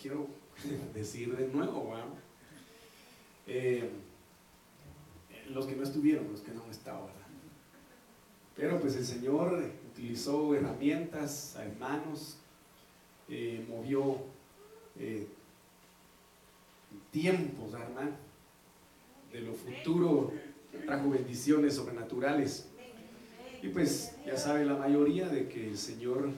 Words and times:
quiero 0.00 0.28
decir 0.94 1.36
de 1.36 1.48
nuevo. 1.48 1.94
Eh, 3.46 3.88
los 5.50 5.66
que 5.66 5.76
no 5.76 5.82
estuvieron, 5.82 6.30
los 6.30 6.40
que 6.40 6.52
no 6.52 6.62
estado. 6.70 7.08
Pero 8.56 8.80
pues 8.80 8.96
el 8.96 9.04
Señor 9.04 9.62
utilizó 9.92 10.54
herramientas, 10.54 11.56
hermanos, 11.58 12.38
eh, 13.28 13.64
movió 13.68 14.16
eh, 14.98 15.26
tiempos, 17.10 17.74
hermano, 17.74 18.12
de 19.32 19.40
lo 19.40 19.52
futuro, 19.52 20.32
trajo 20.86 21.10
bendiciones 21.10 21.74
sobrenaturales. 21.74 22.68
Y 23.62 23.68
pues 23.68 24.14
ya 24.24 24.36
sabe 24.36 24.64
la 24.64 24.76
mayoría 24.76 25.28
de 25.28 25.48
que 25.48 25.68
el 25.68 25.76
Señor 25.76 26.30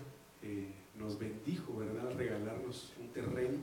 eh, 0.43 0.67
nos 0.99 1.19
bendijo, 1.19 1.77
¿verdad? 1.77 2.09
Al 2.09 2.19
regalarnos 2.19 2.93
un 3.01 3.09
terreno 3.13 3.59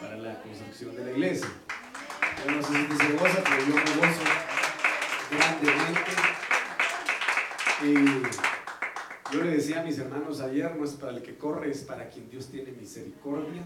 para 0.00 0.16
la 0.16 0.42
construcción 0.42 0.94
de 0.94 1.04
la 1.04 1.10
iglesia. 1.12 1.48
Yo 2.44 2.52
no 2.52 2.62
sé 2.62 2.72
si 2.72 2.96
se 2.96 3.12
goza, 3.12 3.42
pero 3.44 3.66
yo 3.66 3.74
me 3.74 4.06
gozo 4.06 4.22
grandemente. 5.30 6.10
Y 7.82 9.34
yo 9.34 9.44
le 9.44 9.50
decía 9.52 9.80
a 9.80 9.84
mis 9.84 9.98
hermanos 9.98 10.40
ayer, 10.40 10.74
no 10.76 10.84
es 10.84 10.92
para 10.92 11.12
el 11.12 11.22
que 11.22 11.36
corre, 11.36 11.70
es 11.70 11.82
para 11.82 12.08
quien 12.08 12.30
Dios 12.30 12.48
tiene 12.48 12.72
misericordia. 12.72 13.62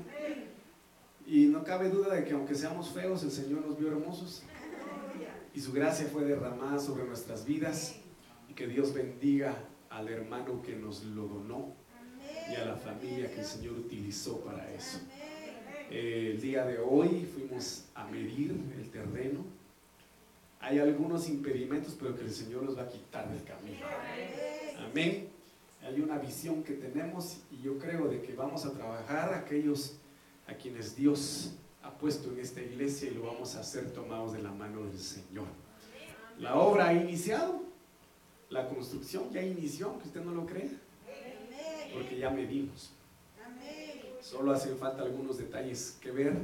Y 1.27 1.47
no 1.47 1.65
cabe 1.65 1.89
duda 1.89 2.15
de 2.15 2.25
que 2.25 2.35
aunque 2.35 2.55
seamos 2.55 2.91
feos, 2.91 3.23
el 3.25 3.31
Señor 3.31 3.67
nos 3.67 3.79
vio 3.79 3.89
hermosos. 3.89 4.43
Y 5.55 5.61
su 5.61 5.73
gracia 5.73 6.07
fue 6.13 6.25
derramada 6.25 6.79
sobre 6.79 7.05
nuestras 7.05 7.45
vidas. 7.45 7.97
Y 8.49 8.55
que 8.55 8.67
Dios 8.67 8.93
bendiga 8.93 9.57
al 9.89 10.09
hermano 10.09 10.63
que 10.63 10.75
nos 10.77 11.05
lo 11.05 11.29
donó 11.29 11.84
y 12.51 12.55
a 12.55 12.65
la 12.65 12.77
familia 12.77 13.31
que 13.31 13.41
el 13.41 13.47
Señor 13.47 13.75
utilizó 13.75 14.41
para 14.41 14.71
eso. 14.73 14.99
Eh, 15.91 16.33
el 16.35 16.41
día 16.41 16.65
de 16.65 16.79
hoy 16.79 17.29
fuimos 17.33 17.85
a 17.95 18.05
medir 18.07 18.53
el 18.77 18.91
terreno. 18.91 19.45
Hay 20.61 20.79
algunos 20.79 21.29
impedimentos, 21.29 21.97
pero 21.99 22.17
que 22.17 22.23
el 22.23 22.33
Señor 22.33 22.65
los 22.65 22.77
va 22.77 22.83
a 22.83 22.89
quitar 22.89 23.31
del 23.31 23.45
camino. 23.45 23.87
Amén. 24.79 25.29
Hay 25.83 26.01
una 26.01 26.19
visión 26.19 26.63
que 26.63 26.73
tenemos 26.73 27.39
y 27.51 27.63
yo 27.63 27.79
creo 27.79 28.09
de 28.09 28.23
que 28.23 28.35
vamos 28.35 28.65
a 28.65 28.73
trabajar 28.73 29.35
aquellos 29.35 29.97
a 30.47 30.55
quienes 30.55 30.97
Dios 30.97 31.53
ha 31.83 31.91
puesto 31.93 32.33
en 32.33 32.41
esta 32.41 32.63
iglesia 32.63 33.11
y 33.11 33.15
lo 33.15 33.27
vamos 33.27 33.55
a 33.57 33.61
hacer 33.61 33.93
tomados 33.93 34.33
de 34.33 34.43
la 34.43 34.51
mano 34.51 34.85
del 34.85 34.99
Señor. 34.99 35.47
La 36.39 36.57
obra 36.57 36.89
ha 36.89 36.95
iniciado, 36.95 37.63
la 38.49 38.67
construcción 38.69 39.31
ya 39.31 39.43
inició, 39.43 39.91
aunque 39.91 40.09
usted 40.09 40.25
no 40.25 40.33
lo 40.33 40.47
crea, 40.47 40.71
porque 41.95 42.19
ya 42.19 42.31
medimos. 42.31 42.91
Solo 44.21 44.53
hacen 44.53 44.77
falta 44.79 45.03
algunos 45.03 45.39
detalles 45.39 45.99
que 46.01 46.11
ver 46.11 46.37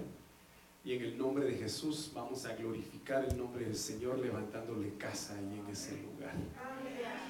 y 0.85 0.95
en 0.95 1.03
el 1.03 1.19
nombre 1.19 1.45
de 1.45 1.55
Jesús 1.55 2.11
vamos 2.15 2.45
a 2.47 2.55
glorificar 2.55 3.25
el 3.25 3.37
nombre 3.37 3.65
del 3.65 3.77
Señor 3.77 4.19
levantándole 4.19 4.95
casa 4.95 5.35
ahí 5.35 5.59
en 5.59 5.71
ese 5.71 5.97
lugar. 6.03 6.35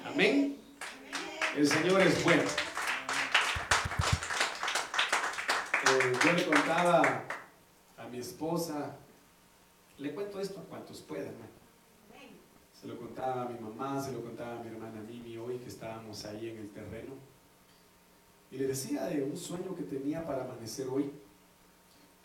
Amén. 0.05 0.57
El 1.55 1.67
Señor 1.67 2.01
es 2.01 2.23
bueno. 2.23 2.43
Eh, 5.83 6.13
yo 6.23 6.33
le 6.33 6.45
contaba 6.45 7.23
a 7.97 8.07
mi 8.07 8.19
esposa, 8.19 8.95
le 9.97 10.13
cuento 10.13 10.39
esto 10.39 10.61
a 10.61 10.63
cuantos 10.63 11.01
puedan. 11.01 11.33
Se 12.79 12.87
lo 12.87 12.97
contaba 12.97 13.43
a 13.43 13.49
mi 13.49 13.59
mamá, 13.59 14.01
se 14.01 14.11
lo 14.11 14.21
contaba 14.21 14.59
a 14.59 14.63
mi 14.63 14.69
hermana 14.69 15.01
Mimi 15.01 15.37
hoy 15.37 15.57
que 15.57 15.67
estábamos 15.67 16.25
ahí 16.25 16.49
en 16.49 16.57
el 16.57 16.69
terreno. 16.69 17.30
Y 18.51 18.57
le 18.57 18.67
decía 18.67 19.05
de 19.05 19.23
un 19.23 19.37
sueño 19.37 19.75
que 19.75 19.83
tenía 19.83 20.25
para 20.25 20.43
amanecer 20.43 20.87
hoy, 20.87 21.09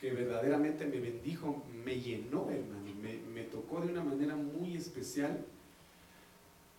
que 0.01 0.13
verdaderamente 0.13 0.85
me 0.87 0.99
bendijo, 0.99 1.63
me 1.85 2.01
llenó, 2.01 2.51
hermano, 2.51 2.83
me, 3.01 3.19
me 3.33 3.45
tocó 3.45 3.81
de 3.81 3.93
una 3.93 4.03
manera 4.03 4.35
muy 4.35 4.77
especial, 4.77 5.45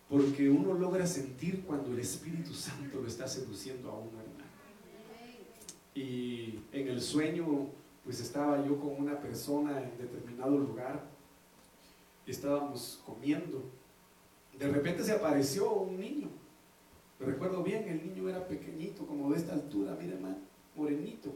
porque 0.08 0.48
uno 0.48 0.74
logra 0.74 1.06
sentir 1.06 1.62
cuando 1.62 1.92
el 1.92 1.98
Espíritu 1.98 2.52
Santo 2.54 3.00
lo 3.00 3.08
está 3.08 3.26
seduciendo 3.26 3.90
a 3.90 3.98
uno, 3.98 4.20
hermano. 4.20 4.38
Y 5.94 6.60
en 6.72 6.88
el 6.88 7.00
sueño, 7.00 7.68
pues 8.04 8.20
estaba 8.20 8.64
yo 8.64 8.78
con 8.78 8.96
una 8.96 9.20
persona 9.20 9.82
en 9.82 9.98
determinado 9.98 10.56
lugar, 10.56 11.04
estábamos 12.26 13.00
comiendo. 13.04 13.62
De 14.58 14.68
repente 14.68 15.02
se 15.04 15.12
apareció 15.12 15.72
un 15.72 15.98
niño. 15.98 16.28
Recuerdo 17.20 17.62
bien, 17.62 17.88
el 17.88 18.06
niño 18.06 18.28
era 18.28 18.46
pequeñito, 18.46 19.06
como 19.06 19.30
de 19.30 19.38
esta 19.38 19.52
altura, 19.52 19.96
mire, 20.00 20.14
hermano, 20.14 20.38
morenito, 20.76 21.32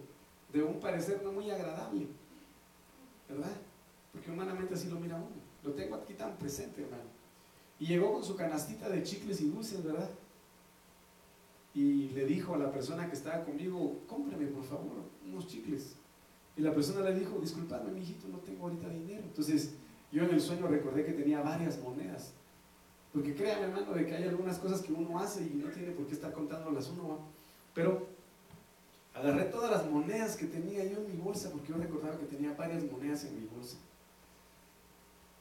de 0.52 0.62
un 0.62 0.78
parecer 0.78 1.22
no 1.24 1.32
muy 1.32 1.50
agradable, 1.50 2.06
¿verdad? 3.28 3.52
Porque 4.12 4.30
humanamente 4.30 4.74
así 4.74 4.88
lo 4.88 5.00
mira 5.00 5.16
uno. 5.16 5.42
Lo 5.64 5.72
tengo 5.72 5.96
aquí 5.96 6.14
tan 6.14 6.36
presente, 6.36 6.82
hermano. 6.82 7.04
Y 7.80 7.86
llegó 7.86 8.12
con 8.12 8.24
su 8.24 8.36
canastita 8.36 8.88
de 8.88 9.02
chicles 9.02 9.40
y 9.40 9.48
dulces, 9.48 9.82
¿verdad? 9.82 10.10
y 11.74 12.08
le 12.10 12.26
dijo 12.26 12.54
a 12.54 12.58
la 12.58 12.70
persona 12.70 13.08
que 13.08 13.16
estaba 13.16 13.44
conmigo, 13.44 14.00
cómprame 14.06 14.46
por 14.46 14.64
favor 14.64 14.92
unos 15.26 15.46
chicles. 15.46 15.94
Y 16.56 16.60
la 16.60 16.74
persona 16.74 17.00
le 17.00 17.18
dijo, 17.18 17.38
disculpadme, 17.40 17.92
mi 17.92 18.00
hijito, 18.00 18.28
no 18.28 18.38
tengo 18.38 18.64
ahorita 18.64 18.88
dinero. 18.90 19.22
Entonces 19.22 19.74
yo 20.10 20.24
en 20.24 20.30
el 20.30 20.40
sueño 20.40 20.66
recordé 20.66 21.04
que 21.04 21.12
tenía 21.12 21.40
varias 21.40 21.80
monedas. 21.80 22.34
Porque 23.12 23.34
créame, 23.34 23.64
hermano, 23.64 23.92
de 23.92 24.06
que 24.06 24.14
hay 24.14 24.24
algunas 24.24 24.58
cosas 24.58 24.80
que 24.80 24.92
uno 24.92 25.18
hace 25.18 25.42
y 25.42 25.60
no 25.62 25.70
tiene 25.70 25.92
por 25.92 26.06
qué 26.06 26.14
estar 26.14 26.32
contándolas 26.32 26.88
uno. 26.88 27.18
Pero 27.74 28.06
agarré 29.14 29.44
todas 29.44 29.70
las 29.70 29.90
monedas 29.90 30.36
que 30.36 30.46
tenía 30.46 30.84
yo 30.84 30.98
en 30.98 31.12
mi 31.12 31.22
bolsa, 31.22 31.50
porque 31.50 31.68
yo 31.68 31.76
recordaba 31.76 32.18
que 32.18 32.26
tenía 32.26 32.54
varias 32.54 32.84
monedas 32.84 33.24
en 33.24 33.40
mi 33.40 33.46
bolsa. 33.46 33.76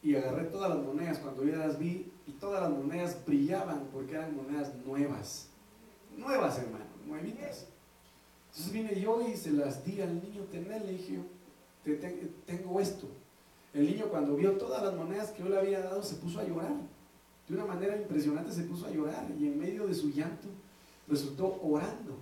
Y 0.02 0.16
agarré 0.16 0.44
todas 0.44 0.70
las 0.70 0.84
monedas 0.84 1.18
cuando 1.18 1.44
yo 1.44 1.56
las 1.56 1.78
vi 1.78 2.12
y 2.26 2.32
todas 2.32 2.60
las 2.62 2.70
monedas 2.70 3.24
brillaban 3.24 3.88
porque 3.92 4.14
eran 4.14 4.36
monedas 4.36 4.74
nuevas 4.84 5.48
nuevas, 6.18 6.58
hermano, 6.58 6.84
nuevitas. 7.06 7.66
Entonces 8.50 8.72
vine 8.72 9.00
yo 9.00 9.26
y 9.26 9.36
se 9.36 9.52
las 9.52 9.84
di 9.84 10.00
al 10.00 10.22
niño 10.22 10.42
tener, 10.44 10.84
le 10.84 10.92
dije, 10.92 11.18
te, 11.84 11.94
tengo 12.46 12.80
esto. 12.80 13.06
El 13.72 13.86
niño 13.86 14.06
cuando 14.10 14.36
vio 14.36 14.52
todas 14.52 14.82
las 14.82 14.94
monedas 14.94 15.30
que 15.30 15.42
yo 15.42 15.48
le 15.48 15.58
había 15.58 15.80
dado 15.80 16.02
se 16.02 16.16
puso 16.16 16.40
a 16.40 16.44
llorar. 16.44 16.72
De 17.48 17.54
una 17.54 17.66
manera 17.66 17.96
impresionante 17.96 18.52
se 18.52 18.64
puso 18.64 18.86
a 18.86 18.90
llorar 18.90 19.30
y 19.38 19.46
en 19.46 19.58
medio 19.58 19.86
de 19.86 19.94
su 19.94 20.10
llanto 20.10 20.48
resultó 21.08 21.60
orando. 21.62 22.18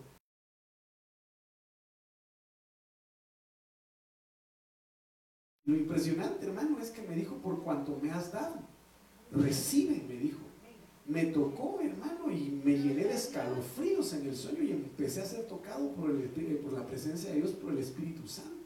Lo 5.64 5.76
impresionante, 5.76 6.46
hermano, 6.46 6.78
es 6.80 6.90
que 6.90 7.02
me 7.02 7.14
dijo, 7.14 7.36
por 7.36 7.62
cuanto 7.62 7.96
me 8.02 8.10
has 8.10 8.32
dado, 8.32 8.56
recibe, 9.30 10.02
me 10.08 10.14
dijo 10.16 10.50
me 11.10 11.26
tocó, 11.26 11.80
hermano, 11.80 12.30
y 12.30 12.60
me 12.64 12.78
llené 12.78 13.04
de 13.04 13.14
escalofríos 13.14 14.12
en 14.12 14.28
el 14.28 14.36
sueño 14.36 14.62
y 14.62 14.70
empecé 14.70 15.20
a 15.20 15.26
ser 15.26 15.46
tocado 15.48 15.90
por, 15.92 16.08
el, 16.10 16.22
por 16.62 16.72
la 16.72 16.86
presencia 16.86 17.30
de 17.30 17.38
Dios, 17.38 17.50
por 17.50 17.72
el 17.72 17.78
Espíritu 17.78 18.28
Santo. 18.28 18.59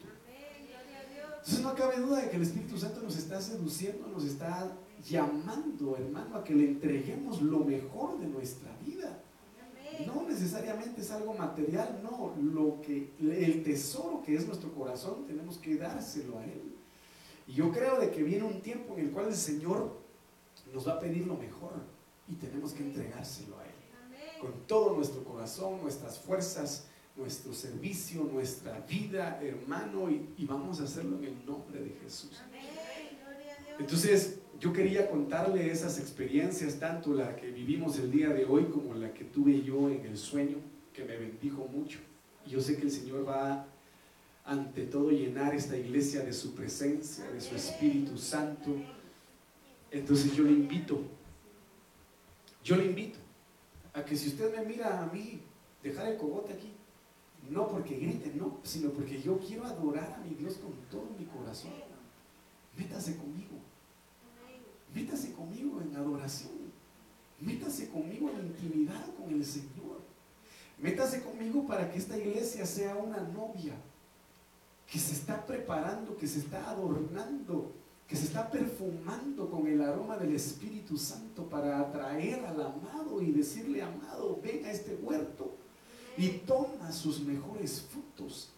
Entonces 1.45 1.63
no 1.63 1.75
cabe 1.75 1.99
duda 1.99 2.23
de 2.23 2.31
que 2.31 2.37
el 2.37 2.43
Espíritu 2.43 2.79
Santo 2.79 3.03
nos 3.03 3.19
está 3.19 3.39
seduciendo, 3.39 4.07
nos 4.07 4.25
está 4.25 4.73
llamando, 5.07 5.95
hermano, 5.95 6.37
a 6.37 6.43
que 6.43 6.55
le 6.55 6.65
entreguemos 6.65 7.43
lo 7.43 7.59
mejor 7.59 8.19
de 8.19 8.27
nuestra 8.27 8.75
vida. 8.79 9.23
No 10.07 10.27
necesariamente 10.27 11.03
es 11.03 11.11
algo 11.11 11.35
material, 11.35 12.01
no, 12.03 12.35
lo 12.41 12.81
que 12.81 13.13
el 13.21 13.63
tesoro 13.63 14.23
que 14.25 14.35
es 14.37 14.47
nuestro 14.47 14.73
corazón 14.73 15.27
tenemos 15.27 15.59
que 15.59 15.77
dárselo 15.77 16.39
a 16.39 16.45
él. 16.45 16.75
Y 17.47 17.53
yo 17.53 17.71
creo 17.71 18.01
de 18.01 18.11
que 18.11 18.23
viene 18.23 18.45
un 18.45 18.63
tiempo 18.63 18.95
en 18.97 19.05
el 19.05 19.11
cual 19.13 19.27
el 19.27 19.37
Señor 19.37 19.93
nos 20.73 20.89
va 20.89 20.95
a 20.95 20.99
pedir 20.99 21.27
lo 21.27 21.37
mejor 21.37 21.73
y 22.27 22.37
tenemos 22.37 22.73
que 22.73 22.85
entregárselo 22.85 23.59
a 23.59 23.65
Él. 23.67 24.41
Con 24.41 24.67
todo 24.67 24.97
nuestro 24.97 25.23
corazón, 25.25 25.83
nuestras 25.83 26.19
fuerzas, 26.19 26.87
nuestro 27.17 27.53
servicio, 27.53 28.25
nuestra 28.25 28.81
vida, 28.81 29.41
hermano, 29.43 30.11
y, 30.11 30.45
vamos 30.45 30.81
a 30.81 30.85
hacerlo 30.85 31.19
en 31.19 31.25
el 31.25 31.47
nombre 31.47 31.81
de 31.81 31.91
Jesús. 32.03 32.41
Entonces, 33.79 34.39
yo 34.61 34.73
quería 34.73 35.11
contarle 35.11 35.71
esas 35.71 35.99
experiencias, 35.99 36.79
tanto 36.79 37.13
la 37.13 37.37
que 37.37 37.51
vivimos 37.51 37.99
el 37.99 38.11
día 38.11 38.29
de 38.29 38.45
hoy 38.45 38.65
como 38.67 38.95
la 38.95 39.13
que 39.13 39.25
tuve 39.25 39.63
yo 39.63 39.89
en 39.89 40.05
el 40.07 40.17
sueño, 40.17 40.57
que 40.93 41.05
me 41.05 41.17
bendijo 41.17 41.67
mucho. 41.69 41.99
Y 42.47 42.51
yo 42.51 42.61
sé 42.61 42.77
que 42.77 42.83
el 42.83 42.91
Señor 42.91 43.29
va 43.29 43.67
ante 44.45 44.85
todo 44.85 45.11
llenar 45.11 45.55
esta 45.55 45.77
iglesia 45.77 46.23
de 46.23 46.33
su 46.33 46.55
presencia, 46.55 47.29
de 47.31 47.41
su 47.41 47.55
Espíritu 47.55 48.19
Santo. 48.19 48.77
Entonces 49.91 50.35
yo 50.35 50.45
le 50.45 50.53
invito 50.53 51.03
yo 52.65 52.77
le 52.77 52.87
invito 52.87 53.19
a 53.93 54.03
que 54.03 54.17
si 54.17 54.29
usted 54.29 54.57
me 54.57 54.65
mira 54.65 55.03
a 55.03 55.07
mí, 55.07 55.43
dejar 55.83 56.09
el 56.09 56.17
cogote 56.17 56.55
aquí, 56.55 56.74
no 57.51 57.69
porque 57.69 57.97
grite, 57.97 58.33
no, 58.35 58.59
sino 58.63 58.91
porque 58.91 59.21
yo 59.21 59.39
quiero 59.39 59.65
adorar 59.65 60.13
a 60.15 60.25
mi 60.25 60.35
Dios 60.35 60.55
con 60.55 60.73
todo 60.91 61.09
mi 61.19 61.27
corazón. 61.27 61.73
Métase 62.77 63.17
conmigo. 63.17 63.59
Métase 64.95 65.33
conmigo 65.33 65.81
en 65.81 65.95
adoración. 65.97 66.53
Métase 67.41 67.89
conmigo 67.89 68.31
en 68.31 68.47
intimidad 68.47 69.05
con 69.17 69.33
el 69.33 69.45
Señor. 69.45 70.01
Métase 70.79 71.23
conmigo 71.23 71.67
para 71.67 71.91
que 71.91 71.99
esta 71.99 72.17
iglesia 72.17 72.65
sea 72.67 72.97
una 72.97 73.21
novia 73.21 73.75
que 74.91 74.99
se 74.99 75.13
está 75.13 75.45
preparando, 75.45 76.17
que 76.17 76.27
se 76.27 76.41
está 76.41 76.71
adornando, 76.71 77.73
que 78.09 78.17
se 78.17 78.27
está 78.27 78.51
perfumando 78.51 79.51
con 79.51 79.67
el 79.67 79.81
aroma 79.83 80.17
del 80.17 80.35
Espíritu 80.35 80.97
Santo 80.97 81.49
para 81.49 81.81
atraer 81.81 82.45
al 82.45 82.61
amado 82.61 83.23
y 83.23 83.33
decirle, 83.33 83.83
amado, 83.83 84.41
ven 84.43 84.65
a 84.65 84.71
este 84.71 84.95
huerto 84.97 85.55
y 86.17 86.29
toma 86.47 86.93
sus 86.93 87.21
mejores 87.21 87.83
frutos. 87.91 88.51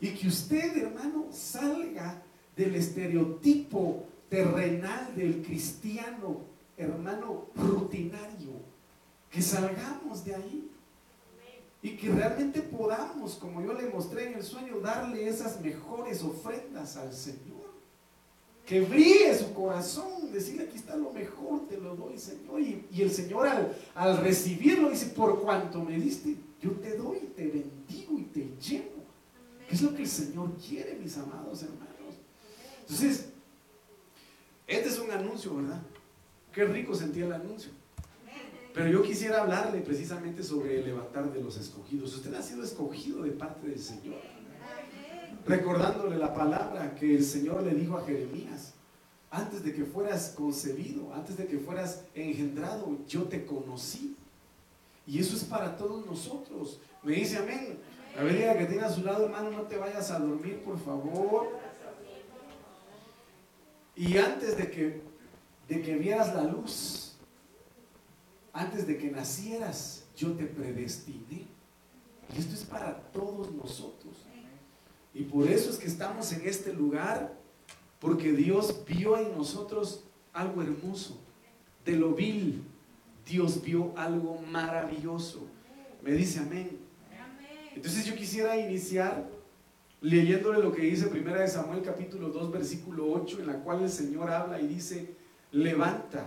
Y 0.00 0.10
que 0.10 0.28
usted, 0.28 0.76
hermano, 0.76 1.26
salga 1.30 2.22
del 2.56 2.74
estereotipo 2.74 4.06
terrenal 4.28 5.14
del 5.14 5.42
cristiano, 5.42 6.40
hermano, 6.76 7.46
rutinario. 7.54 8.50
Que 9.30 9.40
salgamos 9.40 10.24
de 10.24 10.34
ahí. 10.34 10.70
Y 11.82 11.96
que 11.96 12.10
realmente 12.10 12.62
podamos, 12.62 13.34
como 13.34 13.62
yo 13.62 13.72
le 13.74 13.88
mostré 13.88 14.28
en 14.28 14.34
el 14.34 14.42
sueño, 14.42 14.80
darle 14.80 15.28
esas 15.28 15.60
mejores 15.60 16.22
ofrendas 16.22 16.96
al 16.96 17.12
Señor. 17.12 17.61
Que 18.66 18.80
brille 18.80 19.36
su 19.36 19.52
corazón, 19.52 20.32
decirle 20.32 20.64
aquí 20.64 20.78
está 20.78 20.96
lo 20.96 21.12
mejor, 21.12 21.66
te 21.68 21.78
lo 21.78 21.96
doy, 21.96 22.16
Señor. 22.18 22.60
Y, 22.60 22.86
el 22.98 23.10
Señor 23.10 23.46
al, 23.48 23.76
al 23.94 24.18
recibirlo 24.18 24.90
dice, 24.90 25.06
por 25.06 25.40
cuanto 25.40 25.82
me 25.82 25.98
diste, 25.98 26.36
yo 26.60 26.70
te 26.72 26.96
doy, 26.96 27.18
te 27.36 27.46
bendigo 27.48 28.18
y 28.18 28.22
te 28.24 28.48
llevo. 28.60 29.02
¿Qué 29.68 29.74
es 29.74 29.82
lo 29.82 29.94
que 29.94 30.02
el 30.02 30.08
Señor 30.08 30.50
quiere, 30.56 30.94
mis 30.94 31.16
amados 31.18 31.62
hermanos? 31.62 32.14
Entonces, 32.82 33.30
este 34.66 34.88
es 34.88 34.98
un 34.98 35.10
anuncio, 35.10 35.56
¿verdad? 35.56 35.82
Qué 36.52 36.64
rico 36.64 36.94
sentía 36.94 37.26
el 37.26 37.32
anuncio. 37.32 37.70
Pero 38.74 38.88
yo 38.88 39.02
quisiera 39.02 39.42
hablarle 39.42 39.80
precisamente 39.80 40.42
sobre 40.42 40.78
el 40.78 40.86
levantar 40.86 41.32
de 41.32 41.42
los 41.42 41.56
escogidos. 41.58 42.14
Usted 42.14 42.32
ha 42.34 42.42
sido 42.42 42.62
escogido 42.62 43.22
de 43.22 43.32
parte 43.32 43.68
del 43.68 43.78
Señor. 43.78 44.20
Recordándole 45.46 46.16
la 46.16 46.34
palabra 46.34 46.94
que 46.94 47.16
el 47.16 47.24
Señor 47.24 47.62
le 47.62 47.74
dijo 47.74 47.96
a 47.96 48.04
Jeremías. 48.04 48.74
Antes 49.30 49.64
de 49.64 49.72
que 49.72 49.84
fueras 49.84 50.34
concebido, 50.36 51.12
antes 51.14 51.36
de 51.36 51.46
que 51.46 51.58
fueras 51.58 52.04
engendrado, 52.14 52.98
yo 53.08 53.24
te 53.24 53.46
conocí. 53.46 54.14
Y 55.06 55.18
eso 55.18 55.34
es 55.36 55.44
para 55.44 55.76
todos 55.76 56.04
nosotros. 56.06 56.78
Me 57.02 57.14
dice 57.14 57.38
amén. 57.38 57.78
A 58.16 58.22
ver, 58.22 58.58
que 58.58 58.66
tiene 58.66 58.84
a 58.84 58.90
su 58.90 59.02
lado, 59.02 59.24
hermano, 59.24 59.50
no 59.50 59.62
te 59.62 59.78
vayas 59.78 60.10
a 60.10 60.18
dormir, 60.18 60.62
por 60.62 60.78
favor. 60.78 61.48
Y 63.96 64.18
antes 64.18 64.56
de 64.58 64.70
que, 64.70 65.00
de 65.66 65.82
que 65.82 65.96
vieras 65.96 66.34
la 66.34 66.44
luz, 66.44 67.14
antes 68.52 68.86
de 68.86 68.98
que 68.98 69.10
nacieras, 69.10 70.04
yo 70.14 70.32
te 70.32 70.44
predestiné. 70.44 71.46
Y 72.34 72.38
esto 72.38 72.54
es 72.54 72.64
para 72.64 73.00
todos 73.12 73.50
nosotros. 73.52 74.14
Y 75.14 75.24
por 75.24 75.48
eso 75.48 75.70
es 75.70 75.78
que 75.78 75.86
estamos 75.86 76.32
en 76.32 76.46
este 76.46 76.72
lugar, 76.72 77.32
porque 78.00 78.32
Dios 78.32 78.82
vio 78.86 79.18
en 79.18 79.36
nosotros 79.36 80.04
algo 80.32 80.62
hermoso. 80.62 81.18
De 81.84 81.92
lo 81.92 82.14
vil, 82.14 82.62
Dios 83.26 83.62
vio 83.62 83.92
algo 83.96 84.40
maravilloso. 84.50 85.46
Me 86.02 86.12
dice 86.12 86.40
amén. 86.40 86.78
Entonces 87.74 88.04
yo 88.04 88.14
quisiera 88.14 88.56
iniciar 88.56 89.26
leyéndole 90.00 90.58
lo 90.60 90.72
que 90.72 90.82
dice 90.82 91.06
Primera 91.06 91.40
de 91.40 91.48
Samuel 91.48 91.82
capítulo 91.82 92.28
2 92.28 92.50
versículo 92.50 93.10
8, 93.12 93.40
en 93.40 93.46
la 93.46 93.54
cual 93.60 93.82
el 93.82 93.90
Señor 93.90 94.30
habla 94.30 94.60
y 94.60 94.66
dice, 94.66 95.14
levanta, 95.52 96.26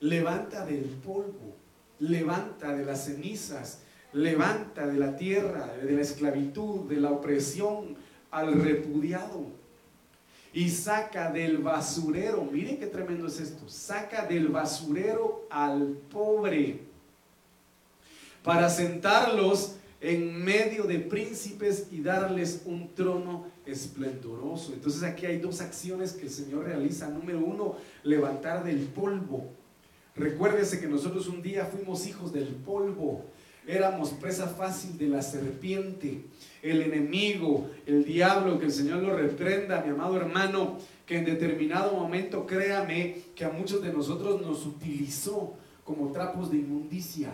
levanta 0.00 0.64
del 0.66 0.84
polvo, 0.84 1.56
levanta 2.00 2.76
de 2.76 2.84
las 2.84 3.06
cenizas, 3.06 3.80
levanta 4.12 4.86
de 4.86 4.98
la 4.98 5.16
tierra, 5.16 5.74
de 5.82 5.92
la 5.92 6.02
esclavitud, 6.02 6.88
de 6.88 7.00
la 7.00 7.10
opresión 7.10 7.96
al 8.30 8.60
repudiado 8.62 9.46
y 10.52 10.70
saca 10.70 11.30
del 11.30 11.58
basurero, 11.58 12.42
miren 12.50 12.78
qué 12.78 12.86
tremendo 12.86 13.26
es 13.26 13.40
esto, 13.40 13.68
saca 13.68 14.26
del 14.26 14.48
basurero 14.48 15.46
al 15.50 15.98
pobre 16.10 16.80
para 18.42 18.70
sentarlos 18.70 19.74
en 20.00 20.44
medio 20.44 20.84
de 20.84 21.00
príncipes 21.00 21.88
y 21.90 22.02
darles 22.02 22.62
un 22.64 22.88
trono 22.94 23.46
esplendoroso. 23.66 24.72
Entonces 24.72 25.02
aquí 25.02 25.26
hay 25.26 25.38
dos 25.38 25.60
acciones 25.60 26.12
que 26.12 26.22
el 26.22 26.30
Señor 26.30 26.64
realiza. 26.64 27.08
Número 27.08 27.40
uno, 27.40 27.76
levantar 28.04 28.64
del 28.64 28.78
polvo. 28.86 29.50
Recuérdese 30.14 30.80
que 30.80 30.86
nosotros 30.86 31.28
un 31.28 31.42
día 31.42 31.66
fuimos 31.66 32.06
hijos 32.06 32.32
del 32.32 32.48
polvo. 32.48 33.24
Éramos 33.68 34.12
presa 34.12 34.46
fácil 34.46 34.96
de 34.96 35.08
la 35.08 35.20
serpiente, 35.20 36.24
el 36.62 36.80
enemigo, 36.80 37.68
el 37.84 38.02
diablo, 38.02 38.58
que 38.58 38.64
el 38.64 38.72
Señor 38.72 39.02
lo 39.02 39.14
reprenda, 39.14 39.82
mi 39.82 39.90
amado 39.90 40.16
hermano, 40.16 40.78
que 41.04 41.18
en 41.18 41.26
determinado 41.26 41.92
momento, 41.92 42.46
créame, 42.46 43.18
que 43.34 43.44
a 43.44 43.50
muchos 43.50 43.82
de 43.82 43.92
nosotros 43.92 44.40
nos 44.40 44.64
utilizó 44.64 45.52
como 45.84 46.12
trapos 46.12 46.50
de 46.50 46.56
inmundicia. 46.56 47.28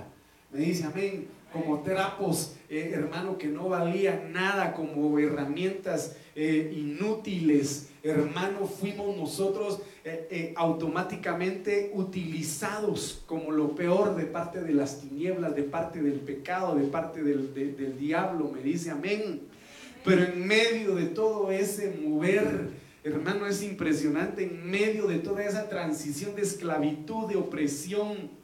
Me 0.52 0.58
dice, 0.58 0.82
amén, 0.82 1.28
como 1.54 1.82
trapos, 1.82 2.56
eh, 2.68 2.90
hermano, 2.92 3.38
que 3.38 3.46
no 3.46 3.68
valían 3.68 4.32
nada, 4.32 4.74
como 4.74 5.16
herramientas 5.20 6.16
eh, 6.34 6.72
inútiles. 6.76 7.90
Hermano, 8.02 8.66
fuimos 8.66 9.16
nosotros 9.16 9.80
eh, 10.04 10.52
automáticamente 10.56 11.92
utilizados 11.94 13.22
como 13.26 13.52
lo 13.52 13.76
peor 13.76 14.16
de 14.16 14.24
parte 14.24 14.60
de 14.62 14.74
las 14.74 15.00
tinieblas, 15.00 15.54
de 15.54 15.62
parte 15.62 16.02
del 16.02 16.18
pecado, 16.20 16.74
de 16.74 16.88
parte 16.88 17.22
del, 17.22 17.54
del 17.54 17.98
diablo, 17.98 18.50
me 18.52 18.60
dice 18.60 18.90
amén. 18.90 19.42
Pero 20.04 20.24
en 20.24 20.46
medio 20.46 20.96
de 20.96 21.06
todo 21.06 21.52
ese 21.52 21.96
mover, 22.04 22.68
hermano, 23.04 23.46
es 23.46 23.62
impresionante, 23.62 24.42
en 24.42 24.68
medio 24.68 25.06
de 25.06 25.20
toda 25.20 25.44
esa 25.44 25.68
transición 25.68 26.34
de 26.34 26.42
esclavitud, 26.42 27.28
de 27.28 27.36
opresión, 27.36 28.43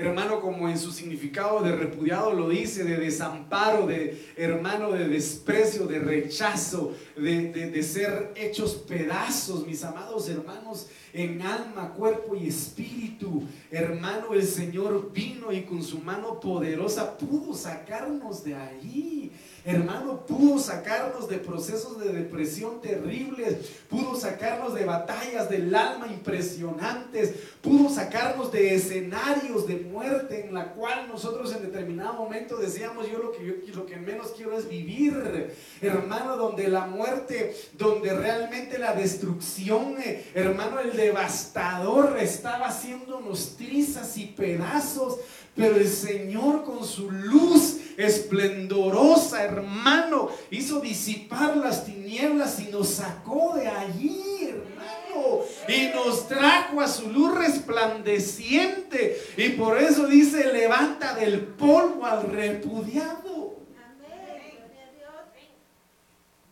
hermano, 0.00 0.40
como 0.40 0.68
en 0.68 0.78
su 0.78 0.90
significado 0.92 1.60
de 1.60 1.76
repudiado 1.76 2.32
lo 2.32 2.48
dice, 2.48 2.84
de 2.84 2.96
desamparo, 2.96 3.86
de 3.86 4.32
hermano, 4.36 4.92
de 4.92 5.08
desprecio, 5.08 5.86
de 5.86 5.98
rechazo, 5.98 6.94
de, 7.16 7.50
de, 7.50 7.82
ser 7.82 8.32
hechos 8.34 8.74
pedazos, 8.74 9.66
mis 9.66 9.84
amados 9.84 10.28
hermanos, 10.28 10.88
en 11.12 11.42
alma, 11.42 11.92
cuerpo 11.92 12.34
y 12.34 12.48
espíritu. 12.48 13.44
Hermano, 13.70 14.32
el 14.32 14.46
Señor 14.46 15.12
vino 15.12 15.52
y 15.52 15.62
con 15.62 15.82
su 15.82 15.98
mano 15.98 16.40
poderosa 16.40 17.18
pudo 17.18 17.54
sacarnos 17.54 18.42
de 18.42 18.54
ahí. 18.54 19.32
Hermano, 19.64 20.24
pudo 20.26 20.58
sacarnos 20.58 21.28
de 21.28 21.38
procesos 21.38 21.98
de 22.00 22.12
depresión 22.12 22.80
terribles, 22.80 23.56
pudo 23.88 24.16
sacarnos 24.16 24.74
de 24.74 24.84
batallas 24.84 25.50
del 25.50 25.74
alma 25.74 26.06
impresionantes, 26.06 27.34
pudo 27.60 27.90
sacarnos 27.90 28.50
de 28.52 28.74
escenarios 28.74 29.66
de 29.66 29.76
muerte 29.76 30.46
en 30.46 30.54
la 30.54 30.72
cual 30.72 31.08
nosotros 31.08 31.54
en 31.54 31.62
determinado 31.62 32.14
momento 32.14 32.56
decíamos, 32.56 33.10
yo 33.10 33.18
lo 33.18 33.32
que, 33.32 33.44
yo, 33.66 33.84
menos 34.00 34.32
quiero 34.36 34.58
es 34.58 34.68
vivir, 34.68 35.54
hermano, 35.80 36.36
donde 36.36 36.68
la 36.68 36.86
muerte, 36.86 37.54
donde 37.74 38.14
realmente 38.14 38.78
la 38.78 38.94
destrucción, 38.94 39.96
eh, 40.00 40.30
hermano, 40.34 40.80
el 40.80 40.96
devastador 40.96 42.18
estaba 42.18 42.68
haciéndonos 42.68 43.56
trizas 43.56 44.16
y 44.16 44.26
pedazos, 44.26 45.18
pero 45.60 45.76
el 45.76 45.88
Señor 45.88 46.64
con 46.64 46.86
su 46.86 47.10
luz 47.10 47.76
esplendorosa, 47.98 49.44
hermano, 49.44 50.30
hizo 50.50 50.80
disipar 50.80 51.54
las 51.58 51.84
tinieblas 51.84 52.58
y 52.60 52.70
nos 52.70 52.88
sacó 52.88 53.54
de 53.56 53.68
allí, 53.68 54.48
hermano, 54.48 55.40
y 55.68 55.88
nos 55.94 56.26
trajo 56.26 56.80
a 56.80 56.88
su 56.88 57.10
luz 57.10 57.36
resplandeciente. 57.36 59.20
Y 59.36 59.50
por 59.50 59.76
eso 59.76 60.06
dice, 60.06 60.50
levanta 60.50 61.14
del 61.14 61.40
polvo 61.40 62.06
al 62.06 62.30
repudiado. 62.30 63.60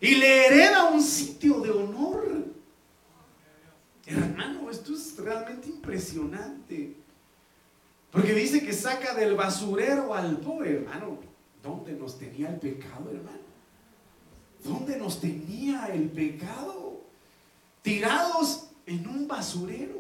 Y 0.01 0.17
le 0.17 0.47
hereda 0.47 0.85
un 0.91 1.03
sitio 1.03 1.61
de 1.61 1.71
honor. 1.71 2.45
Hermano, 4.07 4.71
esto 4.71 4.93
es 4.93 5.17
realmente 5.17 5.69
impresionante. 5.69 6.98
Porque 8.11 8.33
dice 8.33 8.65
que 8.65 8.73
saca 8.73 9.15
del 9.15 9.35
basurero 9.35 10.15
al 10.15 10.39
pobre, 10.39 10.77
hermano. 10.77 11.19
¿Dónde 11.63 11.93
nos 11.93 12.19
tenía 12.19 12.49
el 12.49 12.59
pecado, 12.59 13.11
hermano? 13.11 13.49
¿Dónde 14.65 14.97
nos 14.97 15.21
tenía 15.21 15.87
el 15.93 16.09
pecado? 16.09 17.03
Tirados 17.83 18.71
en 18.87 19.07
un 19.07 19.29
basurero. 19.29 19.99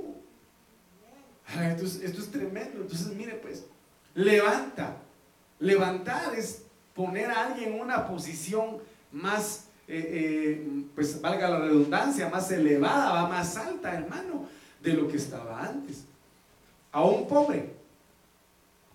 Esto 1.61 1.85
es, 1.85 1.97
esto 1.97 2.21
es 2.21 2.31
tremendo. 2.31 2.81
Entonces, 2.81 3.09
mire, 3.15 3.35
pues, 3.35 3.67
levanta. 4.15 4.97
Levantar 5.61 6.35
es 6.35 6.63
poner 6.95 7.31
a 7.31 7.47
alguien 7.47 7.75
en 7.75 7.81
una 7.81 8.07
posición 8.07 8.79
más, 9.13 9.67
eh, 9.87 10.63
eh, 10.67 10.85
pues 10.95 11.21
valga 11.21 11.49
la 11.49 11.61
redundancia, 11.61 12.29
más 12.29 12.51
elevada, 12.51 13.13
va 13.13 13.29
más 13.29 13.57
alta, 13.57 13.95
hermano, 13.95 14.47
de 14.83 14.93
lo 14.95 15.09
que 15.09 15.17
estaba 15.17 15.63
antes. 15.63 16.05
A 16.93 17.05
un 17.05 17.27
pobre. 17.27 17.78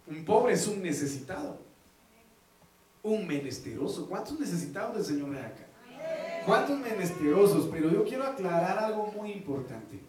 Un 0.08 0.26
pobre 0.26 0.54
es 0.54 0.68
un 0.68 0.82
necesitado 0.82 1.64
un 3.04 3.28
menesteroso. 3.28 4.08
¿Cuántos 4.08 4.40
necesitados 4.40 4.96
del 4.96 5.06
Señor 5.06 5.36
hay 5.36 5.44
acá? 5.44 5.68
¿Cuántos 6.46 6.80
menesterosos? 6.80 7.68
Pero 7.72 7.92
yo 7.92 8.04
quiero 8.06 8.24
aclarar 8.24 8.80
algo 8.80 9.12
muy 9.12 9.32
importante. 9.32 10.00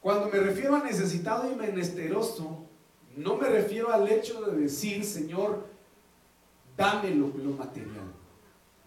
Cuando 0.00 0.28
me 0.28 0.38
refiero 0.38 0.76
a 0.76 0.84
necesitado 0.84 1.50
y 1.50 1.54
menesteroso, 1.54 2.64
no 3.16 3.36
me 3.36 3.48
refiero 3.48 3.92
al 3.92 4.08
hecho 4.08 4.42
de 4.42 4.62
decir, 4.62 5.04
Señor, 5.04 5.66
dame 6.76 7.14
lo, 7.14 7.26
material, 7.26 8.12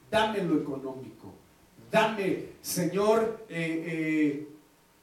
dame 0.10 0.41
lo 0.43 0.58
económico, 0.58 1.34
dame, 1.91 2.53
Señor, 2.62 3.46
eh, 3.48 3.84
eh, 3.86 4.48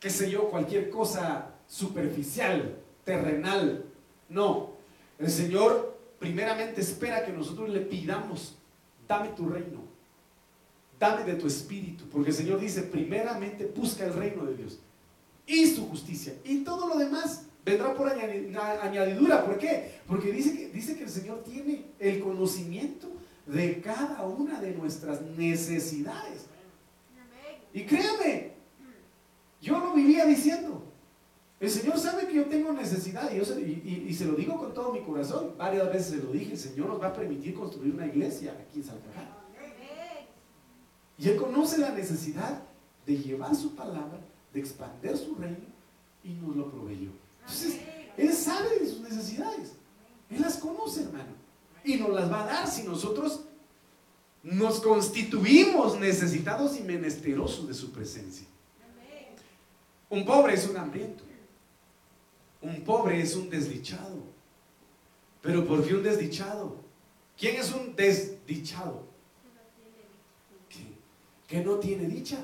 qué 0.00 0.10
sé 0.10 0.28
yo, 0.30 0.50
cualquier 0.50 0.90
cosa 0.90 1.54
superficial, 1.68 2.76
terrenal. 3.04 3.89
No, 4.30 4.70
el 5.18 5.30
Señor 5.30 5.98
primeramente 6.18 6.80
espera 6.80 7.24
que 7.24 7.32
nosotros 7.32 7.68
le 7.68 7.80
pidamos, 7.80 8.54
dame 9.06 9.30
tu 9.30 9.48
reino, 9.48 9.80
dame 10.98 11.24
de 11.24 11.34
tu 11.34 11.46
espíritu, 11.46 12.04
porque 12.08 12.30
el 12.30 12.36
Señor 12.36 12.60
dice, 12.60 12.82
primeramente 12.82 13.66
busca 13.66 14.04
el 14.04 14.14
reino 14.14 14.44
de 14.44 14.54
Dios 14.54 14.78
y 15.46 15.66
su 15.66 15.88
justicia. 15.88 16.34
Y 16.44 16.58
todo 16.58 16.86
lo 16.86 16.96
demás 16.96 17.46
vendrá 17.64 17.92
por 17.94 18.08
añadidura. 18.08 19.44
¿Por 19.44 19.58
qué? 19.58 20.00
Porque 20.06 20.30
dice 20.30 20.56
que, 20.56 20.68
dice 20.68 20.96
que 20.96 21.04
el 21.04 21.10
Señor 21.10 21.42
tiene 21.42 21.86
el 21.98 22.20
conocimiento 22.20 23.08
de 23.46 23.80
cada 23.80 24.22
una 24.26 24.60
de 24.60 24.72
nuestras 24.72 25.22
necesidades. 25.22 26.46
Y 27.72 27.84
créame, 27.84 28.52
yo 29.60 29.78
lo 29.78 29.92
vivía 29.92 30.24
diciendo. 30.24 30.89
El 31.60 31.70
Señor 31.70 31.98
sabe 31.98 32.26
que 32.26 32.34
yo 32.34 32.46
tengo 32.46 32.72
necesidad 32.72 33.30
y, 33.30 33.36
yo 33.36 33.44
se, 33.44 33.60
y, 33.60 34.14
se 34.14 34.24
lo 34.24 34.32
digo 34.32 34.58
con 34.58 34.72
todo 34.72 34.92
mi 34.92 35.00
corazón. 35.02 35.52
Varias 35.58 35.92
veces 35.92 36.06
se 36.06 36.16
lo 36.16 36.32
dije, 36.32 36.52
el 36.52 36.58
Señor 36.58 36.88
nos 36.88 37.00
va 37.00 37.08
a 37.08 37.12
permitir 37.12 37.54
construir 37.54 37.92
una 37.92 38.06
iglesia 38.06 38.52
aquí 38.52 38.78
en 38.78 38.84
Salcajá. 38.84 39.36
Y 41.18 41.28
Él 41.28 41.36
conoce 41.36 41.76
la 41.76 41.90
necesidad 41.90 42.62
de 43.04 43.18
llevar 43.18 43.54
su 43.54 43.74
palabra 43.74 44.20
de 44.54 44.60
expandir 44.60 45.16
su 45.18 45.34
reino 45.34 45.66
y 46.24 46.30
nos 46.30 46.56
lo 46.56 46.70
proveyó. 46.70 47.10
Entonces, 47.40 47.78
Él 48.16 48.32
sabe 48.32 48.78
de 48.78 48.88
sus 48.88 49.00
necesidades. 49.00 49.72
Él 50.30 50.40
las 50.40 50.56
conoce, 50.56 51.02
hermano. 51.02 51.34
Y 51.84 51.96
nos 51.96 52.10
las 52.10 52.32
va 52.32 52.42
a 52.42 52.46
dar 52.46 52.68
si 52.68 52.84
nosotros 52.84 53.42
nos 54.42 54.80
constituimos 54.80 55.98
necesitados 55.98 56.78
y 56.78 56.82
menesterosos 56.82 57.68
de 57.68 57.74
su 57.74 57.92
presencia. 57.92 58.46
Un 60.08 60.24
pobre 60.24 60.54
es 60.54 60.66
un 60.66 60.76
hambriento. 60.78 61.29
Un 62.62 62.84
pobre 62.84 63.20
es 63.20 63.34
un 63.36 63.48
desdichado. 63.48 64.22
Pero 65.40 65.66
¿por 65.66 65.86
qué 65.86 65.94
un 65.94 66.02
desdichado? 66.02 66.76
¿Quién 67.36 67.56
es 67.56 67.72
un 67.72 67.96
desdichado? 67.96 69.10
que 71.50 71.64
no 71.64 71.80
tiene 71.80 72.06
dicha 72.06 72.38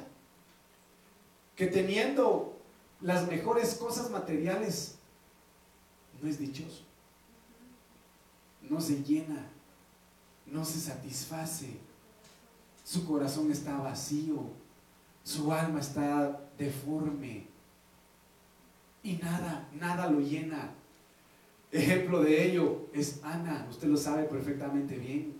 que 1.54 1.68
teniendo 1.68 2.58
las 3.00 3.28
mejores 3.28 3.76
cosas 3.76 4.10
materiales 4.10 4.96
no 6.20 6.28
es 6.28 6.40
dichoso. 6.40 6.82
No 8.68 8.80
se 8.80 9.04
llena, 9.04 9.48
no 10.44 10.64
se 10.64 10.80
satisface. 10.80 11.78
Su 12.82 13.06
corazón 13.06 13.52
está 13.52 13.78
vacío, 13.78 14.42
su 15.22 15.52
alma 15.52 15.78
está 15.78 16.40
deforme 16.58 17.46
y 19.06 19.18
nada, 19.22 19.68
nada 19.78 20.10
lo 20.10 20.20
llena. 20.20 20.74
Ejemplo 21.72 22.20
de 22.20 22.46
ello 22.46 22.88
es 22.92 23.20
Ana, 23.22 23.66
usted 23.70 23.88
lo 23.88 23.96
sabe 23.96 24.24
perfectamente 24.24 24.96
bien. 24.96 25.34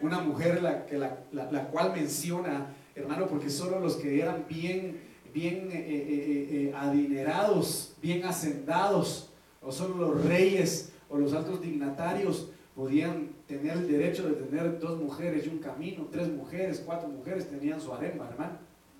Una 0.00 0.20
mujer 0.20 0.62
la, 0.62 0.84
que 0.86 0.98
la, 0.98 1.18
la 1.32 1.68
cual 1.68 1.92
menciona 1.92 2.74
hermano, 2.94 3.26
porque 3.26 3.50
solo 3.50 3.80
los 3.80 3.96
que 3.96 4.20
eran 4.20 4.44
bien, 4.48 5.00
bien 5.32 5.70
eh, 5.72 5.84
eh, 5.88 6.48
eh, 6.50 6.74
adinerados, 6.76 7.94
bien 8.02 8.24
hacendados, 8.24 9.30
o 9.60 9.70
solo 9.70 9.96
los 9.96 10.24
reyes 10.24 10.92
o 11.08 11.16
los 11.16 11.32
altos 11.32 11.60
dignatarios 11.60 12.50
podían 12.74 13.28
tener 13.46 13.76
el 13.76 13.88
derecho 13.88 14.26
de 14.28 14.34
tener 14.34 14.78
dos 14.80 15.00
mujeres 15.00 15.46
y 15.46 15.50
un 15.50 15.58
camino, 15.58 16.08
tres 16.10 16.28
mujeres, 16.28 16.82
cuatro 16.84 17.08
mujeres 17.08 17.48
tenían 17.48 17.80
su 17.80 17.92
arema, 17.92 18.28
hermano. 18.28 18.58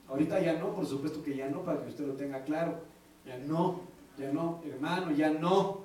Ahorita 0.09 0.41
ya 0.41 0.55
no, 0.55 0.75
por 0.75 0.87
supuesto 0.87 1.23
que 1.23 1.37
ya 1.37 1.49
no, 1.49 1.63
para 1.63 1.83
que 1.83 1.89
usted 1.89 2.07
lo 2.07 2.15
tenga 2.15 2.45
claro. 2.45 2.92
Ya 3.25 3.39
no, 3.39 3.81
ya 4.19 4.33
no, 4.33 4.63
hermano, 4.65 5.13
ya 5.13 5.31
no. 5.31 5.83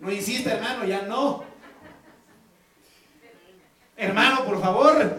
No 0.00 0.10
insista, 0.10 0.54
hermano, 0.54 0.84
ya 0.84 1.02
no. 1.02 1.44
Hermano, 3.96 4.44
por 4.44 4.60
favor. 4.60 5.18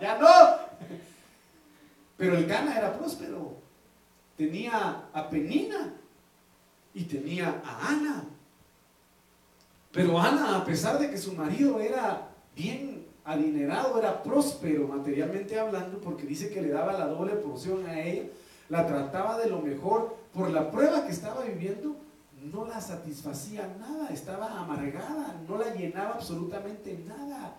ya 0.00 0.18
no. 0.18 0.28
Pero 2.16 2.36
el 2.36 2.46
Cana 2.46 2.76
era 2.76 2.96
próspero. 2.96 3.56
Tenía 4.36 5.04
a 5.12 5.30
Penina 5.30 5.94
y 6.94 7.04
tenía 7.04 7.62
a 7.64 7.88
Ana. 7.88 8.24
Pero 9.92 10.18
Ana, 10.18 10.56
a 10.56 10.64
pesar 10.64 10.98
de 10.98 11.10
que 11.10 11.18
su 11.18 11.34
marido 11.34 11.80
era 11.80 12.28
bien 12.56 13.06
adinerado, 13.24 13.98
era 13.98 14.22
próspero 14.22 14.88
materialmente 14.88 15.58
hablando, 15.58 15.98
porque 15.98 16.24
dice 16.24 16.50
que 16.50 16.62
le 16.62 16.68
daba 16.68 16.92
la 16.92 17.06
doble 17.06 17.34
porción 17.34 17.86
a 17.86 18.00
ella, 18.00 18.24
la 18.72 18.86
trataba 18.86 19.36
de 19.36 19.50
lo 19.50 19.60
mejor, 19.60 20.16
por 20.32 20.48
la 20.50 20.70
prueba 20.70 21.04
que 21.04 21.12
estaba 21.12 21.44
viviendo, 21.44 21.94
no 22.40 22.66
la 22.66 22.80
satisfacía 22.80 23.68
nada, 23.78 24.08
estaba 24.08 24.58
amargada, 24.60 25.38
no 25.46 25.58
la 25.58 25.74
llenaba 25.74 26.14
absolutamente 26.14 26.98
nada. 27.06 27.54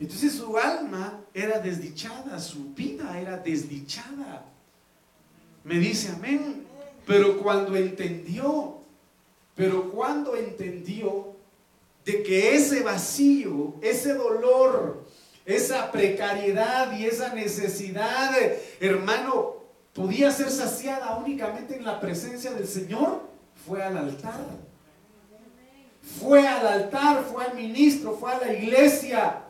Entonces 0.00 0.32
su 0.32 0.58
alma 0.58 1.20
era 1.32 1.60
desdichada, 1.60 2.40
su 2.40 2.74
vida 2.74 3.20
era 3.20 3.36
desdichada. 3.36 4.44
Me 5.62 5.76
dice 5.76 6.10
amén. 6.10 6.66
Pero 7.06 7.38
cuando 7.38 7.76
entendió, 7.76 8.78
pero 9.54 9.92
cuando 9.92 10.34
entendió 10.34 11.36
de 12.04 12.24
que 12.24 12.56
ese 12.56 12.82
vacío, 12.82 13.74
ese 13.80 14.14
dolor, 14.14 15.04
esa 15.46 15.92
precariedad 15.92 16.98
y 16.98 17.06
esa 17.06 17.32
necesidad, 17.32 18.32
hermano, 18.80 19.62
podía 19.94 20.30
ser 20.30 20.50
saciada 20.50 21.16
únicamente 21.16 21.76
en 21.76 21.84
la 21.84 22.00
presencia 22.00 22.52
del 22.52 22.66
Señor, 22.66 23.22
fue 23.66 23.82
al 23.82 23.96
altar. 23.96 24.40
Fue 26.20 26.46
al 26.46 26.66
altar, 26.66 27.24
fue 27.24 27.44
al 27.44 27.54
ministro, 27.54 28.16
fue 28.18 28.32
a 28.32 28.38
la 28.38 28.52
iglesia 28.52 29.44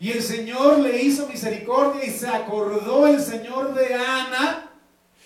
y 0.00 0.12
el 0.12 0.22
Señor 0.22 0.78
le 0.78 1.02
hizo 1.02 1.26
misericordia 1.28 2.04
y 2.04 2.10
se 2.10 2.26
acordó 2.26 3.06
el 3.06 3.20
Señor 3.20 3.74
de 3.74 3.94
Ana 3.94 4.70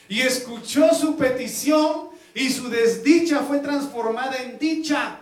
y 0.08 0.20
escuchó 0.20 0.92
su 0.92 1.16
petición 1.16 2.08
y 2.34 2.50
su 2.50 2.68
desdicha 2.68 3.40
fue 3.40 3.60
transformada 3.60 4.36
en 4.42 4.58
dicha. 4.58 5.20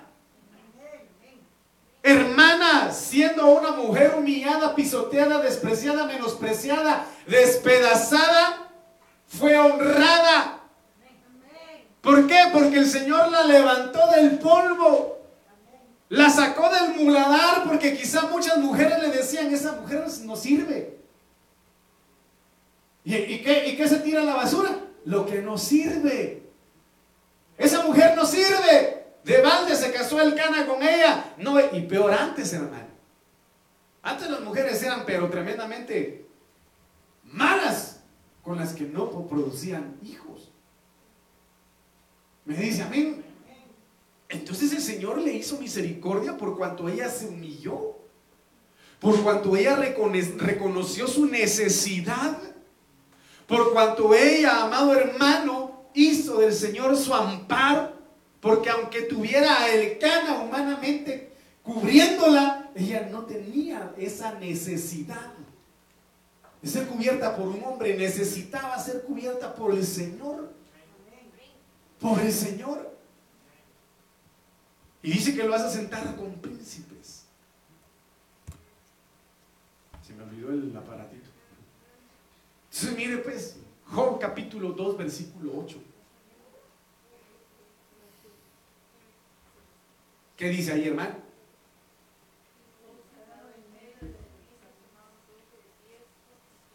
Hermana, 2.03 2.91
siendo 2.91 3.47
una 3.47 3.73
mujer 3.73 4.15
humillada, 4.17 4.75
pisoteada, 4.75 5.41
despreciada, 5.43 6.07
menospreciada, 6.07 7.07
despedazada, 7.27 8.72
fue 9.39 9.59
honrada. 9.59 10.61
¿Por 12.01 12.27
qué? 12.27 12.39
Porque 12.53 12.79
el 12.79 12.87
Señor 12.87 13.31
la 13.31 13.45
levantó 13.45 14.01
del 14.11 14.39
polvo 14.39 15.13
la 16.13 16.29
sacó 16.29 16.69
del 16.69 16.95
muladar 17.03 17.65
porque 17.65 17.97
quizá 17.97 18.27
muchas 18.27 18.59
mujeres 18.59 19.01
le 19.01 19.09
decían, 19.09 19.51
esa 19.51 19.73
mujer 19.73 20.05
no 20.25 20.37
sirve. 20.37 20.99
¿Y, 23.03 23.39
qué, 23.39 23.89
se 23.89 23.97
tira 24.01 24.21
a 24.21 24.25
la 24.25 24.35
basura? 24.35 24.79
Lo 25.07 25.25
que 25.25 25.41
no 25.41 25.57
sirve. 25.57 26.43
Esa 27.57 27.83
mujer 27.85 28.15
no 28.15 28.27
sirve. 28.27 29.07
De 29.25 29.41
balde 29.41 29.75
se 29.75 29.91
casó 29.91 30.21
el 30.21 30.35
cana 30.35 30.67
con 30.67 30.83
ella. 30.83 31.33
No, 31.39 31.59
y 31.59 31.81
peor 31.81 32.13
antes, 32.13 32.53
hermano. 32.53 32.89
Antes 34.03 34.29
las 34.29 34.43
mujeres 34.43 34.83
eran, 34.83 35.05
pero 35.07 35.31
tremendamente 35.31 36.27
malas 37.25 37.92
con 38.43 38.57
las 38.57 38.75
que 38.75 38.85
no 38.85 39.09
producían 39.27 39.97
hijos. 40.03 40.51
Me 42.45 42.57
dice 42.57 42.83
a 42.83 42.89
mí, 42.89 43.17
entonces 44.29 44.73
el 44.73 44.81
Señor 44.81 45.19
le 45.19 45.33
hizo 45.33 45.59
misericordia 45.59 46.37
por 46.37 46.57
cuanto 46.57 46.89
ella 46.89 47.09
se 47.09 47.29
humilló, 47.29 47.97
por 48.99 49.23
cuanto 49.23 49.57
ella 49.57 49.77
reconoció 49.77 51.07
su 51.07 51.27
necesidad, 51.27 52.39
por 53.47 53.73
cuanto 53.73 54.15
ella, 54.15 54.65
amado 54.65 54.95
hermano, 54.95 55.85
hizo 55.95 56.39
del 56.39 56.53
Señor 56.53 56.97
su 56.97 57.15
amparo, 57.15 57.93
porque 58.41 58.71
aunque 58.71 59.03
tuviera 59.03 59.69
el 59.69 59.99
cana 59.99 60.43
humanamente 60.43 61.33
cubriéndola, 61.63 62.71
ella 62.75 63.09
no 63.11 63.25
tenía 63.25 63.93
esa 63.99 64.33
necesidad 64.39 65.33
ser 66.69 66.87
cubierta 66.87 67.37
por 67.37 67.49
un 67.49 67.63
hombre, 67.65 67.97
necesitaba 67.97 68.79
ser 68.79 69.03
cubierta 69.03 69.55
por 69.55 69.75
el 69.75 69.85
Señor, 69.85 70.53
por 72.01 72.21
el 72.21 72.33
Señor. 72.33 72.97
Y 75.03 75.13
dice 75.13 75.35
que 75.35 75.43
lo 75.43 75.55
a 75.55 75.69
sentar 75.69 76.15
con 76.17 76.35
príncipes. 76.35 77.25
Se 80.07 80.13
me 80.15 80.23
olvidó 80.23 80.51
el 80.51 80.77
aparatito. 80.77 81.29
Entonces, 82.71 82.97
mire 82.97 83.19
pues, 83.19 83.57
Job 83.87 84.21
capítulo 84.21 84.73
2, 84.73 84.97
versículo 84.97 85.53
8. 85.65 85.79
¿Qué 90.37 90.49
dice 90.49 90.73
ahí, 90.73 90.89
hermano? 90.89 91.32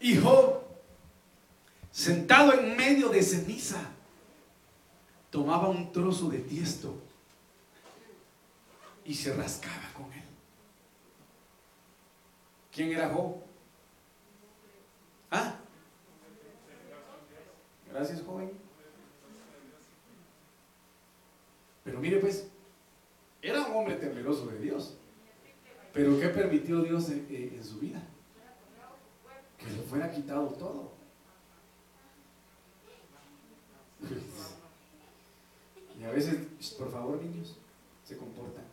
Y 0.00 0.16
Job, 0.16 0.62
sentado 1.90 2.52
en 2.54 2.76
medio 2.76 3.08
de 3.08 3.22
ceniza, 3.22 3.80
tomaba 5.30 5.68
un 5.68 5.92
trozo 5.92 6.28
de 6.28 6.38
tiesto 6.38 6.94
y 9.04 9.14
se 9.14 9.34
rascaba 9.34 9.92
con 9.94 10.12
él. 10.12 10.22
¿Quién 12.72 12.92
era 12.92 13.08
Job? 13.08 13.36
¿Ah? 15.30 15.56
Gracias, 17.90 18.22
joven. 18.22 18.52
Pero 21.84 22.00
mire 22.00 22.18
pues, 22.18 22.46
era 23.40 23.66
un 23.66 23.76
hombre 23.76 23.96
temeroso 23.96 24.46
de 24.46 24.58
Dios. 24.60 24.94
Pero 25.92 26.20
¿qué 26.20 26.28
permitió 26.28 26.82
Dios 26.82 27.08
en, 27.10 27.64
su 27.64 27.80
vida? 27.80 28.02
Que 29.58 29.66
le 29.70 29.82
fuera 29.82 30.10
quitado 30.10 30.48
todo. 30.50 30.92
Y 35.98 36.04
a 36.04 36.10
veces, 36.10 36.36
por 36.78 36.92
favor, 36.92 37.20
niños, 37.20 37.56
se 38.04 38.16
comportan. 38.16 38.64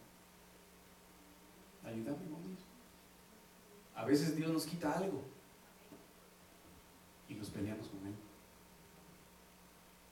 Ayúdame, 1.84 2.18
niños. 2.26 2.60
A 3.96 4.06
veces 4.06 4.36
Dios 4.36 4.52
nos 4.52 4.66
quita 4.66 4.92
algo 4.92 5.24
y 7.28 7.34
nos 7.34 7.50
peleamos 7.50 7.88
con 7.88 8.06
Él. 8.06 8.14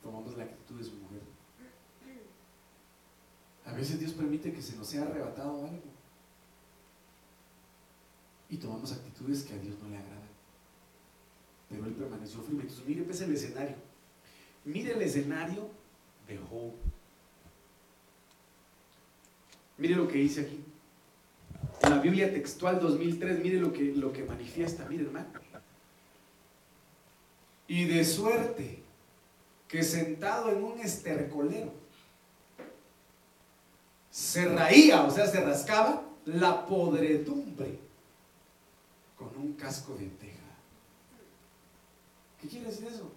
Tomamos 0.02 0.36
la 0.38 0.46
actitud 0.46 0.78
de 0.78 0.84
su 0.84 0.96
mujer. 0.96 1.22
A 3.66 3.74
veces 3.74 4.00
Dios 4.00 4.14
permite 4.14 4.52
que 4.52 4.62
se 4.62 4.76
nos 4.76 4.88
sea 4.88 5.04
arrebatado 5.04 5.66
algo 5.66 5.82
y 8.50 8.58
tomamos 8.58 8.92
actitudes 8.92 9.44
que 9.44 9.54
a 9.54 9.58
Dios 9.58 9.76
no 9.82 9.90
le 9.90 9.98
agradan. 9.98 10.23
Pero 11.74 11.88
Él 11.88 11.94
permaneció 11.94 12.42
firme. 12.42 12.62
Entonces, 12.62 12.86
mire 12.88 13.02
pues 13.02 13.22
el 13.22 13.34
escenario. 13.34 13.76
Mire 14.64 14.94
el 14.94 15.02
escenario 15.02 15.70
de 16.28 16.38
Job. 16.38 16.74
Mire 19.78 19.96
lo 19.96 20.08
que 20.08 20.20
dice 20.20 20.42
aquí. 20.42 20.64
En 21.82 21.90
la 21.90 22.00
Biblia 22.00 22.32
textual 22.32 22.80
2003, 22.80 23.40
mire 23.40 23.60
lo 23.60 23.74
que, 23.74 23.84
lo 23.96 24.14
que 24.14 24.24
manifiesta, 24.24 24.86
mire 24.88 25.04
hermano. 25.04 25.28
Y 27.68 27.86
de 27.86 28.06
suerte 28.06 28.84
que 29.68 29.84
sentado 29.84 30.52
en 30.52 30.64
un 30.64 30.80
estercolero 30.80 31.74
se 34.12 34.46
raía, 34.46 35.04
o 35.04 35.10
sea, 35.10 35.26
se 35.26 35.44
rascaba 35.44 36.04
la 36.26 36.68
podredumbre 36.68 37.80
con 39.18 39.36
un 39.36 39.54
casco 39.54 39.96
de 39.96 40.06
teja. 40.06 40.43
¿Qué 42.44 42.50
quiere 42.50 42.66
decir 42.66 42.88
eso? 42.88 43.10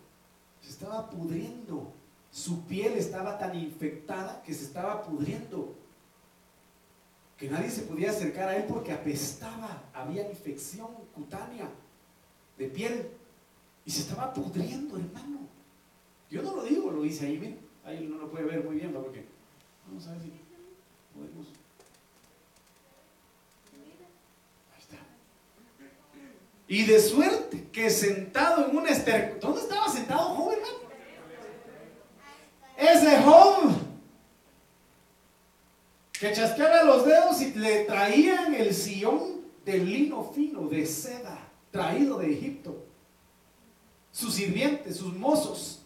Se 0.62 0.70
estaba 0.70 1.10
pudriendo. 1.10 1.92
Su 2.30 2.64
piel 2.66 2.92
estaba 2.92 3.36
tan 3.36 3.58
infectada 3.58 4.40
que 4.44 4.54
se 4.54 4.64
estaba 4.64 5.02
pudriendo 5.02 5.74
que 7.36 7.50
nadie 7.50 7.68
se 7.68 7.82
podía 7.82 8.10
acercar 8.10 8.48
a 8.48 8.56
él 8.56 8.66
porque 8.68 8.92
apestaba, 8.92 9.82
había 9.92 10.30
infección 10.30 10.86
cutánea 11.12 11.68
de 12.56 12.68
piel 12.68 13.10
y 13.84 13.90
se 13.90 14.02
estaba 14.02 14.32
pudriendo, 14.32 14.96
hermano. 14.96 15.40
Yo 16.30 16.42
no 16.42 16.54
lo 16.54 16.62
digo, 16.62 16.92
lo 16.92 17.02
dice 17.02 17.26
ahí, 17.26 17.36
miren, 17.36 17.58
ahí 17.84 18.06
no 18.06 18.18
lo 18.18 18.30
puede 18.30 18.44
ver 18.44 18.64
muy 18.64 18.76
bien, 18.76 18.92
porque 18.92 19.26
vamos 19.88 20.06
a 20.06 20.12
ver 20.12 20.22
si 20.22 20.32
podemos. 21.12 21.48
Ahí 24.72 24.80
está. 24.80 24.96
Y 26.68 26.84
de 26.84 27.00
suerte 27.00 27.68
que 27.72 27.90
sentado 27.90 28.68
en 28.68 28.76
un 28.76 28.88
esterco, 28.88 29.38
¿dónde 29.40 29.60
estaba 29.60 29.88
sentado 29.88 30.50
hermano? 30.50 30.86
Ese 32.76 33.22
joven 33.22 33.76
que 36.12 36.32
chasqueaba 36.32 36.82
los 36.82 37.04
dedos 37.04 37.40
y 37.40 37.52
le 37.54 37.84
traían 37.84 38.54
el 38.54 38.74
sillón 38.74 39.42
de 39.64 39.78
lino 39.78 40.32
fino, 40.34 40.68
de 40.68 40.86
seda, 40.86 41.38
traído 41.70 42.18
de 42.18 42.32
Egipto. 42.32 42.84
Sus 44.10 44.34
sirvientes, 44.34 44.96
sus 44.96 45.12
mozos. 45.14 45.82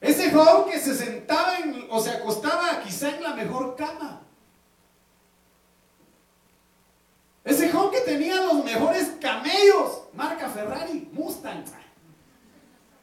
Ese 0.00 0.30
joven 0.30 0.72
que 0.72 0.78
se 0.78 0.94
sentaba 0.94 1.58
en, 1.58 1.86
o 1.90 2.00
se 2.00 2.10
acostaba 2.10 2.80
quizá 2.82 3.16
en 3.16 3.22
la 3.22 3.34
mejor 3.34 3.74
cama. 3.74 4.22
Ese 7.44 7.70
joven 7.70 7.90
que 7.90 7.97
tenía 8.08 8.40
los 8.40 8.64
mejores 8.64 9.12
camellos, 9.20 10.04
marca 10.14 10.48
Ferrari, 10.48 11.10
Mustang, 11.12 11.62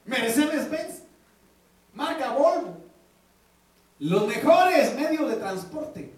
Mercedes-Benz, 0.06 1.04
marca 1.94 2.32
Volvo 2.32 2.78
los 4.00 4.28
mejores 4.28 4.94
medios 4.96 5.30
de 5.30 5.38
transporte, 5.38 6.13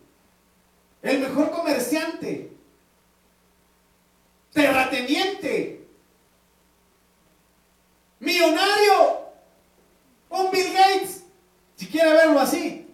el 1.02 1.20
mejor 1.20 1.52
comerciante, 1.52 2.52
terrateniente, 4.52 5.86
millonario, 8.20 9.28
un 10.30 10.50
Bill 10.50 10.74
Gates, 10.74 11.24
si 11.76 11.88
quiere 11.88 12.14
verlo 12.14 12.40
así, 12.40 12.88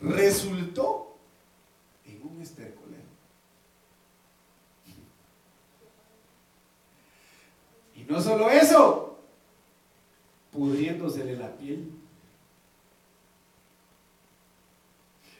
resultó 0.00 1.18
en 2.06 2.22
un 2.22 2.40
estercolero. 2.40 2.75
No 8.08 8.20
solo 8.20 8.50
eso, 8.50 9.18
pudriéndosele 10.52 11.36
la 11.36 11.50
piel. 11.56 11.90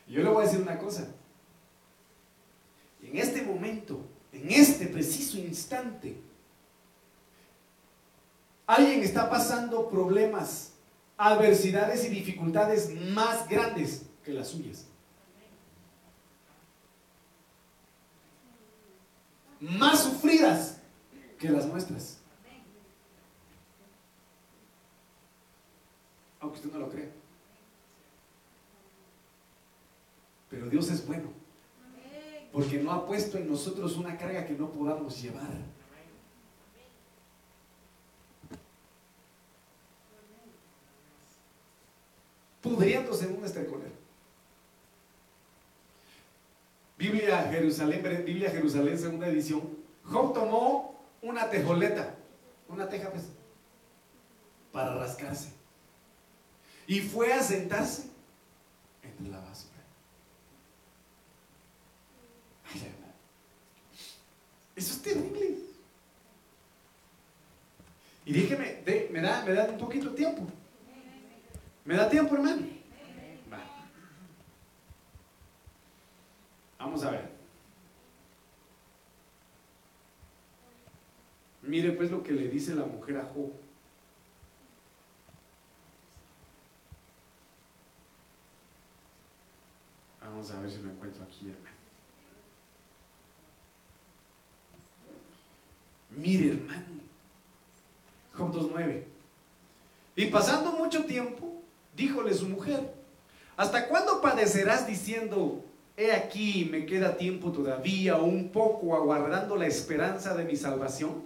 Yo 0.09 0.23
le 0.23 0.29
voy 0.29 0.43
a 0.43 0.47
decir 0.47 0.63
una 0.63 0.79
cosa. 0.79 1.09
En 3.03 3.17
este 3.17 3.43
momento, 3.43 4.01
en 4.33 4.51
este 4.51 4.87
preciso 4.87 5.39
instante, 5.39 6.17
alguien 8.67 9.03
está 9.03 9.31
pasando 9.31 9.89
problemas, 9.89 10.73
adversidades 11.17 12.05
y 12.05 12.09
dificultades 12.09 12.93
más 13.13 13.49
grandes 13.49 14.03
que 14.25 14.33
las 14.33 14.49
suyas. 14.49 14.87
Más 19.61 20.03
sufridas 20.03 20.79
que 21.39 21.49
las 21.49 21.67
nuestras. 21.67 22.19
Aunque 26.41 26.57
usted 26.57 26.73
no 26.73 26.79
lo 26.79 26.89
crea. 26.89 27.11
Pero 30.51 30.69
Dios 30.69 30.91
es 30.91 31.07
bueno. 31.07 31.31
Porque 32.53 32.79
no 32.79 32.93
ha 32.93 33.07
puesto 33.07 33.37
en 33.37 33.49
nosotros 33.51 33.97
una 33.97 34.17
carga 34.17 34.47
que 34.47 34.55
no 34.55 34.71
podamos 34.71 35.21
llevar. 35.21 35.51
Pudriéndose 42.63 43.27
en 43.27 43.37
un 43.37 43.45
estercolero. 43.45 44.07
Biblia 46.99 47.49
Jerusalén, 47.51 48.25
Biblia 48.25 48.51
Jerusalén, 48.51 48.99
segunda 48.99 49.29
edición. 49.29 49.63
Job 50.05 50.33
tomó 50.33 50.99
una 51.21 51.51
tejoleta, 51.51 52.15
una 52.69 52.89
teja 52.89 53.11
pues, 53.11 53.25
para 54.73 54.95
rascarse. 54.95 55.56
Y 56.87 57.01
fue 57.01 57.33
a 57.33 57.43
sentarse 57.43 58.11
entre 59.03 59.29
la 59.29 59.41
base. 59.41 59.67
Eso 64.77 64.93
es 64.93 65.03
terrible. 65.03 65.57
Y 68.27 68.33
déjeme, 68.33 68.83
me, 69.11 69.21
da, 69.21 69.45
me 69.45 69.53
da 69.55 69.71
un 69.71 69.79
poquito 69.79 70.11
de 70.11 70.17
tiempo. 70.17 70.47
¿Me 71.85 71.97
da 71.97 72.11
tiempo, 72.11 72.35
hermano? 72.35 72.67
Vamos 76.79 77.05
a 77.05 77.11
ver. 77.11 77.29
Mire 81.63 81.93
pues 81.93 82.11
lo 82.11 82.23
que 82.23 82.33
le 82.33 82.49
dice 82.49 82.75
la 82.75 82.85
mujer 82.85 83.17
a 83.19 83.25
Job. 83.25 83.53
Vamos 90.29 90.51
a 90.51 90.61
ver 90.61 90.71
si 90.71 90.79
me 90.79 90.91
encuentro 90.91 91.23
aquí, 91.23 91.49
hermano. 91.49 91.77
Mire, 96.11 96.53
hermano. 96.53 96.85
Job 98.35 98.53
2.9. 98.53 99.03
Y 100.17 100.27
pasando 100.27 100.73
mucho 100.73 101.05
tiempo, 101.05 101.63
díjole 101.97 102.35
su 102.35 102.49
mujer, 102.49 102.93
¿hasta 103.57 103.87
cuándo 103.87 104.21
padecerás 104.21 104.87
diciendo, 104.87 105.65
he 105.97 106.13
aquí, 106.13 106.69
me 106.71 106.87
queda 106.87 107.17
tiempo 107.17 107.53
todavía, 107.53 108.17
un 108.17 108.51
poco 108.51 108.97
aguardando 108.97 109.57
la 109.57 109.67
esperanza 109.67 110.35
de 110.35 110.45
mi 110.45 110.57
salvación? 110.57 111.23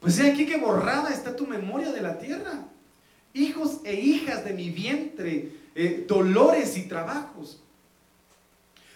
Pues 0.00 0.18
he 0.18 0.30
aquí 0.30 0.46
que 0.46 0.56
borrada 0.56 1.10
está 1.10 1.36
tu 1.36 1.46
memoria 1.46 1.92
de 1.92 2.00
la 2.00 2.18
tierra. 2.18 2.64
Hijos 3.34 3.80
e 3.84 3.94
hijas 3.94 4.44
de 4.44 4.54
mi 4.54 4.70
vientre, 4.70 5.52
eh, 5.74 6.04
dolores 6.08 6.76
y 6.76 6.88
trabajos. 6.88 7.61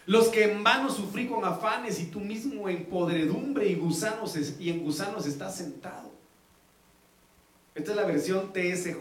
Los 0.07 0.29
que 0.29 0.45
en 0.45 0.63
vano 0.63 0.89
sufrí 0.89 1.27
con 1.27 1.45
afanes 1.45 2.01
y 2.01 2.07
tú 2.07 2.21
mismo 2.21 2.69
en 2.69 2.87
podredumbre 2.87 3.67
y, 3.67 3.75
gusanos, 3.75 4.37
y 4.59 4.71
en 4.71 4.85
gusanos 4.85 5.27
estás 5.27 5.57
sentado. 5.57 6.11
Esta 7.75 7.91
es 7.91 7.97
la 7.97 8.05
versión 8.05 8.53
TSJ. 8.53 8.97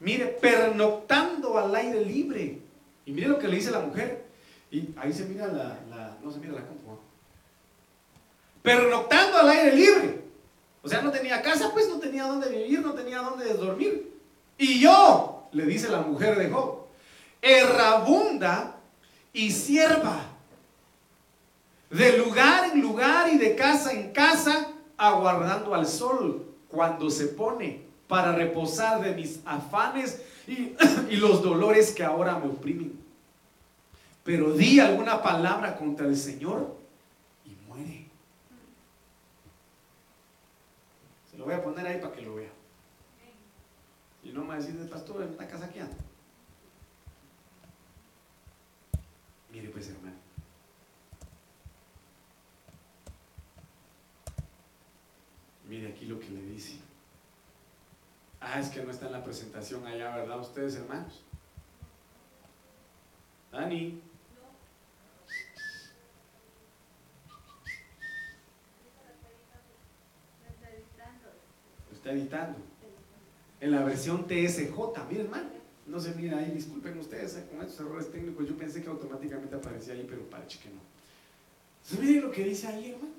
Mire, 0.00 0.26
pernoctando 0.26 1.58
al 1.58 1.74
aire 1.74 2.04
libre. 2.04 2.58
Y 3.04 3.12
mire 3.12 3.28
lo 3.28 3.38
que 3.38 3.48
le 3.48 3.56
dice 3.56 3.70
la 3.70 3.80
mujer. 3.80 4.24
Y 4.70 4.88
ahí 4.96 5.12
se 5.12 5.26
mira 5.26 5.46
la, 5.46 5.78
no 6.22 6.32
se 6.32 6.38
mira 6.38 6.54
la 6.54 6.66
compu. 6.66 6.98
Pernoctando 8.62 9.38
al 9.38 9.48
aire 9.50 9.76
libre. 9.76 10.20
O 10.82 10.88
sea, 10.88 11.02
no 11.02 11.10
tenía 11.10 11.42
casa, 11.42 11.70
pues 11.72 11.88
no 11.88 11.98
tenía 11.98 12.24
dónde 12.24 12.48
vivir, 12.48 12.80
no 12.80 12.94
tenía 12.94 13.18
dónde 13.18 13.52
dormir. 13.54 14.10
Y 14.56 14.80
yo, 14.80 15.48
le 15.52 15.66
dice 15.66 15.88
la 15.88 16.00
mujer 16.00 16.38
de 16.38 16.48
Job, 16.48 16.86
errabunda 17.42 18.77
y 19.32 19.50
sierva. 19.50 20.20
De 21.90 22.18
lugar 22.18 22.70
en 22.72 22.82
lugar 22.82 23.32
y 23.32 23.38
de 23.38 23.56
casa 23.56 23.92
en 23.92 24.12
casa, 24.12 24.68
aguardando 24.96 25.74
al 25.74 25.86
sol 25.86 26.46
cuando 26.68 27.10
se 27.10 27.28
pone 27.28 27.82
para 28.06 28.32
reposar 28.32 29.00
de 29.02 29.14
mis 29.14 29.40
afanes 29.44 30.22
y, 30.46 30.74
y 31.10 31.16
los 31.16 31.42
dolores 31.42 31.92
que 31.92 32.04
ahora 32.04 32.38
me 32.38 32.46
oprimen. 32.46 32.98
Pero 34.24 34.52
di 34.52 34.80
alguna 34.80 35.22
palabra 35.22 35.76
contra 35.76 36.06
el 36.06 36.16
Señor 36.16 36.76
y 37.46 37.56
muere. 37.66 38.06
Se 41.30 41.38
lo 41.38 41.44
voy 41.44 41.54
a 41.54 41.62
poner 41.62 41.86
ahí 41.86 42.00
para 42.00 42.12
que 42.12 42.22
lo 42.22 42.34
vea. 42.34 42.50
Y 44.22 44.30
no 44.30 44.42
me 44.42 44.48
va 44.48 44.54
a 44.54 44.58
decir, 44.58 44.74
pastor, 44.90 45.22
en 45.22 45.34
una 45.34 45.46
casa 45.46 45.64
aquí 45.64 45.78
anda. 45.78 45.96
Mire 49.50 49.68
pues 49.70 49.88
hermano. 49.88 50.16
Mire 55.68 55.88
aquí 55.88 56.06
lo 56.06 56.18
que 56.18 56.28
le 56.30 56.42
dice. 56.42 56.78
Ah, 58.40 58.60
es 58.60 58.68
que 58.68 58.82
no 58.82 58.90
está 58.90 59.06
en 59.06 59.12
la 59.12 59.24
presentación 59.24 59.86
allá, 59.86 60.16
¿verdad? 60.16 60.40
Ustedes 60.40 60.76
hermanos. 60.76 61.22
Dani. 63.52 64.00
Lo 71.88 71.96
está 71.96 72.12
editando. 72.12 72.58
En 73.60 73.72
la 73.72 73.82
versión 73.82 74.26
TSJ, 74.26 74.76
mire 75.08 75.22
hermano. 75.24 75.57
No 75.88 75.98
se 75.98 76.14
mira 76.14 76.38
ahí, 76.38 76.50
disculpen 76.50 76.98
ustedes 76.98 77.34
eh, 77.36 77.46
con 77.50 77.62
estos 77.62 77.80
errores 77.80 78.12
técnicos, 78.12 78.46
yo 78.46 78.56
pensé 78.56 78.82
que 78.82 78.90
automáticamente 78.90 79.56
aparecía 79.56 79.94
ahí, 79.94 80.06
pero 80.08 80.22
parece 80.28 80.58
que 80.58 80.68
no. 80.68 80.80
Entonces, 81.82 82.06
miren 82.06 82.22
lo 82.24 82.30
que 82.30 82.44
dice 82.44 82.66
ahí, 82.66 82.90
hermano. 82.90 83.14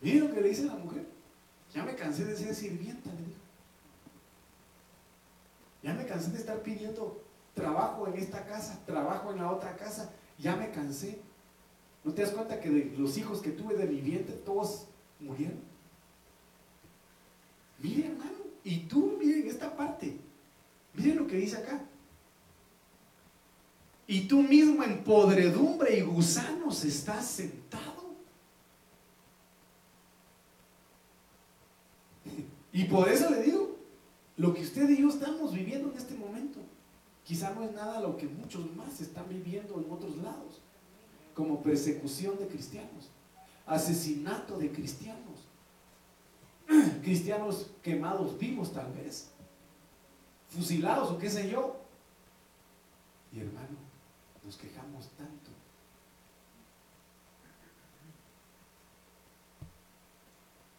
Miren 0.00 0.28
lo 0.28 0.34
que 0.34 0.40
le 0.40 0.48
dice 0.48 0.64
la 0.64 0.76
mujer. 0.76 1.04
Ya 1.74 1.84
me 1.84 1.94
cansé 1.94 2.24
de 2.24 2.34
ser 2.34 2.54
sirvienta, 2.54 3.10
le 3.12 3.18
dijo. 3.18 3.40
Ya 5.82 5.92
me 5.92 6.06
cansé 6.06 6.30
de 6.30 6.38
estar 6.38 6.62
pidiendo 6.62 7.22
trabajo 7.54 8.08
en 8.08 8.14
esta 8.14 8.46
casa, 8.46 8.82
trabajo 8.86 9.30
en 9.32 9.38
la 9.38 9.52
otra 9.52 9.76
casa. 9.76 10.10
Ya 10.38 10.56
me 10.56 10.70
cansé. 10.70 11.20
¿No 12.02 12.14
te 12.14 12.22
das 12.22 12.30
cuenta 12.30 12.60
que 12.60 12.70
de 12.70 12.96
los 12.96 13.18
hijos 13.18 13.42
que 13.42 13.50
tuve 13.50 13.74
de 13.74 13.86
mi 13.86 14.00
vientre, 14.00 14.34
todos 14.36 14.86
murieron? 15.18 15.60
Miren, 17.78 18.12
hermano. 18.12 18.38
Y 18.64 18.80
tú, 18.80 19.18
miren 19.18 19.46
esta 19.48 19.76
parte. 19.76 20.16
Que 21.30 21.36
dice 21.36 21.58
acá. 21.58 21.80
Y 24.08 24.22
tú 24.22 24.42
mismo 24.42 24.82
en 24.82 25.04
podredumbre 25.04 25.96
y 25.96 26.00
gusanos 26.00 26.84
estás 26.84 27.24
sentado. 27.24 28.16
Y 32.72 32.84
por 32.84 33.08
eso 33.08 33.30
le 33.30 33.42
digo, 33.42 33.76
lo 34.36 34.52
que 34.52 34.62
usted 34.62 34.90
y 34.90 35.00
yo 35.00 35.08
estamos 35.08 35.54
viviendo 35.54 35.92
en 35.92 35.96
este 35.96 36.16
momento, 36.16 36.58
quizá 37.22 37.54
no 37.54 37.62
es 37.62 37.72
nada 37.72 38.00
lo 38.00 38.16
que 38.16 38.26
muchos 38.26 38.74
más 38.74 39.00
están 39.00 39.28
viviendo 39.28 39.80
en 39.80 39.88
otros 39.88 40.16
lados, 40.16 40.60
como 41.32 41.62
persecución 41.62 42.36
de 42.40 42.48
cristianos, 42.48 43.08
asesinato 43.66 44.58
de 44.58 44.72
cristianos, 44.72 45.46
cristianos 47.02 47.70
quemados 47.82 48.36
vivos 48.36 48.72
tal 48.72 48.92
vez, 48.92 49.30
fusilados 50.50 51.10
o 51.10 51.18
qué 51.18 51.30
sé 51.30 51.48
yo. 51.48 51.80
Y 53.32 53.40
hermano, 53.40 53.78
nos 54.44 54.56
quejamos 54.56 55.08
tanto. 55.10 55.50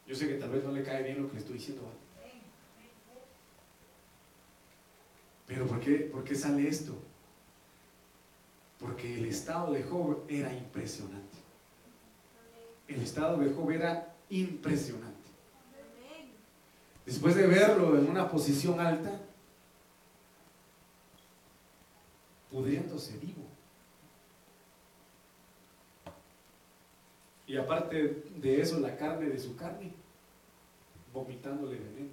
Yo 0.06 0.16
sé 0.16 0.28
que 0.28 0.36
tal 0.36 0.50
vez 0.50 0.64
no 0.64 0.74
le 0.74 0.84
cae 0.84 1.04
bien 1.04 1.22
lo 1.22 1.28
que 1.28 1.36
le 1.36 1.40
estoy 1.40 1.56
diciendo. 1.56 1.84
Pero 5.48 5.66
¿por 5.68 5.80
qué, 5.80 5.96
¿por 6.12 6.24
qué 6.24 6.36
sale 6.36 6.68
esto? 6.68 6.94
Porque 8.80 9.16
el 9.16 9.26
estado 9.26 9.72
de 9.72 9.84
Job 9.84 10.26
era 10.28 10.54
impresionante. 10.54 11.38
El 12.88 13.02
estado 13.02 13.38
de 13.38 13.54
Job 13.54 13.72
era 13.72 14.16
impresionante. 14.30 15.12
Después 17.06 17.36
de 17.36 17.48
verlo 17.48 17.98
en 17.98 18.10
una 18.10 18.30
posición 18.30 18.80
alta, 18.80 19.12
pudriéndose 22.52 23.18
vivo. 23.18 23.44
Y 27.48 27.58
aparte 27.58 28.24
de 28.38 28.62
eso, 28.62 28.80
la 28.80 28.96
carne 28.96 29.30
de 29.30 29.40
su 29.40 29.56
carne, 29.56 29.92
vomitándole 31.14 31.78
veneno. 31.78 32.12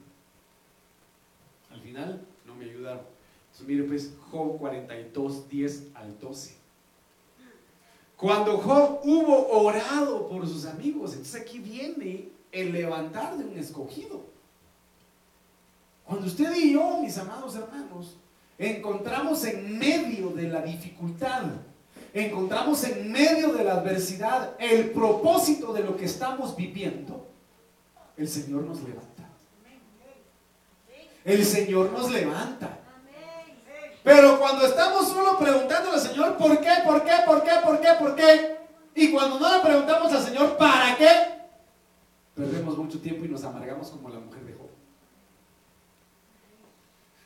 Al 1.70 1.80
final 1.80 2.26
no 2.46 2.54
me 2.54 2.64
ayudaron. 2.64 3.02
Entonces, 3.44 3.66
mire 3.66 3.84
pues, 3.84 4.14
Job 4.30 4.58
42, 4.58 5.48
10 5.48 5.86
al 5.94 6.18
12. 6.18 6.56
Cuando 8.16 8.58
Job 8.58 9.00
hubo 9.04 9.48
orado 9.48 10.28
por 10.28 10.46
sus 10.48 10.64
amigos, 10.66 11.12
entonces 11.12 11.40
aquí 11.40 11.60
viene 11.60 12.30
el 12.50 12.72
levantar 12.72 13.38
de 13.38 13.44
un 13.44 13.56
escogido. 13.56 14.24
Cuando 16.04 16.26
usted 16.26 16.52
y 16.56 16.72
yo, 16.72 17.00
mis 17.00 17.16
amados 17.16 17.54
hermanos, 17.54 18.16
encontramos 18.58 19.44
en 19.44 19.78
medio 19.78 20.30
de 20.30 20.48
la 20.48 20.62
dificultad, 20.62 21.44
encontramos 22.12 22.82
en 22.84 23.10
medio 23.10 23.52
de 23.52 23.64
la 23.64 23.74
adversidad 23.74 24.54
el 24.58 24.90
propósito 24.90 25.72
de 25.72 25.84
lo 25.84 25.96
que 25.96 26.06
estamos 26.06 26.56
viviendo, 26.56 27.28
el 28.16 28.28
Señor 28.28 28.64
nos 28.64 28.82
levanta. 28.82 29.28
El 31.24 31.44
Señor 31.44 31.92
nos 31.92 32.10
levanta. 32.10 32.78
Pero 34.02 34.38
cuando 34.40 34.64
estamos 34.64 35.08
solo 35.08 35.38
preguntando 35.38 35.92
al 35.92 36.00
Señor, 36.00 36.36
¿por 36.36 36.58
qué? 36.60 36.70
¿Por 36.84 37.04
qué? 37.04 37.12
¿Por 37.26 37.42
qué? 37.42 37.50
¿Por 37.62 37.80
qué? 37.80 37.88
¿Por 37.98 38.16
qué? 38.16 38.56
Y 38.94 39.12
cuando 39.12 39.38
no 39.38 39.56
le 39.56 39.62
preguntamos 39.62 40.12
al 40.12 40.22
Señor, 40.22 40.56
¿para 40.56 40.96
qué? 40.96 41.08
Perdemos 42.34 42.78
mucho 42.78 43.00
tiempo 43.00 43.24
y 43.24 43.28
nos 43.28 43.44
amargamos 43.44 43.90
como 43.90 44.08
la 44.08 44.18
mujer 44.18 44.44
de 44.44 44.54
Job. 44.54 44.70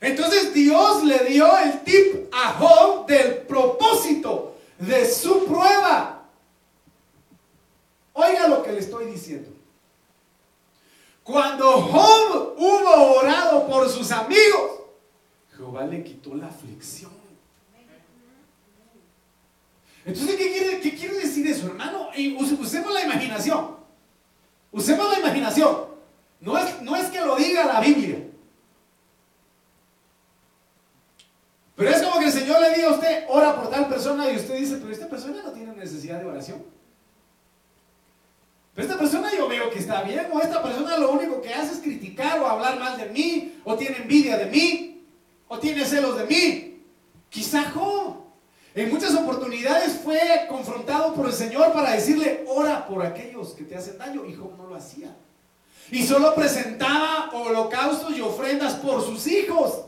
Entonces 0.02 0.52
Dios 0.52 1.04
le 1.04 1.24
dio 1.26 1.56
el 1.58 1.80
tip 1.84 2.26
a 2.32 2.54
Job 2.54 3.06
del 3.06 3.36
propósito 3.42 4.56
de 4.76 5.08
su 5.08 5.44
prueba. 5.46 6.24
Oiga 8.12 8.48
lo 8.48 8.64
que 8.64 8.72
le 8.72 8.80
estoy 8.80 9.06
diciendo. 9.06 9.48
Cuando 11.22 11.80
Job 11.82 12.54
hubo 12.58 13.20
orado 13.20 13.64
por 13.68 13.88
sus 13.88 14.10
amigos, 14.10 14.80
Jehová 15.56 15.86
le 15.86 16.02
quitó 16.02 16.34
la 16.34 16.48
aflicción. 16.48 17.12
Entonces, 20.04 20.34
¿qué 20.34 20.50
quiere, 20.50 20.80
qué 20.80 20.96
quiere 20.96 21.14
decir 21.14 21.46
eso, 21.46 21.66
hermano? 21.66 22.08
Usemos 22.58 22.92
la 22.92 23.04
imaginación. 23.04 23.76
Usemos 24.72 25.12
la 25.12 25.20
imaginación. 25.20 25.76
No 26.40 26.58
es, 26.58 26.82
no 26.82 26.96
es 26.96 27.06
que 27.06 27.20
lo 27.20 27.36
diga 27.36 27.66
la 27.66 27.78
Biblia. 27.78 28.11
Pero 31.82 31.96
es 31.96 32.02
como 32.02 32.20
que 32.20 32.26
el 32.26 32.32
Señor 32.32 32.60
le 32.60 32.74
diga 32.74 32.88
a 32.90 32.92
usted, 32.92 33.24
ora 33.28 33.56
por 33.56 33.68
tal 33.68 33.88
persona 33.88 34.30
y 34.30 34.36
usted 34.36 34.56
dice, 34.56 34.76
pero 34.76 34.92
esta 34.92 35.08
persona 35.08 35.42
no 35.42 35.50
tiene 35.50 35.74
necesidad 35.74 36.20
de 36.20 36.26
oración. 36.26 36.62
Pero 38.72 38.86
esta 38.86 38.98
persona 38.98 39.30
yo 39.36 39.48
veo 39.48 39.68
que 39.68 39.80
está 39.80 40.02
bien, 40.02 40.28
o 40.32 40.40
esta 40.40 40.62
persona 40.62 40.96
lo 40.96 41.10
único 41.10 41.42
que 41.42 41.52
hace 41.52 41.72
es 41.72 41.80
criticar 41.80 42.38
o 42.38 42.46
hablar 42.46 42.78
mal 42.78 42.96
de 42.96 43.06
mí, 43.06 43.60
o 43.64 43.74
tiene 43.74 43.96
envidia 43.96 44.36
de 44.36 44.46
mí, 44.46 45.04
o 45.48 45.58
tiene 45.58 45.84
celos 45.84 46.16
de 46.16 46.24
mí. 46.24 46.84
Quizá 47.28 47.68
Job 47.72 48.14
en 48.76 48.88
muchas 48.88 49.16
oportunidades 49.16 49.98
fue 50.04 50.20
confrontado 50.48 51.14
por 51.14 51.26
el 51.26 51.32
Señor 51.32 51.72
para 51.72 51.94
decirle, 51.94 52.44
ora 52.46 52.86
por 52.86 53.04
aquellos 53.04 53.54
que 53.54 53.64
te 53.64 53.74
hacen 53.74 53.98
daño, 53.98 54.24
y 54.24 54.34
Job 54.34 54.56
no 54.56 54.68
lo 54.68 54.76
hacía. 54.76 55.16
Y 55.90 56.06
solo 56.06 56.32
presentaba 56.36 57.30
holocaustos 57.32 58.16
y 58.16 58.20
ofrendas 58.20 58.74
por 58.74 59.04
sus 59.04 59.26
hijos. 59.26 59.86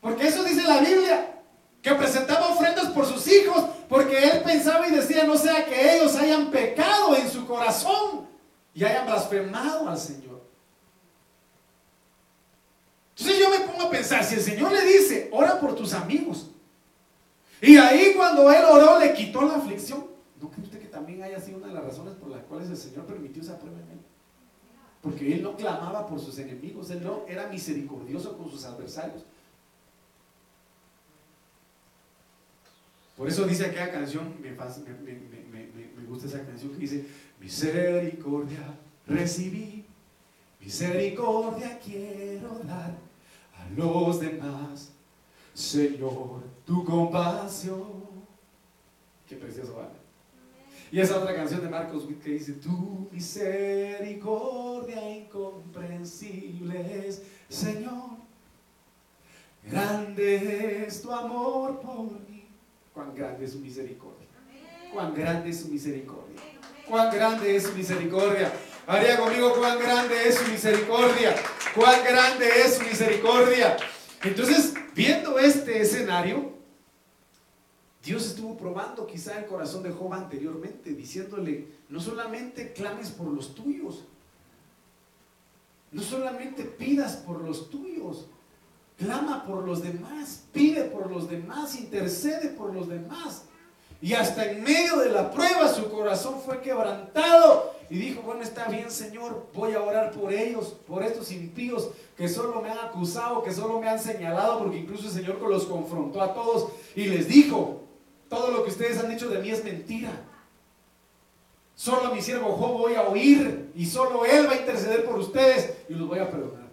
Porque 0.00 0.28
eso 0.28 0.44
dice 0.44 0.62
la 0.62 0.80
Biblia 0.80 1.42
que 1.82 1.94
presentaba 1.94 2.48
ofrendas 2.48 2.88
por 2.88 3.06
sus 3.06 3.26
hijos, 3.28 3.64
porque 3.88 4.18
él 4.24 4.42
pensaba 4.42 4.88
y 4.88 4.90
decía, 4.90 5.24
no 5.24 5.36
sea 5.36 5.64
que 5.64 5.96
ellos 5.96 6.16
hayan 6.16 6.50
pecado 6.50 7.16
en 7.16 7.30
su 7.30 7.46
corazón 7.46 8.26
y 8.74 8.84
hayan 8.84 9.06
blasfemado 9.06 9.88
al 9.88 9.98
Señor. 9.98 10.42
Entonces 13.16 13.38
yo 13.38 13.50
me 13.50 13.60
pongo 13.60 13.84
a 13.84 13.90
pensar, 13.90 14.24
si 14.24 14.34
el 14.34 14.42
Señor 14.42 14.72
le 14.72 14.84
dice, 14.84 15.30
ora 15.32 15.58
por 15.60 15.74
tus 15.74 15.94
amigos, 15.94 16.50
y 17.62 17.76
ahí 17.76 18.12
cuando 18.14 18.50
él 18.52 18.64
oró 18.64 18.98
le 18.98 19.14
quitó 19.14 19.42
la 19.42 19.54
aflicción, 19.54 20.06
¿no 20.40 20.50
cree 20.50 20.64
usted 20.64 20.80
que 20.80 20.88
también 20.88 21.22
haya 21.22 21.40
sido 21.40 21.58
una 21.58 21.68
de 21.68 21.74
las 21.74 21.84
razones 21.84 22.14
por 22.14 22.28
las 22.28 22.42
cuales 22.44 22.68
el 22.68 22.76
Señor 22.76 23.06
permitió 23.06 23.42
esa 23.42 23.58
prueba 23.58 23.78
en 23.78 23.92
él? 23.92 23.98
Porque 25.00 25.34
él 25.34 25.42
no 25.42 25.56
clamaba 25.56 26.06
por 26.06 26.20
sus 26.20 26.38
enemigos, 26.38 26.90
él 26.90 27.02
no 27.02 27.22
era 27.28 27.46
misericordioso 27.46 28.36
con 28.36 28.50
sus 28.50 28.64
adversarios. 28.64 29.24
Por 33.16 33.28
eso 33.28 33.46
dice 33.46 33.66
aquella 33.66 33.90
canción, 33.90 34.34
me, 34.42 34.50
me, 34.50 36.04
gusta 36.06 36.26
esa 36.26 36.44
canción 36.44 36.72
que 36.72 36.78
dice, 36.78 37.06
misericordia 37.40 38.78
recibí, 39.06 39.86
misericordia 40.60 41.78
quiero 41.82 42.60
dar 42.64 42.94
a 43.56 43.70
los 43.74 44.20
demás, 44.20 44.92
Señor, 45.54 46.42
tu 46.66 46.84
compasión. 46.84 48.04
Qué 49.26 49.36
precioso 49.36 49.76
vale. 49.76 49.96
Y 50.92 51.00
esa 51.00 51.18
otra 51.18 51.34
canción 51.34 51.62
de 51.62 51.70
Marcos 51.70 52.04
Witt 52.04 52.22
que 52.22 52.32
dice, 52.32 52.52
tu 52.52 53.08
misericordia 53.10 55.16
incomprensible 55.16 57.08
es, 57.08 57.22
Señor, 57.48 58.10
grande 59.64 60.84
es 60.86 61.00
tu 61.00 61.10
amor 61.10 61.80
por 61.80 62.12
mí 62.28 62.35
Cuán 62.96 63.14
grande 63.14 63.44
es 63.44 63.52
su 63.52 63.58
misericordia. 63.58 64.26
Cuán 64.90 65.14
grande 65.14 65.50
es 65.50 65.60
su 65.60 65.68
misericordia. 65.68 66.40
Cuán 66.88 67.14
grande 67.14 67.54
es 67.54 67.64
su 67.64 67.72
misericordia. 67.74 68.50
Haría 68.86 69.18
conmigo 69.18 69.52
cuán 69.52 69.78
grande 69.78 70.26
es 70.26 70.36
su 70.36 70.50
misericordia. 70.50 71.34
Cuán 71.74 72.02
grande 72.02 72.48
es 72.64 72.76
su 72.76 72.84
misericordia. 72.84 73.76
Entonces, 74.22 74.72
viendo 74.94 75.38
este 75.38 75.82
escenario, 75.82 76.54
Dios 78.02 78.24
estuvo 78.28 78.56
probando 78.56 79.06
quizá 79.06 79.38
el 79.40 79.44
corazón 79.44 79.82
de 79.82 79.90
Job 79.90 80.14
anteriormente, 80.14 80.94
diciéndole, 80.94 81.68
no 81.90 82.00
solamente 82.00 82.72
clames 82.72 83.10
por 83.10 83.26
los 83.26 83.54
tuyos, 83.54 84.04
no 85.92 86.00
solamente 86.00 86.64
pidas 86.64 87.16
por 87.16 87.42
los 87.42 87.68
tuyos, 87.68 88.28
Clama 88.96 89.44
por 89.44 89.64
los 89.64 89.82
demás, 89.82 90.44
pide 90.52 90.84
por 90.84 91.10
los 91.10 91.28
demás, 91.28 91.78
intercede 91.78 92.48
por 92.48 92.72
los 92.72 92.88
demás. 92.88 93.44
Y 94.00 94.14
hasta 94.14 94.50
en 94.50 94.62
medio 94.62 94.96
de 94.96 95.10
la 95.10 95.30
prueba 95.30 95.68
su 95.68 95.90
corazón 95.90 96.40
fue 96.44 96.60
quebrantado 96.60 97.74
y 97.88 97.98
dijo, 97.98 98.22
bueno, 98.22 98.42
está 98.42 98.68
bien 98.68 98.90
Señor, 98.90 99.46
voy 99.54 99.72
a 99.72 99.82
orar 99.82 100.12
por 100.12 100.32
ellos, 100.32 100.76
por 100.86 101.02
estos 101.02 101.30
impíos 101.30 101.90
que 102.16 102.28
solo 102.28 102.60
me 102.60 102.70
han 102.70 102.78
acusado, 102.78 103.42
que 103.42 103.52
solo 103.52 103.80
me 103.80 103.88
han 103.88 104.00
señalado, 104.00 104.58
porque 104.58 104.78
incluso 104.78 105.06
el 105.06 105.12
Señor 105.12 105.40
los 105.40 105.64
confrontó 105.66 106.20
a 106.20 106.34
todos 106.34 106.70
y 106.94 107.04
les 107.04 107.28
dijo, 107.28 107.82
todo 108.28 108.50
lo 108.50 108.64
que 108.64 108.70
ustedes 108.70 108.98
han 108.98 109.10
dicho 109.10 109.28
de 109.28 109.38
mí 109.38 109.50
es 109.50 109.62
mentira. 109.62 110.10
Solo 111.74 112.06
a 112.06 112.14
mi 112.14 112.22
siervo 112.22 112.52
Job 112.52 112.78
voy 112.78 112.94
a 112.94 113.02
oír 113.02 113.70
y 113.74 113.84
solo 113.84 114.24
él 114.24 114.46
va 114.48 114.52
a 114.52 114.56
interceder 114.56 115.04
por 115.04 115.18
ustedes 115.18 115.74
y 115.88 115.94
los 115.94 116.08
voy 116.08 116.18
a 116.18 116.30
perdonar. 116.30 116.65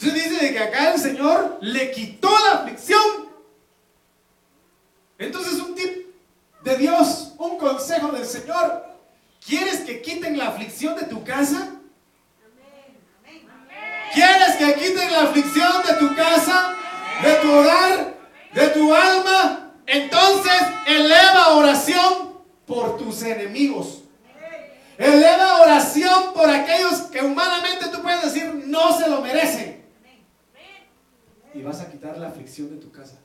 Entonces 0.00 0.30
dice 0.30 0.52
que 0.52 0.58
acá 0.60 0.94
el 0.94 1.00
Señor 1.00 1.58
le 1.60 1.90
quitó 1.90 2.30
la 2.30 2.60
aflicción. 2.60 3.00
Entonces 5.18 5.54
un 5.54 5.74
tip 5.74 6.06
de 6.62 6.76
Dios, 6.76 7.32
un 7.38 7.58
consejo 7.58 8.12
del 8.12 8.24
Señor. 8.24 8.86
¿Quieres 9.44 9.80
que 9.80 10.00
quiten 10.00 10.38
la 10.38 10.48
aflicción 10.48 10.94
de 10.94 11.06
tu 11.06 11.24
casa? 11.24 11.72
¿Quieres 14.14 14.56
que 14.56 14.74
quiten 14.74 15.12
la 15.12 15.22
aflicción 15.22 15.82
de 15.86 15.94
tu 15.94 16.14
casa, 16.14 16.74
de 17.22 17.34
tu 17.34 17.52
hogar, 17.52 18.14
de 18.54 18.68
tu 18.68 18.94
alma? 18.94 19.72
Entonces 19.86 20.62
eleva 20.86 21.56
oración 21.56 22.34
por 22.66 22.98
tus 22.98 23.22
enemigos. 23.22 24.02
Eleva 24.96 25.62
oración 25.62 26.32
por 26.34 26.48
aquellos 26.48 27.00
que 27.02 27.20
humanamente 27.20 27.86
tú 27.88 28.00
puedes 28.00 28.22
decir 28.22 28.62
no 28.66 28.96
se 28.96 29.08
lo 29.08 29.22
merecen 29.22 29.77
y 31.54 31.62
vas 31.62 31.80
a 31.80 31.90
quitar 31.90 32.18
la 32.18 32.28
aflicción 32.28 32.70
de 32.70 32.76
tu 32.76 32.90
casa. 32.90 33.18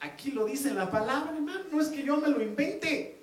Aquí 0.00 0.30
lo 0.30 0.44
dice 0.46 0.72
la 0.72 0.90
palabra, 0.90 1.32
hermano, 1.34 1.64
no 1.72 1.80
es 1.80 1.88
que 1.88 2.02
yo 2.02 2.18
me 2.18 2.28
lo 2.28 2.40
invente. 2.42 3.22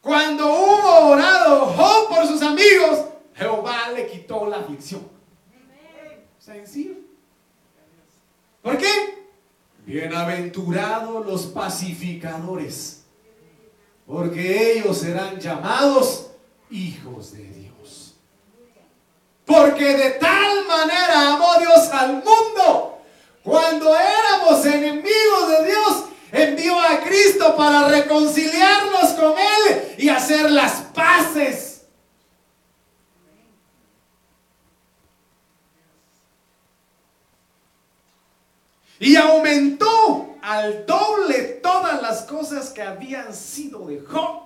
Cuando 0.00 0.46
hubo 0.46 1.10
orado 1.10 1.66
Job 1.66 2.08
por 2.08 2.26
sus 2.26 2.40
amigos, 2.42 3.04
Jehová 3.34 3.90
le 3.94 4.06
quitó 4.06 4.46
la 4.46 4.58
aflicción. 4.58 5.02
Sencillo. 6.38 6.94
¿Por 8.62 8.78
qué? 8.78 8.86
Bienaventurados 9.86 11.26
los 11.26 11.46
pacificadores, 11.46 13.04
porque 14.06 14.78
ellos 14.78 14.98
serán 14.98 15.38
llamados 15.38 16.30
hijos 16.70 17.32
de 17.32 17.44
Dios. 17.44 17.59
Porque 19.50 19.96
de 19.96 20.10
tal 20.12 20.64
manera 20.64 21.34
amó 21.34 21.56
Dios 21.58 21.88
al 21.88 22.22
mundo. 22.22 23.02
Cuando 23.42 23.96
éramos 23.96 24.64
enemigos 24.64 25.48
de 25.48 25.64
Dios, 25.66 26.04
envió 26.30 26.78
a 26.78 27.00
Cristo 27.00 27.56
para 27.56 27.88
reconciliarnos 27.88 29.10
con 29.14 29.32
Él 29.36 29.96
y 29.98 30.08
hacer 30.08 30.52
las 30.52 30.82
paces. 30.94 31.84
Y 39.00 39.16
aumentó 39.16 40.36
al 40.42 40.86
doble 40.86 41.42
todas 41.60 42.00
las 42.00 42.22
cosas 42.22 42.70
que 42.70 42.82
habían 42.82 43.34
sido 43.34 43.88
de 43.88 43.98
Job. 43.98 44.42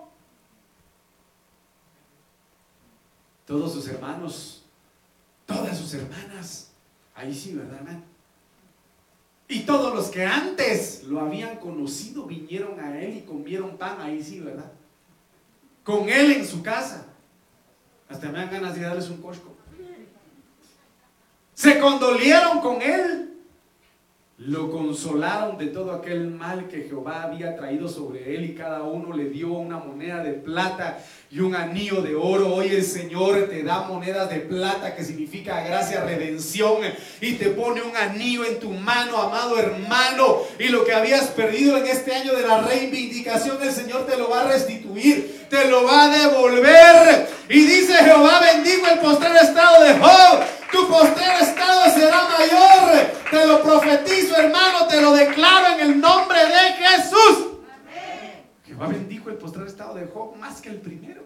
Todos 3.44 3.74
sus 3.74 3.86
hermanos 3.88 4.63
Todas 5.46 5.76
sus 5.76 5.94
hermanas. 5.94 6.70
Ahí 7.14 7.34
sí, 7.34 7.54
¿verdad? 7.54 7.80
Y 9.46 9.60
todos 9.60 9.94
los 9.94 10.08
que 10.08 10.24
antes 10.24 11.04
lo 11.04 11.20
habían 11.20 11.56
conocido 11.56 12.24
vinieron 12.24 12.80
a 12.80 12.98
él 13.00 13.18
y 13.18 13.20
comieron 13.22 13.76
pan. 13.76 14.00
Ahí 14.00 14.22
sí, 14.22 14.40
¿verdad? 14.40 14.72
Con 15.82 16.08
él 16.08 16.32
en 16.32 16.46
su 16.46 16.62
casa. 16.62 17.06
Hasta 18.08 18.28
me 18.28 18.38
dan 18.38 18.50
ganas 18.50 18.74
de 18.74 18.82
darles 18.82 19.10
un 19.10 19.20
cosco. 19.20 19.54
Se 21.54 21.78
condolieron 21.78 22.60
con 22.60 22.82
él 22.82 23.33
lo 24.36 24.68
consolaron 24.72 25.58
de 25.58 25.68
todo 25.68 25.92
aquel 25.92 26.28
mal 26.28 26.66
que 26.66 26.88
Jehová 26.88 27.22
había 27.22 27.54
traído 27.54 27.88
sobre 27.88 28.34
él 28.34 28.44
y 28.44 28.54
cada 28.54 28.82
uno 28.82 29.16
le 29.16 29.26
dio 29.26 29.52
una 29.52 29.78
moneda 29.78 30.24
de 30.24 30.32
plata 30.32 30.98
y 31.30 31.38
un 31.38 31.54
anillo 31.54 32.02
de 32.02 32.16
oro. 32.16 32.52
Hoy 32.52 32.66
el 32.68 32.82
Señor 32.82 33.46
te 33.48 33.62
da 33.62 33.82
monedas 33.82 34.28
de 34.30 34.40
plata 34.40 34.96
que 34.96 35.04
significa 35.04 35.62
gracia, 35.62 36.02
redención 36.02 36.78
y 37.20 37.34
te 37.34 37.50
pone 37.50 37.82
un 37.82 37.96
anillo 37.96 38.44
en 38.44 38.58
tu 38.58 38.70
mano, 38.70 39.18
amado 39.18 39.56
hermano. 39.56 40.38
Y 40.58 40.66
lo 40.66 40.84
que 40.84 40.92
habías 40.92 41.28
perdido 41.28 41.76
en 41.76 41.86
este 41.86 42.12
año 42.12 42.34
de 42.34 42.42
la 42.42 42.60
reivindicación, 42.60 43.62
el 43.62 43.72
Señor 43.72 44.04
te 44.04 44.16
lo 44.16 44.30
va 44.30 44.42
a 44.42 44.48
restituir, 44.48 45.46
te 45.48 45.68
lo 45.68 45.84
va 45.84 46.06
a 46.06 46.18
devolver. 46.18 47.28
Y 47.48 47.60
dice 47.60 47.94
Jehová, 47.94 48.40
bendigo 48.40 48.84
el 48.92 48.98
postrer 48.98 49.36
estado 49.36 49.84
de 49.84 49.94
Job 49.94 50.44
tu 50.74 50.88
postrer 50.88 51.40
estado 51.40 51.84
será 51.94 52.28
mayor. 52.36 53.23
Te 53.34 53.48
lo 53.48 53.64
profetizo, 53.64 54.36
hermano, 54.36 54.86
te 54.86 55.00
lo 55.00 55.12
declaro 55.12 55.74
en 55.74 55.90
el 55.90 56.00
nombre 56.00 56.38
de 56.38 56.72
Jesús. 56.74 57.56
Jehová 58.64 58.86
bendijo 58.86 59.28
el 59.28 59.38
postrer 59.38 59.66
estado 59.66 59.96
de 59.96 60.06
Job 60.06 60.36
más 60.36 60.60
que 60.60 60.68
el 60.68 60.76
primero. 60.76 61.24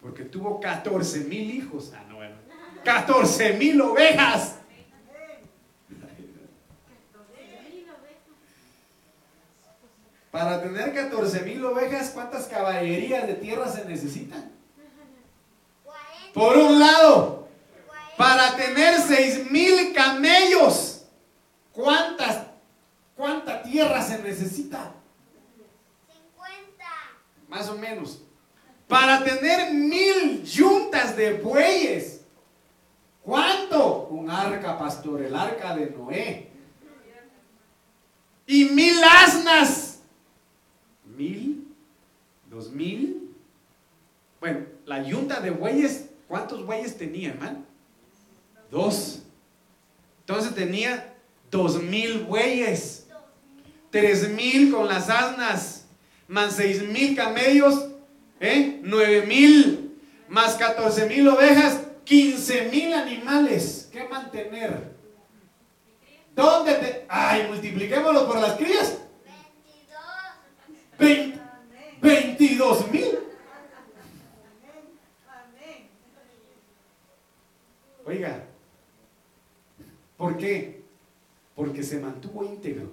Porque 0.00 0.24
tuvo 0.24 0.58
14 0.58 1.24
mil 1.24 1.50
hijos. 1.50 1.92
Ah, 1.94 2.02
no, 2.08 2.16
bueno. 2.16 2.34
14 2.82 3.52
mil 3.58 3.78
ovejas. 3.82 4.54
Para 10.30 10.62
tener 10.62 10.94
14 10.94 11.42
mil 11.42 11.62
ovejas, 11.62 12.08
¿cuántas 12.08 12.46
caballerías 12.46 13.26
de 13.26 13.34
tierra 13.34 13.68
se 13.68 13.84
necesitan? 13.84 14.50
Por 16.32 16.56
un 16.56 16.78
lado, 16.78 17.43
para 18.16 18.56
tener 18.56 19.00
6 19.00 19.50
mil 19.50 19.92
camellos, 19.92 21.04
¿cuántas, 21.72 22.46
¿cuánta 23.16 23.62
tierra 23.62 24.02
se 24.02 24.22
necesita? 24.22 24.92
50. 26.12 26.84
Más 27.48 27.68
o 27.68 27.76
menos. 27.76 28.20
Para 28.86 29.24
tener 29.24 29.72
mil 29.72 30.44
yuntas 30.44 31.16
de 31.16 31.34
bueyes, 31.34 32.20
¿cuánto? 33.22 34.08
Un 34.10 34.30
arca, 34.30 34.78
pastor, 34.78 35.22
el 35.22 35.34
arca 35.34 35.74
de 35.74 35.90
Noé. 35.90 36.50
Y 38.46 38.66
mil 38.66 39.02
asnas. 39.02 40.00
Mil, 41.16 41.66
dos 42.50 42.70
mil. 42.70 43.34
Bueno, 44.38 44.66
la 44.84 45.02
yunta 45.02 45.40
de 45.40 45.50
bueyes, 45.50 46.10
¿cuántos 46.28 46.66
bueyes 46.66 46.98
tenía, 46.98 47.30
hermano? 47.30 47.64
Dos. 48.70 49.20
Entonces 50.20 50.54
tenía 50.54 51.14
dos 51.50 51.82
mil 51.82 52.24
bueyes. 52.24 53.06
Tres 53.90 54.28
mil 54.30 54.72
con 54.72 54.88
las 54.88 55.08
asnas. 55.10 55.86
Más 56.28 56.56
seis 56.56 56.82
mil 56.82 57.14
camellos. 57.14 57.88
¿Eh? 58.40 58.80
Nueve 58.82 59.26
mil. 59.26 59.98
Más 60.28 60.54
catorce 60.54 61.06
mil 61.06 61.28
ovejas. 61.28 61.80
Quince 62.04 62.68
mil 62.70 62.92
animales. 62.92 63.88
¿Qué 63.92 64.08
mantener? 64.08 64.94
¿Dónde 66.34 66.74
te.? 66.74 67.06
Ay, 67.08 67.46
multipliquémoslo 67.48 68.26
por 68.26 68.40
las 68.40 68.54
crías. 68.54 68.98
22. 70.98 71.44
22 72.00 72.90
mil. 72.90 73.18
Oiga, 78.06 78.44
¿por 80.16 80.36
qué? 80.36 80.82
Porque 81.54 81.82
se 81.82 82.00
mantuvo 82.00 82.44
íntegro 82.44 82.90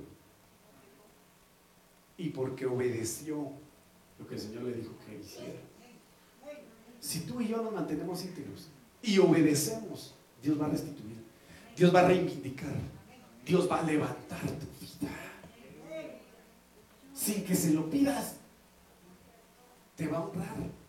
y 2.18 2.30
porque 2.30 2.66
obedeció 2.66 3.52
lo 4.20 4.28
que 4.28 4.36
el 4.36 4.42
Señor 4.42 4.64
le 4.64 4.74
dijo 4.74 4.94
que 5.06 5.18
hiciera. 5.18 5.60
Si 7.00 7.22
tú 7.22 7.42
y 7.42 7.48
yo 7.48 7.62
nos 7.62 7.74
mantenemos 7.74 8.24
íntegros 8.24 8.70
y 9.02 9.18
obedecemos, 9.18 10.14
Dios 10.42 10.62
va 10.62 10.68
a 10.68 10.70
restituir, 10.70 11.18
Dios 11.76 11.94
va 11.94 12.02
a 12.02 12.08
reivindicar, 12.08 12.76
Dios 13.46 13.70
va 13.70 13.80
a 13.80 13.84
levantar 13.84 14.40
tu 14.42 14.68
vida. 14.80 15.12
Sin 17.14 17.44
que 17.44 17.56
se 17.56 17.74
lo 17.74 17.90
pidas, 17.90 18.36
te 19.96 20.08
va 20.08 20.20
a 20.20 20.22
honrar. 20.22 20.81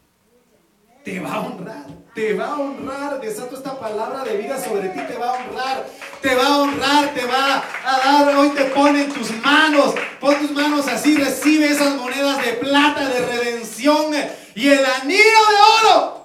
Te 1.04 1.18
va 1.18 1.34
a 1.34 1.40
honrar, 1.40 1.86
te 2.14 2.32
va 2.34 2.46
a 2.46 2.60
honrar. 2.60 3.20
Desato 3.20 3.56
esta 3.56 3.78
palabra 3.78 4.22
de 4.22 4.36
vida 4.36 4.62
sobre 4.62 4.88
ti, 4.90 5.00
te 5.00 5.18
va 5.18 5.30
a 5.30 5.44
honrar, 5.44 5.86
te 6.20 6.34
va 6.34 6.46
a 6.46 6.58
honrar, 6.58 7.14
te 7.14 7.24
va 7.26 7.58
a 7.58 7.98
dar. 7.98 8.36
Hoy 8.36 8.50
te 8.50 8.64
pone 8.66 9.04
tus 9.06 9.32
manos, 9.42 9.94
pon 10.20 10.38
tus 10.38 10.52
manos 10.52 10.86
así, 10.86 11.16
recibe 11.16 11.66
esas 11.66 11.96
monedas 11.96 12.44
de 12.44 12.52
plata 12.52 13.08
de 13.08 13.26
redención 13.26 14.14
y 14.54 14.68
el 14.68 14.84
anillo 14.84 15.18
de 15.22 15.88
oro. 15.88 16.22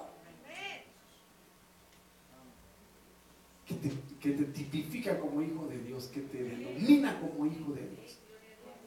Que 3.65 3.73
te, 3.73 3.91
que 4.19 4.29
te 4.29 4.43
tipifica 4.43 5.19
como 5.19 5.41
hijo 5.41 5.67
de 5.67 5.79
Dios, 5.79 6.05
que 6.13 6.21
te 6.21 6.43
denomina 6.43 7.19
como 7.19 7.47
hijo 7.47 7.71
de 7.71 7.81
Dios. 7.81 8.19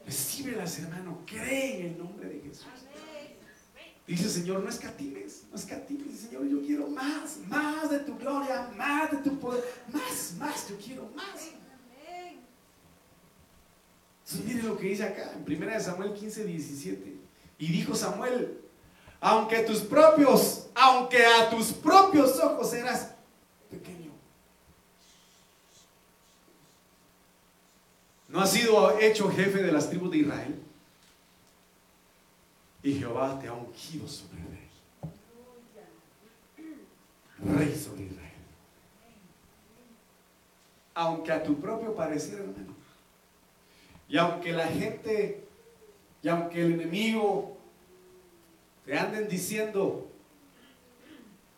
Recíbelas, 0.06 0.78
hermano, 0.78 1.18
cree 1.26 1.80
en 1.80 1.86
el 1.86 1.98
nombre 1.98 2.28
de 2.28 2.40
Jesús. 2.40 2.66
Dice 4.10 4.28
Señor, 4.28 4.64
no 4.64 4.68
escatimes, 4.68 5.44
no 5.52 5.56
escatimes, 5.56 6.18
Señor, 6.18 6.44
yo 6.48 6.60
quiero 6.66 6.88
más, 6.88 7.36
más 7.46 7.88
de 7.88 8.00
tu 8.00 8.18
gloria, 8.18 8.68
más 8.76 9.08
de 9.12 9.18
tu 9.18 9.38
poder, 9.38 9.62
más, 9.92 10.34
más, 10.36 10.68
yo 10.68 10.76
quiero 10.84 11.08
más. 11.14 11.50
Entonces, 14.24 14.44
mire 14.44 14.64
lo 14.64 14.76
que 14.76 14.88
dice 14.88 15.04
acá, 15.04 15.32
en 15.32 15.62
1 15.62 15.80
Samuel 15.80 16.12
15, 16.12 16.42
17. 16.44 17.16
Y 17.60 17.68
dijo 17.68 17.94
Samuel, 17.94 18.60
aunque 19.20 19.60
tus 19.60 19.78
propios, 19.78 20.66
aunque 20.74 21.24
a 21.24 21.48
tus 21.48 21.66
propios 21.68 22.36
ojos 22.40 22.74
eras 22.74 23.12
pequeño, 23.70 24.10
no 28.26 28.40
has 28.40 28.50
sido 28.50 28.98
hecho 28.98 29.30
jefe 29.30 29.62
de 29.62 29.70
las 29.70 29.88
tribus 29.88 30.10
de 30.10 30.18
Israel. 30.18 30.69
Y 32.82 32.94
Jehová 32.94 33.38
te 33.38 33.48
ha 33.48 33.52
ungido 33.52 34.08
sobre 34.08 34.38
rey. 34.38 34.70
Rey 37.44 37.78
sobre 37.78 38.04
Israel. 38.04 38.30
Aunque 40.94 41.32
a 41.32 41.42
tu 41.42 41.60
propio 41.60 41.94
parecer, 41.94 42.40
hermano. 42.40 42.74
Y 44.08 44.16
aunque 44.16 44.52
la 44.52 44.66
gente, 44.66 45.44
y 46.22 46.28
aunque 46.28 46.64
el 46.64 46.72
enemigo 46.72 47.56
te 48.84 48.98
anden 48.98 49.28
diciendo, 49.28 50.08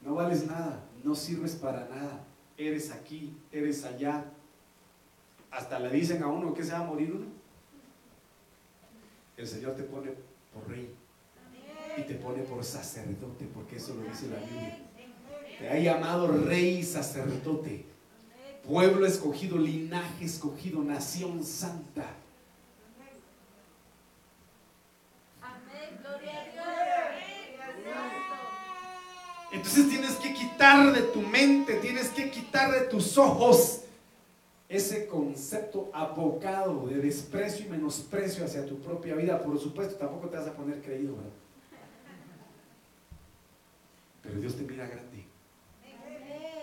no 0.01 0.15
vales 0.15 0.45
nada, 0.45 0.85
no 1.05 1.15
sirves 1.15 1.55
para 1.55 1.89
nada, 1.89 2.25
eres 2.57 2.91
aquí, 2.91 3.35
eres 3.53 3.85
allá. 3.85 4.25
Hasta 5.51 5.79
le 5.79 5.91
dicen 5.91 6.23
a 6.23 6.27
uno 6.27 6.53
que 6.53 6.65
se 6.65 6.73
va 6.73 6.79
a 6.79 6.85
morir 6.85 7.13
uno. 7.13 7.27
El 9.37 9.47
Señor 9.47 9.75
te 9.75 9.85
pone 9.85 10.13
por 10.53 10.69
rey 10.69 10.95
y 11.97 12.03
te 12.03 12.15
pone 12.15 12.43
por 12.43 12.65
sacerdote, 12.65 13.47
porque 13.53 13.77
eso 13.77 13.95
lo 13.95 14.03
dice 14.03 14.29
la 14.29 14.39
Biblia. 14.39 14.79
Te 15.59 15.69
ha 15.69 15.79
llamado 15.79 16.27
rey 16.27 16.79
y 16.79 16.83
sacerdote, 16.83 17.85
pueblo 18.67 19.07
escogido, 19.07 19.59
linaje 19.59 20.25
escogido, 20.25 20.83
nación 20.83 21.45
santa. 21.45 22.07
Entonces 29.53 29.89
tienes 29.91 30.13
que 30.13 30.33
quitar 30.33 30.93
de 30.93 31.03
tu 31.03 31.21
mente, 31.21 31.75
tienes 31.75 32.09
que 32.09 32.31
quitar 32.31 32.73
de 32.73 32.81
tus 32.87 33.19
ojos 33.19 33.83
ese 34.69 35.07
concepto 35.07 35.91
abocado 35.93 36.87
de 36.87 36.97
desprecio 36.97 37.67
y 37.67 37.69
menosprecio 37.69 38.47
hacia 38.47 38.65
tu 38.65 38.81
propia 38.81 39.15
vida. 39.15 39.43
Por 39.43 39.61
supuesto, 39.61 39.97
tampoco 39.97 40.31
te 40.31 40.39
vas 40.39 40.47
a 40.47 40.55
poner 40.55 40.81
creído, 40.81 41.15
¿verdad? 41.17 41.31
Pero 44.23 44.41
Dios 44.41 44.57
te 44.57 44.63
mira 44.63 44.87
grande. 44.87 45.27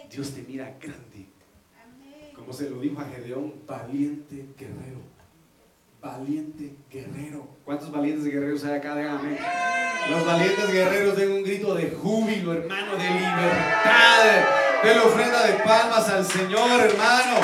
Dios 0.10 0.32
te 0.34 0.42
mira 0.42 0.74
grande. 0.80 1.28
Como 2.36 2.54
se 2.54 2.70
lo 2.70 2.80
dijo 2.80 3.00
a 3.02 3.06
Gedeón, 3.06 3.54
valiente 3.68 4.46
guerrero. 4.58 5.02
Valiente 6.02 6.74
guerrero. 6.90 7.48
¿Cuántos 7.66 7.92
valientes 7.92 8.26
guerreros 8.26 8.64
hay 8.64 8.76
acá? 8.76 8.96
Déjame. 8.96 9.38
Los 10.10 10.26
valientes 10.26 10.72
guerreros 10.72 11.18
den 11.18 11.32
un 11.32 11.44
grito 11.44 11.76
de 11.76 11.92
júbilo, 11.92 12.54
hermano, 12.54 12.96
de 12.96 13.04
libertad. 13.04 14.46
De 14.82 14.96
la 14.96 15.04
ofrenda 15.04 15.46
de 15.46 15.54
palmas 15.62 16.10
al 16.10 16.26
Señor, 16.26 16.80
hermano. 16.80 17.42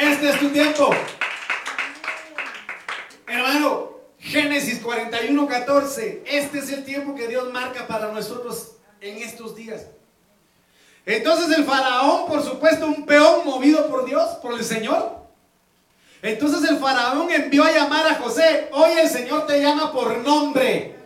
Este 0.00 0.30
es 0.30 0.38
tu 0.40 0.48
tiempo. 0.48 0.94
Hermano, 3.26 3.90
Génesis 4.18 4.79
41, 4.90 5.46
14. 5.46 6.24
Este 6.26 6.58
es 6.58 6.72
el 6.72 6.84
tiempo 6.84 7.14
que 7.14 7.28
Dios 7.28 7.52
marca 7.52 7.86
para 7.86 8.10
nosotros 8.10 8.72
en 9.00 9.18
estos 9.18 9.54
días. 9.54 9.82
Entonces 11.06 11.56
el 11.56 11.64
faraón, 11.64 12.26
por 12.26 12.42
supuesto, 12.42 12.86
un 12.86 13.06
peón 13.06 13.44
movido 13.44 13.86
por 13.86 14.04
Dios, 14.04 14.30
por 14.42 14.54
el 14.54 14.64
Señor. 14.64 15.20
Entonces 16.22 16.68
el 16.68 16.78
faraón 16.78 17.30
envió 17.30 17.62
a 17.62 17.70
llamar 17.70 18.04
a 18.04 18.16
José. 18.16 18.68
Hoy 18.72 18.90
el 19.00 19.08
Señor 19.08 19.46
te 19.46 19.62
llama 19.62 19.92
por 19.92 20.18
nombre. 20.26 20.96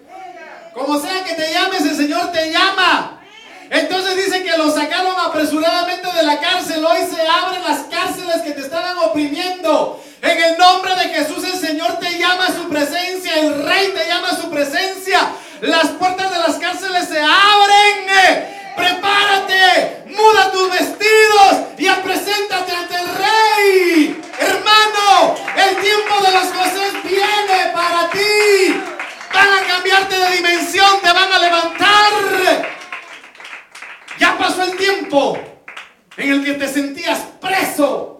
Como 0.72 0.98
sea 0.98 1.22
que 1.22 1.34
te 1.34 1.52
llames, 1.52 1.82
el 1.82 1.94
Señor 1.94 2.32
te 2.32 2.50
llama. 2.50 3.20
Entonces 3.68 4.16
dice 4.16 4.42
que 4.44 4.56
lo 4.56 4.70
sacaron 4.70 5.14
apresuradamente 5.26 6.10
de 6.10 6.22
la 6.22 6.40
cárcel. 6.40 6.82
Hoy 6.82 7.00
se 7.14 7.20
abren 7.20 7.62
las 7.62 7.80
cárceles 7.82 8.40
que 8.40 8.52
te 8.52 8.62
estaban 8.62 8.96
oprimiendo. 8.96 10.00
En 10.24 10.42
el 10.42 10.56
nombre 10.56 10.94
de 10.96 11.10
Jesús 11.10 11.44
el 11.44 11.60
Señor 11.60 11.98
te 12.00 12.18
llama 12.18 12.46
a 12.46 12.52
su 12.52 12.66
presencia. 12.70 13.38
El 13.40 13.62
Rey 13.62 13.92
te 13.94 14.08
llama 14.08 14.30
a 14.30 14.36
su 14.40 14.48
presencia. 14.48 15.20
Las 15.60 15.88
puertas 15.88 16.32
de 16.32 16.38
las 16.38 16.56
cárceles 16.56 17.08
se 17.08 17.20
abren. 17.20 18.06
Prepárate, 18.74 20.04
muda 20.06 20.50
tus 20.50 20.70
vestidos 20.70 21.68
y 21.76 21.88
preséntate 22.02 22.72
ante 22.72 22.94
el 22.94 23.08
Rey. 23.16 24.22
Hermano, 24.40 25.36
el 25.56 25.76
tiempo 25.76 26.20
de 26.24 26.32
las 26.32 26.46
cosas 26.46 26.92
viene 27.04 27.70
para 27.74 28.08
ti. 28.08 28.82
Van 29.32 29.52
a 29.52 29.66
cambiarte 29.66 30.18
de 30.18 30.30
dimensión, 30.36 31.00
te 31.02 31.12
van 31.12 31.32
a 31.32 31.38
levantar. 31.38 32.12
Ya 34.18 34.38
pasó 34.38 34.62
el 34.62 34.74
tiempo 34.78 35.38
en 36.16 36.32
el 36.32 36.44
que 36.44 36.54
te 36.54 36.68
sentías 36.68 37.18
preso. 37.42 38.13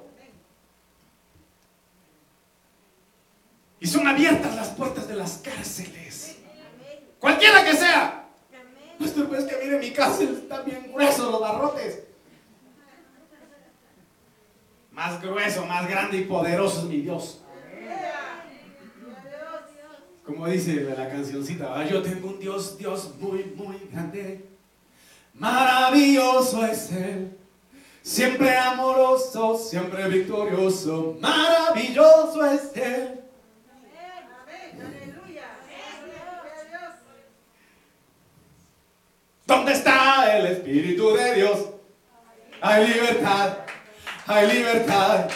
Abiertas 4.06 4.54
las 4.56 4.68
puertas 4.68 5.08
de 5.08 5.14
las 5.14 5.38
cárceles. 5.38 6.36
Cualquiera 7.18 7.64
que 7.64 7.74
sea. 7.74 8.28
Pastor, 8.98 9.28
pues 9.28 9.44
que 9.44 9.56
mire 9.64 9.78
mi 9.78 9.90
cárcel, 9.90 10.38
están 10.42 10.64
bien 10.64 10.92
gruesos 10.92 11.30
los 11.30 11.40
barrotes. 11.40 12.00
Más 14.92 15.20
grueso, 15.20 15.66
más 15.66 15.88
grande 15.88 16.18
y 16.18 16.24
poderoso 16.24 16.82
es 16.82 16.84
mi 16.84 17.00
Dios. 17.00 17.40
Como 20.24 20.46
dice 20.46 20.74
la 20.96 21.08
cancioncita, 21.08 21.84
yo 21.86 22.02
tengo 22.02 22.28
un 22.28 22.38
Dios, 22.38 22.78
Dios 22.78 23.14
muy, 23.20 23.44
muy 23.56 23.76
grande. 23.92 24.44
Maravilloso 25.34 26.64
es 26.64 26.90
Él. 26.92 27.36
Siempre 28.02 28.56
amoroso, 28.56 29.58
siempre 29.58 30.08
victorioso. 30.08 31.18
Maravilloso 31.20 32.44
es 32.46 32.76
Él. 32.76 33.24
¿Dónde 39.46 39.72
está 39.72 40.36
el 40.36 40.46
Espíritu 40.64 41.14
de 41.14 41.34
Dios? 41.34 41.58
Hay 42.62 42.86
libertad, 42.86 43.58
hay 44.26 44.50
libertad. 44.50 45.28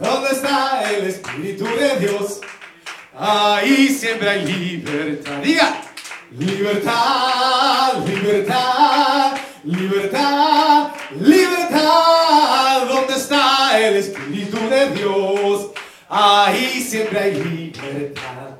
¿Dónde 0.00 0.30
está 0.32 0.82
el 0.90 1.06
Espíritu 1.06 1.64
de 1.64 2.00
Dios? 2.00 2.40
Ahí 3.16 3.86
siempre 3.88 4.28
hay 4.28 4.44
libertad. 4.44 5.40
Diga, 5.44 5.80
libertad, 6.32 8.04
libertad, 8.04 9.36
libertad, 9.62 10.90
libertad. 11.20 12.86
¿Dónde 12.88 13.14
está 13.14 13.78
el 13.78 13.96
Espíritu 13.98 14.58
de 14.68 14.90
Dios? 14.90 15.70
Ahí 16.08 16.82
siempre 16.82 17.20
hay 17.20 17.34
libertad. 17.44 18.58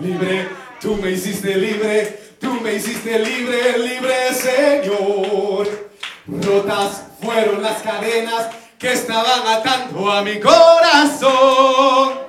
Libre, 0.00 0.48
tú 0.80 0.96
me 0.96 1.10
hiciste 1.10 1.54
libre, 1.54 2.29
me 2.62 2.74
hiciste 2.74 3.18
libre, 3.18 3.78
libre 3.78 4.34
Señor. 4.34 5.90
Rotas 6.26 7.04
fueron 7.22 7.62
las 7.62 7.82
cadenas 7.82 8.48
que 8.78 8.92
estaban 8.92 9.46
atando 9.46 10.10
a 10.10 10.22
mi 10.22 10.38
corazón. 10.40 12.20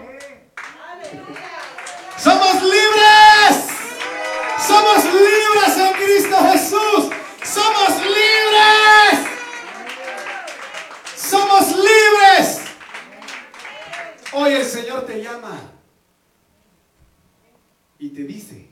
Somos 2.18 2.64
libres. 2.64 3.68
Somos 4.68 5.04
libres 5.06 5.78
en 5.78 5.94
Cristo 5.94 6.38
Jesús. 6.52 7.10
Somos 7.44 7.90
libres. 8.02 9.28
Somos 11.16 11.68
libres. 11.70 12.62
Hoy 14.34 14.54
el 14.54 14.66
Señor 14.66 15.06
te 15.06 15.22
llama 15.22 15.60
y 18.00 18.10
te 18.10 18.24
dice, 18.24 18.71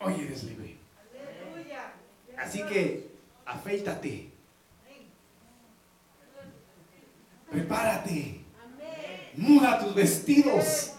hoy 0.00 0.14
eres 0.26 0.44
libre. 0.44 0.76
Así 2.36 2.62
que 2.64 3.10
afeítate. 3.44 4.30
Prepárate. 7.50 8.40
Muda 9.36 9.78
tus 9.78 9.94
vestidos. 9.94 10.92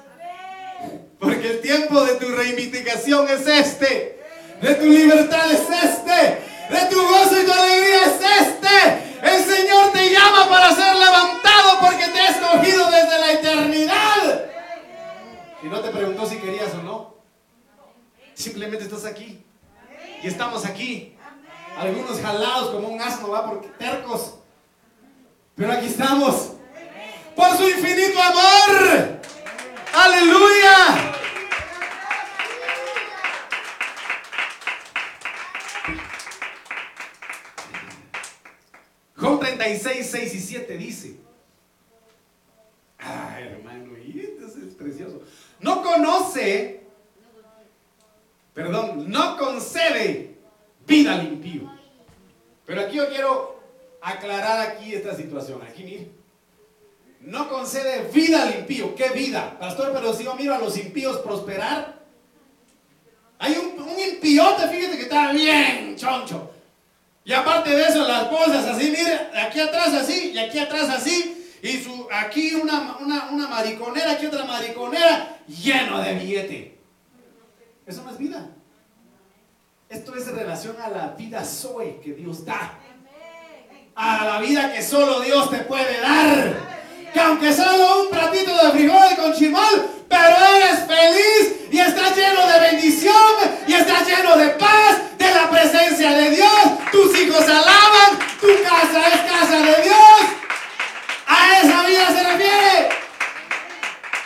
Porque 1.19 1.51
el 1.51 1.61
tiempo 1.61 2.03
de 2.03 2.15
tu 2.15 2.27
reivindicación 2.29 3.27
es 3.29 3.47
este. 3.47 4.19
De 4.61 4.75
tu 4.75 4.85
libertad 4.85 5.51
es 5.51 5.61
este. 5.61 6.41
De 6.73 6.89
tu 6.89 7.01
gozo 7.01 7.41
y 7.41 7.45
tu 7.45 7.51
alegría 7.51 8.05
es 8.05 8.47
este. 8.47 9.27
El 9.27 9.43
Señor 9.43 9.91
te 9.91 10.11
llama 10.11 10.49
para 10.49 10.75
ser 10.75 10.95
levantado 10.95 11.79
porque 11.81 12.05
te 12.07 12.19
ha 12.19 12.29
escogido 12.29 12.89
desde 12.91 13.19
la 13.19 13.31
eternidad. 13.33 14.45
Y 15.63 15.67
no 15.67 15.79
te 15.79 15.89
preguntó 15.89 16.25
si 16.25 16.37
querías 16.37 16.73
o 16.75 16.83
no. 16.83 17.10
Simplemente 18.41 18.85
estás 18.85 19.05
aquí. 19.05 19.43
Y 20.23 20.27
estamos 20.27 20.65
aquí. 20.65 21.15
Algunos 21.77 22.19
jalados 22.19 22.71
como 22.71 22.87
un 22.87 22.99
asno, 22.99 23.29
va, 23.29 23.47
porque 23.47 23.67
tercos. 23.67 24.35
Pero 25.55 25.71
aquí 25.71 25.85
estamos. 25.85 26.53
Por 27.35 27.55
su 27.55 27.69
infinito 27.69 28.19
amor. 28.19 29.19
Aleluya. 29.93 31.13
Job 39.17 39.39
36, 39.39 40.09
6 40.09 40.33
y 40.33 40.39
7 40.39 40.77
dice. 40.77 41.15
Ay, 42.97 43.43
hermano, 43.43 43.95
y 43.99 44.19
es 44.19 44.75
precioso. 44.75 45.21
No 45.59 45.83
conoce, 45.83 46.80
perdón, 48.63 49.09
no 49.09 49.37
concede 49.37 50.35
vida 50.85 51.13
al 51.15 51.27
impío. 51.27 51.71
Pero 52.65 52.81
aquí 52.81 52.97
yo 52.97 53.09
quiero 53.09 53.59
aclarar 54.01 54.59
aquí 54.67 54.93
esta 54.93 55.15
situación. 55.15 55.61
Aquí, 55.61 55.83
mire. 55.83 56.11
No 57.21 57.49
concede 57.49 58.09
vida 58.11 58.43
al 58.43 58.55
impío. 58.59 58.95
¿Qué 58.95 59.09
vida? 59.09 59.57
Pastor, 59.59 59.91
pero 59.93 60.13
si 60.13 60.23
yo 60.23 60.35
miro 60.35 60.55
a 60.55 60.59
los 60.59 60.77
impíos 60.77 61.17
prosperar. 61.17 61.99
Hay 63.37 63.55
un, 63.57 63.81
un 63.81 63.99
impíote, 63.99 64.67
fíjate 64.67 64.97
que 64.97 65.03
está 65.03 65.31
bien 65.31 65.95
choncho. 65.95 66.51
Y 67.23 67.33
aparte 67.33 67.69
de 67.69 67.83
eso, 67.83 68.07
las 68.07 68.29
bolsas 68.29 68.65
así, 68.65 68.89
mire, 68.89 69.29
aquí 69.35 69.59
atrás 69.59 69.93
así, 69.93 70.31
y 70.33 70.39
aquí 70.39 70.57
atrás 70.57 70.89
así, 70.89 71.47
y 71.61 71.77
su, 71.77 72.07
aquí 72.11 72.55
una, 72.55 72.97
una, 72.99 73.29
una 73.29 73.47
mariconera, 73.47 74.13
aquí 74.13 74.25
otra 74.25 74.45
mariconera, 74.45 75.37
lleno 75.47 76.01
de 76.01 76.13
billete. 76.15 76.70
Eso 77.85 78.03
no 78.03 78.11
es 78.11 78.17
vida. 78.17 78.49
Esto 79.89 80.15
es 80.15 80.27
en 80.27 80.35
relación 80.37 80.75
a 80.81 80.87
la 80.87 81.07
vida 81.17 81.43
Zoe 81.43 81.99
que 82.01 82.13
Dios 82.13 82.45
da. 82.45 82.79
A 83.95 84.25
la 84.25 84.39
vida 84.39 84.71
que 84.71 84.81
solo 84.81 85.19
Dios 85.19 85.49
te 85.49 85.57
puede 85.59 85.99
dar. 85.99 86.53
Que 87.13 87.19
aunque 87.19 87.51
solo 87.51 88.03
un 88.03 88.09
platito 88.09 88.55
de 88.55 88.71
frijoles 88.71 89.19
con 89.19 89.33
chimol, 89.33 89.89
pero 90.07 90.35
eres 90.55 90.85
feliz 90.87 91.55
y 91.71 91.79
estás 91.79 92.15
lleno 92.15 92.47
de 92.47 92.59
bendición 92.59 93.15
y 93.67 93.73
estás 93.73 94.07
lleno 94.07 94.37
de 94.37 94.49
paz, 94.51 95.17
de 95.17 95.33
la 95.33 95.49
presencia 95.49 96.11
de 96.11 96.29
Dios. 96.31 96.61
Tus 96.91 97.19
hijos 97.19 97.43
alaban, 97.43 98.19
tu 98.39 98.47
casa 98.63 99.07
es 99.09 99.21
casa 99.29 99.57
de 99.57 99.83
Dios. 99.83 100.21
A 101.27 101.59
esa 101.59 101.83
vida 101.83 102.07
se 102.07 102.23
refiere. 102.23 102.89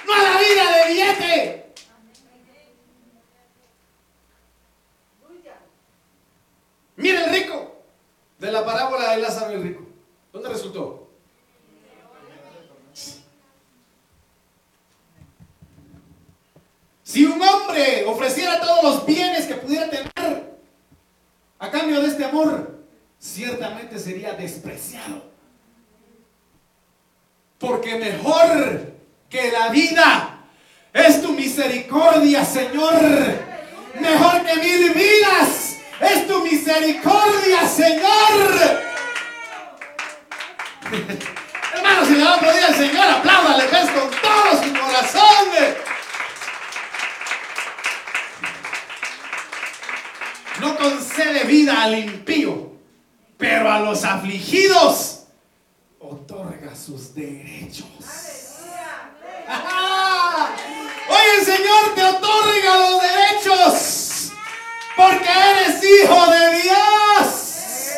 No 0.05 0.13
a 0.13 0.21
la 0.21 0.39
vida 0.39 0.77
de 0.77 0.93
billete. 0.93 1.64
Mira 6.97 7.25
el 7.25 7.31
rico 7.31 7.75
de 8.39 8.51
la 8.51 8.65
parábola 8.65 9.11
de 9.11 9.17
Lázaro 9.17 9.53
el 9.53 9.63
rico. 9.63 9.85
¿Dónde 10.31 10.49
resultó? 10.49 11.09
Si 17.03 17.23
un 17.23 17.41
hombre 17.41 18.03
ofreciera 18.05 18.59
todos 18.59 18.83
los 18.83 19.05
bienes 19.05 19.45
que 19.45 19.55
pudiera 19.55 19.89
tener 19.89 20.57
a 21.59 21.71
cambio 21.71 22.01
de 22.01 22.07
este 22.07 22.25
amor, 22.25 22.79
ciertamente 23.19 23.97
sería 23.99 24.33
despreciado. 24.33 25.23
Porque 27.57 27.97
mejor 27.97 28.93
que 29.29 29.51
la 29.51 29.69
vida 29.69 30.39
es 30.93 31.21
tu 31.21 31.31
misericordia, 31.31 32.43
Señor. 32.43 32.95
Mejor 33.99 34.45
que 34.45 34.55
mil 34.55 34.93
vidas 34.93 35.64
es 36.01 36.27
tu 36.27 36.41
misericordia, 36.41 37.67
Señor. 37.67 38.81
Hermanos, 41.73 42.07
si 42.07 42.15
le 42.15 42.23
va 42.23 42.31
a 42.31 42.35
aplaudir 42.35 42.63
al 42.63 42.75
Señor, 42.75 43.05
apláudale 43.07 43.63
pues 43.65 43.89
con 43.91 44.09
todo 44.09 44.63
su 44.63 44.73
corazón. 44.73 45.47
No 50.59 50.77
concede 50.77 51.43
vida 51.43 51.83
al 51.83 51.99
impío, 51.99 52.71
pero 53.37 53.71
a 53.71 53.79
los 53.79 54.03
afligidos 54.03 55.23
otorga 55.99 56.75
sus 56.75 57.13
derechos. 57.13 57.87
¡Ajá! 59.47 60.49
Hoy 61.07 61.39
el 61.39 61.45
Señor 61.45 61.93
te 61.95 62.03
otorga 62.03 62.77
los 62.79 63.01
derechos 63.01 64.31
porque 64.95 65.29
eres 65.29 65.54
hijo 66.03 66.31
de 66.31 66.61
Dios. 66.61 67.91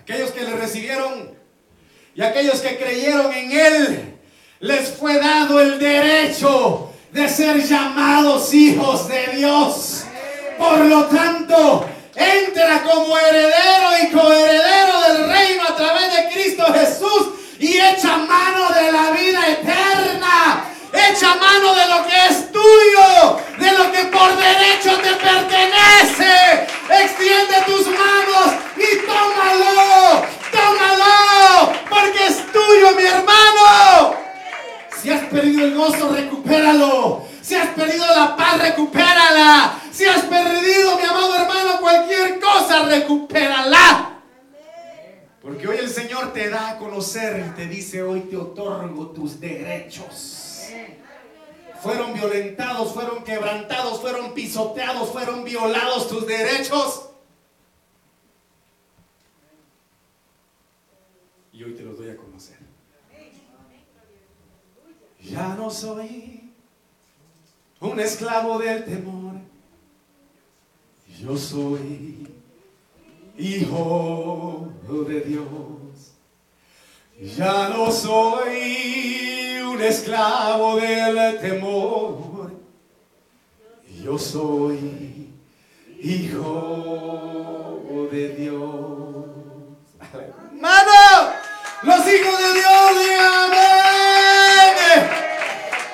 Aquellos 0.00 0.30
que 0.30 0.42
le 0.42 0.56
recibieron 0.56 1.34
y 2.14 2.22
aquellos 2.22 2.60
que 2.60 2.76
creyeron 2.78 3.32
en 3.32 3.52
Él, 3.52 4.18
les 4.60 4.88
fue 4.90 5.18
dado 5.18 5.60
el 5.60 5.78
derecho 5.78 6.90
de 7.10 7.28
ser 7.28 7.62
llamados 7.66 8.54
hijos 8.54 9.08
de 9.08 9.36
Dios. 9.36 10.04
Por 10.58 10.78
lo 10.80 11.06
tanto, 11.06 11.86
entra 12.14 12.82
como 12.82 13.18
heredero 13.18 13.88
y 14.02 14.12
coheredero 14.12 15.00
del 15.08 15.28
reino 15.28 15.62
a 15.68 15.76
través 15.76 16.14
de 16.14 16.32
Cristo 16.32 16.64
Jesús 16.72 17.34
y 17.58 17.78
echa 17.78 18.16
mano 18.16 18.68
de 18.70 18.92
la 18.92 19.10
vida 19.10 19.48
eterna. 19.48 20.73
Echa 20.94 21.34
mano 21.34 21.74
de 21.74 21.86
lo 21.88 22.06
que 22.06 22.26
es 22.30 22.52
tuyo, 22.52 23.40
de 23.58 23.72
lo 23.72 23.90
que 23.90 24.04
por 24.04 24.36
derecho 24.36 24.96
te 25.00 25.12
pertenece. 25.16 26.68
Extiende 26.88 27.62
tus 27.66 27.86
manos 27.88 28.54
y 28.76 29.04
tómalo, 29.04 30.24
tómalo, 30.52 31.72
porque 31.90 32.26
es 32.28 32.46
tuyo, 32.52 32.94
mi 32.96 33.02
hermano. 33.02 34.14
Si 35.02 35.10
has 35.10 35.22
perdido 35.24 35.64
el 35.64 35.74
gozo, 35.74 36.10
recupéralo. 36.10 37.26
Si 37.42 37.56
has 37.56 37.68
perdido 37.70 38.06
la 38.14 38.36
paz, 38.36 38.60
recupérala. 38.60 39.78
Si 39.90 40.04
has 40.06 40.22
perdido, 40.22 40.96
mi 40.96 41.02
amado 41.02 41.34
hermano, 41.34 41.80
cualquier 41.80 42.38
cosa, 42.38 42.84
recupérala. 42.84 44.20
Porque 45.42 45.66
hoy 45.68 45.78
el 45.78 45.90
Señor 45.90 46.32
te 46.32 46.48
da 46.48 46.70
a 46.70 46.78
conocer, 46.78 47.44
y 47.46 47.50
te 47.56 47.66
dice, 47.66 48.02
hoy 48.02 48.20
te 48.20 48.36
otorgo 48.36 49.08
tus 49.08 49.40
derechos. 49.40 50.43
Fueron 51.82 52.14
violentados, 52.14 52.94
fueron 52.94 53.24
quebrantados, 53.24 54.00
fueron 54.00 54.32
pisoteados, 54.32 55.10
fueron 55.10 55.44
violados 55.44 56.08
tus 56.08 56.26
derechos. 56.26 57.10
Y 61.52 61.62
hoy 61.62 61.74
te 61.74 61.82
los 61.82 61.98
doy 61.98 62.10
a 62.10 62.16
conocer. 62.16 62.58
Ya 65.20 65.54
no 65.54 65.70
soy 65.70 66.50
un 67.80 68.00
esclavo 68.00 68.58
del 68.58 68.84
temor. 68.84 69.34
Yo 71.20 71.36
soy 71.36 72.28
hijo 73.38 74.72
de 75.08 75.20
Dios. 75.20 75.44
Ya 77.36 77.68
no 77.68 77.90
soy 77.90 79.43
esclavo 79.88 80.76
del 80.76 81.38
temor. 81.40 82.52
Yo 84.02 84.18
soy 84.18 85.30
hijo 86.02 87.80
de 88.10 88.28
Dios. 88.30 89.26
Mano, 90.60 91.32
los 91.82 91.98
hijos 92.00 92.38
de 92.38 92.52
Dios, 92.54 92.98
dígame. 92.98 93.68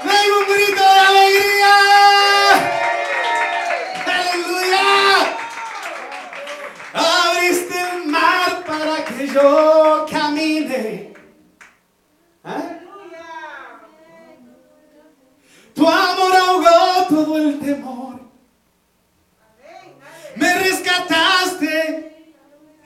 Dame 0.04 0.32
un 0.38 0.44
grito 0.52 0.82
de 0.82 1.00
alegría. 1.10 1.76
Aleluya. 4.06 4.86
Abriste 6.92 7.76
el 7.92 8.06
mar 8.06 8.50
para 8.66 9.04
que 9.04 9.28
yo 9.28 9.79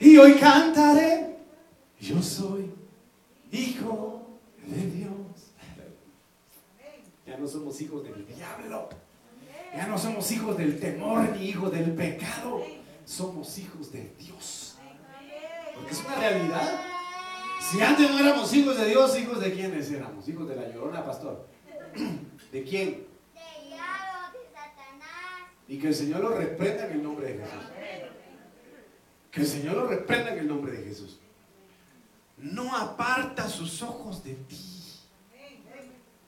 y 0.05 0.17
hoy 0.17 0.35
cantaré. 0.35 1.35
Yo 1.99 2.21
soy 2.21 2.71
hijo 3.51 4.27
de 4.63 4.91
Dios. 4.91 5.11
Ya 7.25 7.37
no 7.37 7.47
somos 7.47 7.81
hijos 7.81 8.03
del 8.03 8.25
diablo. 8.27 8.89
Ya 9.75 9.87
no 9.87 9.97
somos 9.97 10.31
hijos 10.31 10.57
del 10.57 10.79
temor 10.79 11.29
ni 11.35 11.49
hijos 11.49 11.71
del 11.71 11.91
pecado. 11.93 12.61
Somos 13.03 13.57
hijos 13.57 13.91
de 13.91 14.13
Dios. 14.19 14.75
Porque 15.73 15.91
es 15.91 15.99
una 16.05 16.15
realidad. 16.15 16.81
Si 17.71 17.81
antes 17.81 18.09
no 18.09 18.19
éramos 18.19 18.53
hijos 18.53 18.77
de 18.77 18.85
Dios, 18.87 19.19
hijos 19.19 19.39
de 19.39 19.53
quiénes 19.53 19.89
éramos? 19.91 20.29
Hijos 20.29 20.47
de 20.47 20.55
la 20.55 20.69
llorona, 20.69 21.03
pastor. 21.03 21.47
¿De 22.51 22.63
quién? 22.63 23.07
De 23.33 23.67
diablo, 23.67 24.31
de 24.33 24.53
Satanás. 24.53 25.49
Y 25.67 25.79
que 25.79 25.87
el 25.87 25.95
Señor 25.95 26.21
lo 26.21 26.29
reprenda 26.29 26.85
en 26.85 26.91
el 26.91 27.03
nombre 27.03 27.33
de 27.33 27.43
Jesús. 27.43 27.74
Que 29.35 29.41
el 29.41 29.47
Señor 29.47 29.75
lo 29.75 29.87
reprenda 29.87 30.31
en 30.31 30.39
el 30.39 30.47
nombre 30.47 30.71
de 30.71 30.85
Jesús. 30.85 31.19
No 32.37 32.73
aparta 32.73 33.49
sus 33.49 33.81
ojos 33.81 34.23
de 34.23 34.33
ti. 34.33 34.57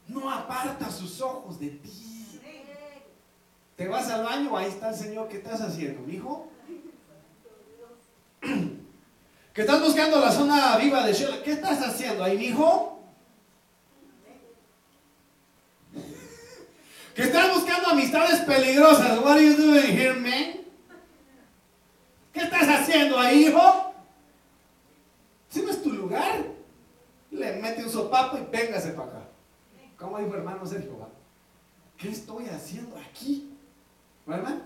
No 0.09 0.29
aparta 0.29 0.91
sus 0.91 1.21
ojos 1.21 1.57
de 1.57 1.69
ti. 1.69 2.41
Te 3.77 3.87
vas 3.87 4.09
al 4.09 4.25
baño, 4.25 4.57
ahí 4.57 4.67
está 4.67 4.89
el 4.89 4.95
Señor. 4.95 5.29
¿Qué 5.29 5.37
estás 5.37 5.61
haciendo, 5.61 6.01
mi 6.01 6.15
hijo? 6.15 6.51
Que 9.53 9.61
estás 9.61 9.81
buscando 9.81 10.19
la 10.19 10.31
zona 10.31 10.77
viva 10.77 11.03
de 11.03 11.13
Sheila. 11.13 11.41
¿Qué 11.41 11.53
estás 11.53 11.81
haciendo 11.81 12.23
ahí, 12.23 12.37
mi 12.37 12.47
hijo? 12.47 12.99
Que 17.15 17.23
estás 17.23 17.51
buscando 17.55 17.87
amistades 17.87 18.41
peligrosas. 18.41 19.17
What 19.19 19.37
are 19.37 19.43
you 19.43 19.55
doing 19.55 19.97
here, 19.97 20.13
man? 20.13 20.66
¿Qué 22.37 22.43
estás 22.43 22.69
haciendo 22.69 23.17
ahí, 23.17 23.47
hijo? 23.47 23.93
Si 25.49 25.59
no 25.63 25.71
es 25.71 25.81
tu 25.81 25.91
lugar, 25.91 26.45
le 27.31 27.53
mete 27.53 27.83
un 27.83 27.89
sopapo 27.89 28.37
y 28.37 28.45
véngase 28.55 28.91
para 28.91 29.09
acá. 29.09 29.21
¿Cómo 29.97 30.19
dijo 30.19 30.35
hermano 30.35 30.63
Sergio? 30.63 31.09
¿Qué 31.97 32.09
estoy 32.09 32.45
haciendo 32.45 32.95
aquí? 32.95 33.57
¿Verdad? 34.27 34.61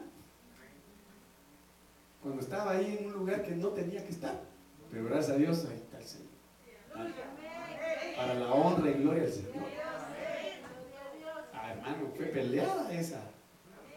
Cuando 2.21 2.41
estaba 2.41 2.71
ahí 2.71 2.97
en 2.99 3.07
un 3.07 3.13
lugar 3.13 3.41
que 3.41 3.51
no 3.51 3.69
tenía 3.69 4.03
que 4.03 4.11
estar. 4.11 4.37
Pero 4.91 5.05
gracias 5.05 5.29
a 5.29 5.39
Dios, 5.39 5.65
ahí 5.69 5.77
está 5.77 5.97
el 5.97 6.05
Señor. 6.05 6.27
Para 8.17 8.33
la 8.33 8.51
honra 8.51 8.89
y 8.89 8.93
gloria 8.95 9.23
del 9.23 9.31
Señor. 9.31 9.63
Ah, 11.53 11.71
hermano, 11.71 12.11
fue 12.17 12.25
peleada 12.25 12.91
esa. 12.91 13.21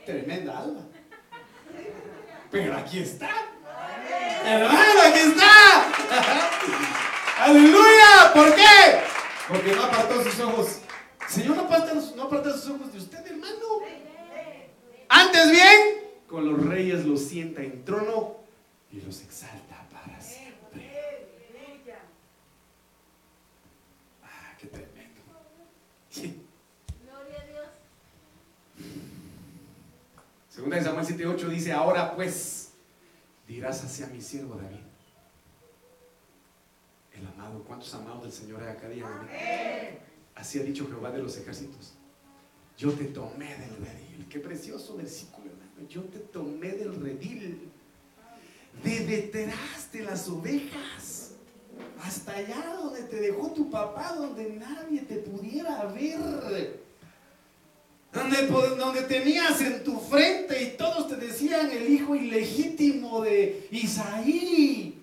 Tremenda 0.07 0.61
alma. 0.61 0.83
Pero 2.53 2.77
aquí 2.77 3.01
está. 3.01 3.54
Hermano, 4.45 5.01
aquí 5.07 5.18
está. 5.20 5.88
Aleluya. 7.38 8.32
¿Por 8.34 8.55
qué? 8.55 9.01
Porque 9.49 9.72
no 9.74 9.84
apartó 9.84 10.22
sus 10.22 10.38
ojos. 10.40 10.78
Señor 11.28 11.57
no 11.57 11.62
aparta, 11.62 11.95
no 11.95 12.22
aparta 12.24 12.53
sus 12.53 12.70
ojos 12.70 12.92
de 12.92 12.99
usted, 12.99 13.26
hermano. 13.26 13.80
Antes 15.09 15.51
bien, 15.51 15.80
con 16.28 16.51
los 16.51 16.66
reyes 16.66 17.05
los 17.07 17.22
sienta 17.22 17.62
en 17.62 17.84
trono 17.84 18.36
y 18.90 19.01
los 19.01 19.22
exalta 19.22 19.86
para 19.90 20.20
siempre. 20.20 20.90
Ah, 24.22 24.55
qué 24.59 24.66
tremendo. 24.66 25.22
Sí. 26.11 26.42
Gloria 27.03 27.40
a 27.40 27.47
Dios. 27.47 27.66
Segunda 30.51 30.76
de 30.76 30.84
Samuel 30.84 31.07
7:8 31.07 31.49
dice, 31.49 31.72
ahora 31.72 32.14
pues 32.14 32.64
dirás 33.47 33.84
hacia 33.84 34.07
mi 34.09 34.20
siervo 34.20 34.57
David. 34.57 34.80
El 37.12 37.26
amado, 37.28 37.62
¿cuántos 37.64 37.95
amados 37.95 38.22
del 38.24 38.32
Señor 38.32 38.62
hay 38.62 38.70
acá? 38.70 38.88
Díganme. 38.88 39.28
Así 40.34 40.59
ha 40.59 40.62
dicho 40.62 40.86
Jehová 40.86 41.11
de 41.11 41.22
los 41.22 41.36
ejércitos. 41.36 41.95
Yo 42.76 42.92
te 42.92 43.05
tomé 43.05 43.57
del 43.57 43.76
redil. 43.76 44.26
Qué 44.28 44.40
precioso 44.40 44.97
versículo, 44.97 45.51
hermano. 45.51 45.88
Yo 45.88 46.03
te 46.03 46.18
tomé 46.18 46.70
del 46.72 47.01
redil. 47.01 47.70
De 48.82 49.07
detrás 49.07 49.92
de 49.92 50.03
las 50.03 50.28
ovejas. 50.28 51.32
Hasta 52.03 52.36
allá 52.36 52.76
donde 52.76 53.03
te 53.05 53.20
dejó 53.20 53.53
tu 53.53 53.70
papá, 53.70 54.14
donde 54.16 54.51
nadie 54.51 55.03
te 55.03 55.16
pudiera 55.16 55.84
ver. 55.86 56.82
Donde, 58.15 58.47
donde 58.47 59.03
tenías 59.03 59.61
en 59.61 59.83
tu 59.83 59.99
frente 59.99 60.62
y 60.62 60.77
todos 60.77 61.09
te 61.09 61.17
decían 61.17 61.69
el 61.73 61.93
hijo 61.93 62.15
ilegítimo 62.15 63.21
de 63.23 63.67
Isaí. 63.73 65.03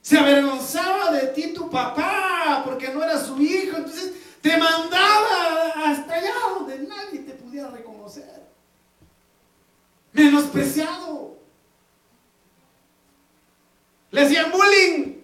Se 0.00 0.18
avergonzaba 0.18 1.12
de 1.12 1.26
ti 1.28 1.52
tu 1.52 1.68
papá 1.68 2.62
porque 2.64 2.88
no 2.88 3.04
era 3.04 3.22
su 3.22 3.40
hijo. 3.40 3.76
Entonces 3.76 4.14
te 4.40 4.56
mandaba 4.56 5.72
hasta 5.84 6.14
allá 6.14 6.32
donde 6.58 6.78
nadie 6.78 7.20
te 7.20 7.34
pudiera 7.34 7.68
reconocer. 7.68 8.42
Menospreciado. 10.12 11.36
Le 14.10 14.22
hacían 14.22 14.50
bullying. 14.50 15.16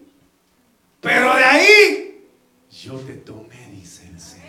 Pero 1.01 1.35
de 1.37 1.45
ahí 1.45 2.29
yo 2.71 2.99
te 3.01 3.15
tomé, 3.15 3.71
dice 3.73 4.07
el 4.09 4.21
Señor 4.21 4.49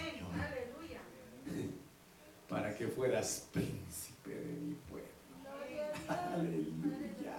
para 2.49 2.68
que 2.79 2.87
fueras 2.87 3.45
príncipe 3.51 4.29
de 4.29 4.53
mi 4.53 4.75
pueblo. 4.89 5.09
Aleluya. 6.07 7.35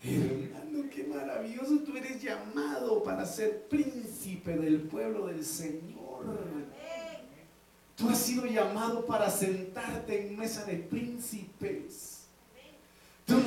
Hermano, 0.00 0.88
qué 0.88 1.02
maravilloso. 1.02 1.80
Tú 1.84 1.96
eres 1.96 2.22
llamado 2.22 3.02
para 3.02 3.26
ser 3.26 3.64
príncipe 3.68 4.56
del 4.56 4.82
pueblo 4.82 5.26
del 5.26 5.44
Señor. 5.44 6.26
Tú 7.96 8.08
has 8.08 8.18
sido 8.18 8.46
llamado 8.46 9.04
para 9.04 9.28
sentarte 9.28 10.28
en 10.28 10.36
mesa 10.36 10.64
de 10.64 10.76
príncipes. 10.76 12.11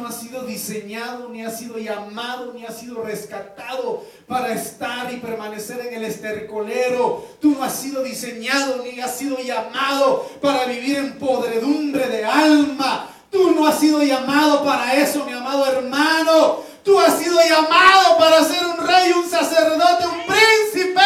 Has 0.06 0.20
sido 0.20 0.44
diseñado, 0.44 1.30
ni 1.30 1.44
has 1.44 1.58
sido 1.58 1.80
llamado, 1.80 2.54
ni 2.54 2.64
has 2.64 2.78
sido 2.78 3.02
rescatado 3.02 4.04
para 4.28 4.54
estar 4.54 5.12
y 5.12 5.18
permanecer 5.18 5.80
en 5.88 5.96
el 5.96 6.04
estercolero. 6.04 7.26
Tú 7.42 7.52
no 7.52 7.64
has 7.64 7.76
sido 7.76 8.04
diseñado, 8.04 8.84
ni 8.84 9.00
has 9.00 9.18
sido 9.18 9.40
llamado 9.40 10.30
para 10.44 10.66
vivir 10.66 10.98
en 10.98 11.18
podredumbre 11.18 12.08
de 12.08 12.24
alma. 12.24 13.10
Tú 13.32 13.52
no 13.52 13.66
has 13.66 13.80
sido 13.80 14.04
llamado 14.04 14.64
para 14.64 14.94
eso, 14.94 15.26
mi 15.26 15.34
amado 15.34 15.66
hermano. 15.66 16.60
Tú 16.84 17.00
has 17.00 17.18
sido 17.18 17.40
llamado 17.42 18.18
para 18.20 18.44
ser 18.44 18.64
un 18.64 18.86
rey, 18.86 19.12
un 19.12 19.28
sacerdote, 19.28 20.06
un 20.06 20.22
príncipe. 20.28 21.02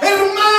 Hermano. 0.00 0.54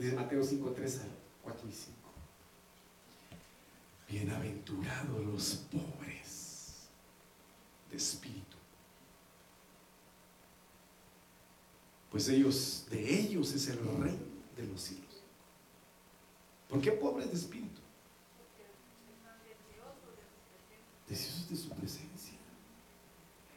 Dice 0.00 0.16
Mateo 0.16 0.42
5, 0.42 0.72
3 0.74 1.00
al 1.00 1.10
4 1.42 1.68
y 1.68 1.72
5. 1.72 1.98
Bienaventurados 4.08 5.26
pobres 5.70 6.88
de 7.90 7.96
espíritu. 7.96 8.56
Pues 12.10 12.28
ellos, 12.28 12.86
de 12.90 13.20
ellos 13.20 13.52
es 13.52 13.68
el 13.68 13.78
reino 13.78 14.18
de 14.56 14.66
los 14.66 14.80
cielos. 14.80 15.06
¿Por 16.68 16.80
qué 16.80 16.92
pobres 16.92 17.30
de 17.30 17.36
espíritu? 17.36 17.80
Deseosos 21.08 21.50
de 21.50 21.56
su 21.56 21.68
presencia. 21.70 22.34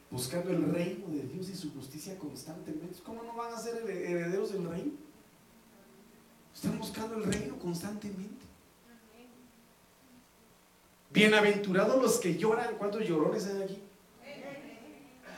Buscando 0.10 0.52
el 0.52 0.72
reino 0.72 1.08
de 1.08 1.24
Dios 1.24 1.50
y 1.50 1.56
su 1.56 1.72
justicia 1.74 2.18
constantemente. 2.18 3.00
¿Cómo 3.04 3.24
no 3.24 3.36
van 3.36 3.54
a 3.54 3.60
ser 3.60 3.78
herederos 3.90 4.54
del 4.54 4.68
reino? 4.68 4.92
Están 6.54 6.78
buscando 6.78 7.16
el 7.16 7.24
reino 7.24 7.58
constantemente. 7.58 8.53
Bienaventurados 11.14 12.02
los 12.02 12.18
que 12.20 12.36
lloran. 12.38 12.76
¿Cuántos 12.78 13.08
llorones 13.08 13.46
hay 13.48 13.62
aquí? 13.62 13.80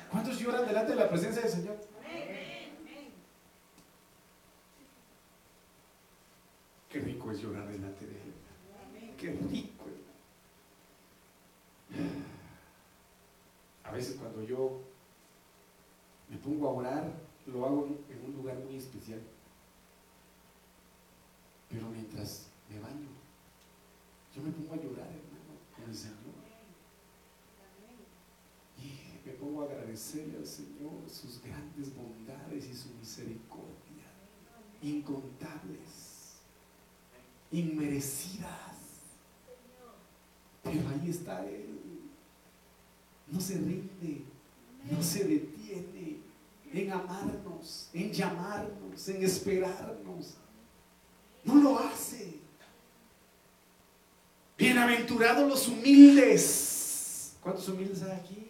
¿Cuántos 0.09 0.39
lloran 0.39 0.65
delante 0.65 0.91
de 0.93 0.97
la 0.97 1.09
presencia 1.09 1.41
del 1.41 1.51
Señor? 1.51 1.75
Qué 6.89 6.99
rico 7.01 7.29
es 7.29 7.41
llorar 7.41 7.67
delante 7.67 8.05
de 8.05 8.13
Él. 8.13 8.33
Qué 9.17 9.31
rico. 9.51 9.83
A 13.83 13.91
veces 13.91 14.15
cuando 14.15 14.43
yo 14.43 14.79
me 16.29 16.37
pongo 16.37 16.69
a 16.69 16.71
orar, 16.71 17.11
lo 17.47 17.65
hago 17.65 17.87
en 18.09 18.25
un 18.25 18.33
lugar 18.37 18.55
muy 18.59 18.77
especial. 18.77 19.19
Pero 21.69 21.87
mientras 21.89 22.47
me 22.69 22.79
baño, 22.79 23.09
yo 24.33 24.41
me 24.41 24.51
pongo 24.51 24.73
a 24.73 24.77
llorar, 24.77 25.07
hermano, 25.07 25.59
con 25.75 25.89
el 25.89 25.95
Señor. 25.95 26.15
Y 28.81 29.27
me 29.27 29.33
pongo 29.33 29.63
al 30.21 30.45
Señor 30.45 31.09
sus 31.09 31.41
grandes 31.41 31.95
bondades 31.95 32.65
y 32.65 32.73
su 32.73 32.89
misericordia, 32.99 34.05
incontables 34.81 36.15
inmerecidas. 37.51 38.49
Pero 40.63 40.81
ahí 40.89 41.09
está 41.09 41.45
Él. 41.45 41.79
No 43.27 43.39
se 43.39 43.55
rinde, 43.55 44.23
no 44.91 45.01
se 45.01 45.23
detiene 45.23 46.17
en 46.71 46.91
amarnos, 46.91 47.89
en 47.93 48.11
llamarnos, 48.11 49.07
en 49.09 49.23
esperarnos. 49.23 50.35
No 51.43 51.55
lo 51.55 51.79
hace. 51.79 52.39
Bienaventurados 54.57 55.47
los 55.47 55.67
humildes. 55.67 57.35
¿Cuántos 57.41 57.67
humildes 57.69 58.01
hay 58.03 58.11
aquí? 58.11 58.44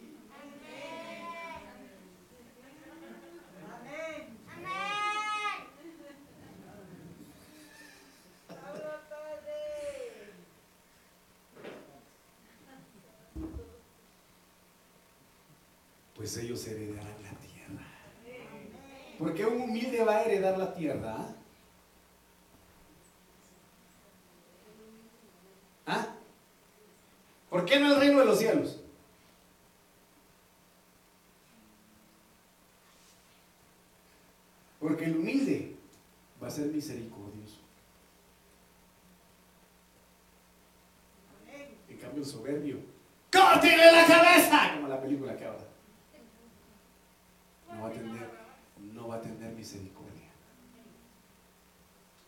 Pues 16.36 16.46
ellos 16.46 16.68
heredarán 16.68 17.24
la 17.24 17.32
tierra. 17.40 17.88
¿Por 19.18 19.34
qué 19.34 19.46
un 19.46 19.62
humilde 19.62 20.04
va 20.04 20.18
a 20.18 20.24
heredar 20.24 20.58
la 20.58 20.74
tierra? 20.74 21.34
¿Ah? 25.86 26.08
¿Por 27.50 27.64
qué 27.64 27.80
no 27.80 27.94
el 27.94 28.00
reino 28.02 28.20
de 28.20 28.26
los 28.26 28.38
cielos? 28.38 28.82
Porque 34.82 35.06
el 35.06 35.16
humilde 35.16 35.78
va 36.44 36.48
a 36.48 36.52
ser 36.52 36.66
misericordioso. 36.66 37.60
En 41.88 41.98
cambio 41.98 42.24
el 42.24 42.30
soberbio, 42.30 42.80
¡córtele 43.32 43.92
la 43.92 44.06
cabeza! 44.06 44.74
Como 44.76 44.90
la 44.90 45.02
película 45.02 45.38
que 45.38 45.46
habla 45.46 45.76
no 47.76 47.82
va 47.82 47.88
a 47.90 47.92
tener, 47.92 48.30
no 48.94 49.08
va 49.08 49.16
a 49.16 49.22
tener 49.22 49.55
misericordia. 49.66 50.30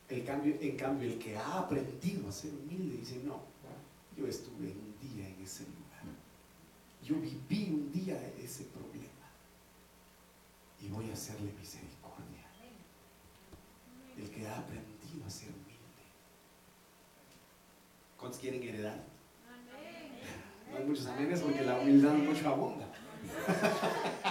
El 0.10 0.26
cambio, 0.26 0.56
en 0.60 0.76
cambio, 0.76 1.08
el 1.08 1.20
que 1.20 1.38
ha 1.38 1.60
aprendido 1.60 2.30
a 2.30 2.32
ser 2.32 2.52
humilde 2.52 2.98
dice, 2.98 3.22
no, 3.24 3.42
yo 4.18 4.26
estuve 4.26 4.72
un 4.72 4.96
día 5.00 5.28
en 5.28 5.44
ese 5.44 5.64
lugar. 5.64 6.04
Yo 7.04 7.16
viví 7.18 7.74
un 7.74 7.92
día 7.92 8.16
ese 8.44 8.64
problema. 8.66 9.06
Y 10.82 10.90
voy 10.90 11.10
a 11.10 11.14
hacerle 11.14 11.52
misericordia. 11.60 12.48
El 14.18 14.30
que 14.32 14.48
ha 14.48 14.58
aprendido 14.58 15.26
a 15.26 15.30
ser 15.30 15.50
humilde. 15.50 16.04
¿Cuántos 18.18 18.40
quieren 18.40 18.64
heredar? 18.64 19.04
No 20.72 20.78
hay 20.78 20.84
muchos 20.86 21.06
amenes 21.06 21.42
porque 21.42 21.62
la 21.62 21.78
humildad 21.80 22.14
mucho 22.14 22.50
abunda. 22.50 22.88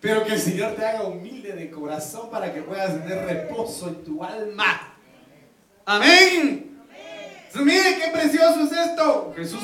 Pero 0.00 0.24
que 0.24 0.34
el 0.34 0.40
Señor 0.40 0.74
te 0.74 0.84
haga 0.84 1.02
humilde 1.02 1.52
de 1.52 1.70
corazón 1.70 2.30
para 2.30 2.52
que 2.52 2.62
puedas 2.62 2.92
tener 3.02 3.24
reposo 3.24 3.88
en 3.88 4.04
tu 4.04 4.22
alma. 4.22 4.94
Amén. 5.84 6.78
Mire 7.54 7.98
qué 7.98 8.10
precioso 8.12 8.60
es 8.62 8.72
esto. 8.72 9.32
Jesús, 9.34 9.62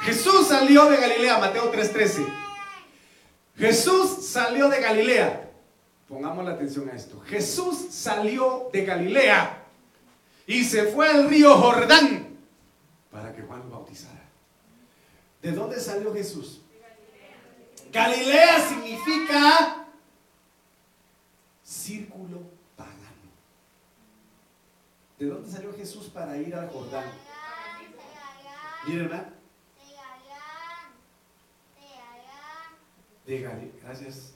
Jesús 0.00 0.48
salió 0.48 0.86
de 0.86 0.96
Galilea, 0.96 1.38
Mateo 1.38 1.70
3:13. 1.70 2.26
Jesús 3.56 4.26
salió 4.26 4.68
de 4.68 4.80
Galilea. 4.80 5.50
Pongamos 6.08 6.44
la 6.44 6.52
atención 6.52 6.88
a 6.88 6.92
esto. 6.92 7.20
Jesús 7.20 7.88
salió 7.90 8.68
de 8.72 8.84
Galilea 8.84 9.64
y 10.46 10.64
se 10.64 10.84
fue 10.84 11.08
al 11.08 11.28
río 11.28 11.56
Jordán 11.56 12.36
para 13.10 13.34
que 13.34 13.42
Juan 13.42 13.60
lo 13.60 13.70
bautizara. 13.70 14.24
¿De 15.42 15.52
dónde 15.52 15.80
salió 15.80 16.12
Jesús? 16.12 16.60
Galilea 17.96 18.60
significa 18.60 19.86
círculo 21.62 22.42
pagano. 22.76 23.30
¿De 25.18 25.26
dónde 25.26 25.50
salió 25.50 25.74
Jesús 25.74 26.10
para 26.10 26.36
ir 26.36 26.54
al 26.54 26.68
Jordán? 26.68 27.10
Miren, 28.86 29.04
hermano. 29.06 29.32
De 33.24 33.40
Galilea. 33.40 33.72
Gracias. 33.82 34.34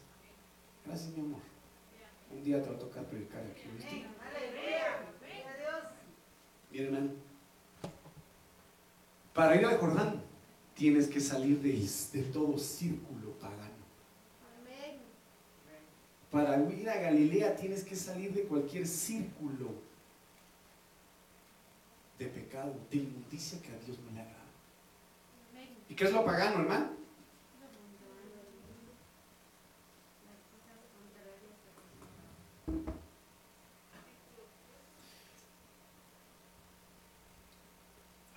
Gracias, 0.86 1.10
mi 1.10 1.20
amor. 1.20 1.42
Un 2.30 2.42
día 2.42 2.62
te 2.62 2.70
va 2.70 2.76
a 2.76 2.78
tocar 2.78 3.04
predicar 3.04 3.42
aquí, 3.42 3.68
¿viste? 3.76 4.06
Miren, 6.70 6.94
hermano. 6.94 7.10
Para 9.34 9.54
ir 9.56 9.66
al 9.66 9.76
Jordán 9.76 10.29
tienes 10.80 11.08
que 11.08 11.20
salir 11.20 11.60
de, 11.60 11.72
de 11.74 12.22
todo 12.32 12.56
círculo 12.56 13.32
pagano. 13.32 13.84
Para 16.30 16.56
ir 16.72 16.88
a 16.88 16.96
Galilea 16.96 17.54
tienes 17.54 17.84
que 17.84 17.94
salir 17.94 18.32
de 18.32 18.44
cualquier 18.44 18.86
círculo 18.86 19.74
de 22.18 22.26
pecado, 22.28 22.74
de 22.90 22.96
inmundicia 22.96 23.60
que 23.60 23.68
a 23.68 23.78
Dios 23.84 23.98
no 23.98 24.10
le 24.12 24.22
agrada. 24.22 24.38
¿Y 25.90 25.94
qué 25.94 26.04
es 26.04 26.12
lo 26.14 26.24
pagano, 26.24 26.62
hermano? 26.62 26.92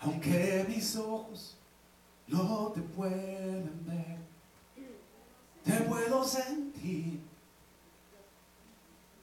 Aunque 0.02 0.66
mis 0.68 0.98
ojos 0.98 1.56
no 2.28 2.72
te 2.74 2.82
pueden 2.82 3.86
ver, 3.86 4.18
te 5.64 5.84
puedo 5.84 6.24
sentir. 6.24 7.20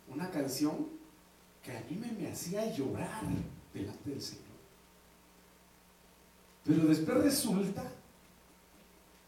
Una 0.09 0.29
canción 0.31 0.89
que 1.63 1.77
a 1.77 1.81
mí 1.89 2.01
me, 2.19 2.29
hacía 2.31 2.73
llorar 2.73 3.23
delante 3.73 4.11
del 4.11 4.21
Señor. 4.21 4.45
Pero 6.65 6.87
después 6.87 7.19
resulta 7.19 7.85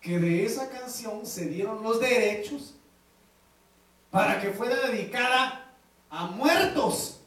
que 0.00 0.18
de 0.18 0.44
esa 0.44 0.68
canción 0.68 1.24
se 1.24 1.46
dieron 1.46 1.82
los 1.82 2.00
derechos 2.00 2.74
para 4.10 4.40
que 4.40 4.50
fuera 4.50 4.74
dedicada 4.88 5.72
a 6.10 6.26
muertos. 6.26 7.21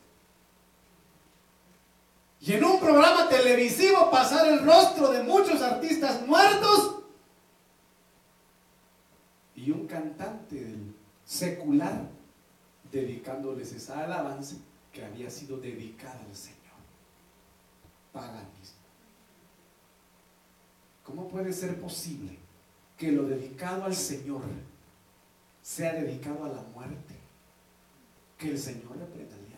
Y 2.46 2.54
en 2.54 2.64
un 2.64 2.80
programa 2.80 3.28
televisivo 3.28 4.12
pasar 4.12 4.46
el 4.48 4.64
rostro 4.64 5.12
de 5.12 5.24
muchos 5.24 5.64
artistas 5.64 6.28
muertos 6.28 7.02
y 9.56 9.72
un 9.72 9.88
cantante 9.88 10.76
secular 11.26 12.08
dedicándoles 12.91 13.74
esa 13.74 14.04
alabanza 14.04 14.58
que 14.93 15.04
había 15.04 15.32
sido 15.32 15.58
dedicada 15.58 16.20
al 16.20 16.36
Señor. 16.36 16.56
paganismo. 18.14 18.86
¿Cómo 21.04 21.28
puede 21.28 21.52
ser 21.52 21.82
posible 21.82 22.38
que 22.96 23.12
lo 23.12 23.24
dedicado 23.24 23.86
al 23.86 23.96
Señor 23.96 24.43
sea 25.64 25.93
dedicado 25.93 26.46
a 26.46 26.50
la 26.50 26.62
muerte? 26.62 27.16
Que 28.38 28.52
el 28.52 28.60
Señor 28.60 28.98
reprenda 28.98 29.36
al 29.36 29.46
diablo. 29.48 29.56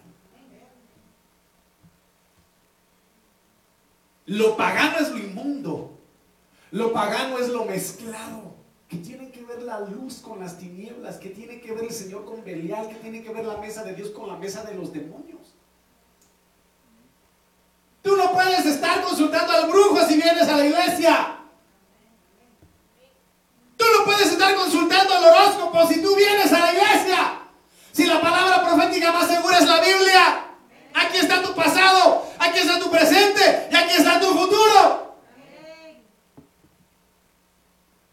Lo 4.27 4.57
pagano 4.57 4.97
es 4.99 5.09
lo 5.09 5.17
inmundo. 5.17 5.97
Lo 6.71 6.91
pagano 6.91 7.39
es 7.39 7.47
lo 7.49 7.65
mezclado. 7.65 8.55
Que 8.89 8.97
tiene 8.97 9.31
que 9.31 9.43
ver 9.43 9.63
la 9.63 9.79
luz 9.79 10.15
con 10.15 10.39
las 10.39 10.57
tinieblas. 10.59 11.15
Que 11.15 11.29
tiene 11.29 11.61
que 11.61 11.71
ver 11.71 11.85
el 11.85 11.91
Señor 11.91 12.25
con 12.25 12.43
Belial. 12.43 12.89
Que 12.89 12.95
tiene 12.95 13.23
que 13.23 13.29
ver 13.29 13.45
la 13.45 13.57
mesa 13.57 13.83
de 13.83 13.95
Dios 13.95 14.09
con 14.09 14.27
la 14.27 14.35
mesa 14.35 14.63
de 14.63 14.75
los 14.75 14.91
demonios. 14.91 15.55
Tú 18.01 18.17
no 18.17 18.33
puedes 18.33 18.65
estar 18.65 19.01
consultando 19.01 19.51
al 19.53 19.69
brujo 19.69 20.05
si 20.05 20.15
vienes 20.15 20.47
a 20.47 20.57
la 20.57 20.65
iglesia. 20.65 21.37
Tú 23.77 23.85
no 23.97 24.05
puedes 24.05 24.31
estar 24.31 24.55
consultando 24.55 25.13
al 25.13 25.23
horóscopo 25.23 25.87
si 25.87 26.01
tú 26.01 26.15
vienes 26.15 26.51
a 26.51 26.59
la 26.59 26.73
iglesia. 26.73 27.39
Si 27.93 28.05
la 28.05 28.19
palabra 28.19 28.65
profética 28.65 29.13
más 29.13 29.27
segura 29.27 29.57
es 29.57 29.65
la 29.65 29.79
Biblia. 29.79 30.46
Aquí 30.97 31.17
está 31.17 31.43
tu 31.43 31.53
pasado, 31.53 32.25
aquí 32.39 32.57
está 32.57 32.79
tu 32.79 32.89
presente 32.89 33.67
y 33.71 33.75
aquí 33.75 33.93
está 33.97 34.19
tu 34.19 34.27
futuro. 34.27 35.15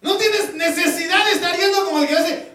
No 0.03 0.18
tienes 0.18 0.55
necesidad 0.55 1.24
de 1.24 1.32
estar 1.32 1.57
yendo 1.57 1.85
como 1.87 2.03
el 2.03 2.09
que 2.09 2.16
hace. 2.16 2.53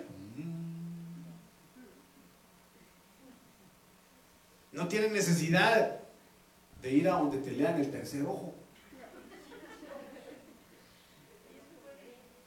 No 4.72 4.88
tienes 4.88 5.12
necesidad 5.12 6.00
de 6.84 6.92
ir 6.92 7.10
a 7.10 7.14
donde 7.14 7.40
te 7.40 7.52
lean 7.52 7.80
el 7.80 7.90
tercer 7.90 8.22
ojo. 8.22 8.54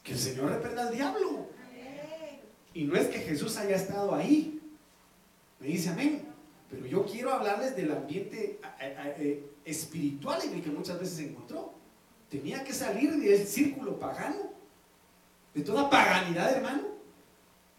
Que 0.04 0.12
el 0.12 0.18
Señor 0.18 0.50
reprenda 0.50 0.82
al 0.82 0.94
diablo. 0.94 1.48
Y 2.74 2.84
no 2.84 2.96
es 2.96 3.08
que 3.08 3.18
Jesús 3.18 3.56
haya 3.56 3.74
estado 3.74 4.14
ahí. 4.14 4.60
Me 5.58 5.66
dice 5.66 5.90
amén. 5.90 6.31
Pero 6.72 6.86
yo 6.86 7.04
quiero 7.04 7.30
hablarles 7.34 7.76
del 7.76 7.92
ambiente 7.92 8.58
eh, 8.80 9.46
espiritual 9.62 10.40
en 10.42 10.54
el 10.54 10.62
que 10.62 10.70
muchas 10.70 10.98
veces 10.98 11.16
se 11.16 11.28
encontró. 11.28 11.74
Tenía 12.30 12.64
que 12.64 12.72
salir 12.72 13.14
del 13.14 13.46
círculo 13.46 13.98
pagano, 13.98 14.52
de 15.52 15.60
toda 15.60 15.90
paganidad, 15.90 16.50
hermano, 16.50 16.84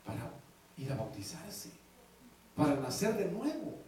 para 0.06 0.32
ir 0.78 0.92
a 0.92 0.96
bautizarse, 0.96 1.72
para 2.56 2.76
nacer 2.76 3.18
de 3.18 3.32
nuevo. 3.32 3.80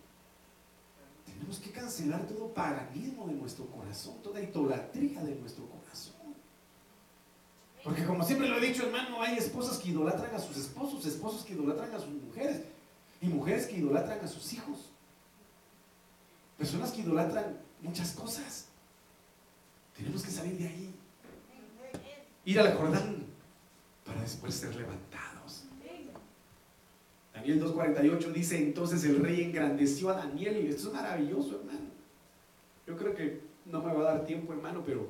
Tenemos 1.24 1.60
que 1.60 1.70
cancelar 1.70 2.26
todo 2.26 2.52
paganismo 2.52 3.28
de 3.28 3.34
nuestro 3.34 3.68
corazón, 3.68 4.16
toda 4.24 4.42
idolatría 4.42 5.22
de 5.22 5.36
nuestro 5.36 5.66
corazón. 5.68 6.16
Porque 7.84 8.04
como 8.04 8.24
siempre 8.24 8.48
lo 8.48 8.58
he 8.58 8.68
dicho, 8.68 8.88
hermano, 8.88 9.22
hay 9.22 9.38
esposas 9.38 9.78
que 9.78 9.90
idolatran 9.90 10.34
a 10.34 10.40
sus 10.40 10.58
esposos, 10.58 11.06
esposos 11.06 11.46
que 11.46 11.54
idolatran 11.54 11.94
a 11.94 12.00
sus 12.00 12.10
mujeres 12.10 12.64
y 13.22 13.28
mujeres 13.28 13.68
que 13.68 13.78
idolatran 13.78 14.20
a 14.26 14.28
sus 14.28 14.52
hijos. 14.54 14.95
Personas 16.58 16.92
que 16.92 17.02
idolatran 17.02 17.58
muchas 17.82 18.12
cosas. 18.14 18.68
Tenemos 19.96 20.24
que 20.24 20.32
salir 20.32 20.58
de 20.58 20.68
ahí. 20.68 20.94
Ir 22.46 22.60
al 22.60 22.76
Jordán 22.76 23.26
para 24.06 24.22
después 24.22 24.54
ser 24.54 24.76
levantados. 24.76 25.64
Daniel 27.34 27.62
2.48 27.62 28.32
dice, 28.32 28.58
entonces 28.58 29.04
el 29.04 29.22
rey 29.22 29.42
engrandeció 29.42 30.10
a 30.10 30.14
Daniel. 30.14 30.66
Y 30.66 30.70
esto 30.70 30.90
es 30.90 30.94
maravilloso, 30.94 31.60
hermano. 31.60 31.90
Yo 32.88 32.96
creo 32.96 33.16
que 33.16 33.42
no 33.66 33.82
me 33.82 33.94
va 33.94 34.02
a 34.02 34.14
dar 34.14 34.26
tiempo, 34.26 34.54
hermano, 34.54 34.84
pero 34.86 35.10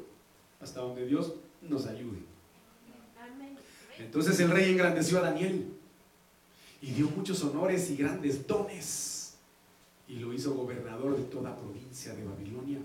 hasta 0.60 0.80
donde 0.80 1.06
Dios 1.06 1.34
nos 1.62 1.86
ayude. 1.86 2.20
Entonces 4.00 4.39
el 4.39 4.50
rey 4.50 4.72
engrandeció 4.72 5.20
a 5.20 5.22
Daniel 5.22 5.74
y 6.82 6.91
dio 6.91 7.10
muchos 7.10 7.43
honores 7.43 7.89
y 7.89 7.96
grandes 7.96 8.46
dones 8.46 9.24
y 10.08 10.18
lo 10.18 10.34
hizo 10.34 10.53
gobernador 10.53 11.18
de 11.18 11.24
toda 11.24 11.56
provincia 11.56 12.14
de 12.14 12.24
Babilonia 12.24 12.80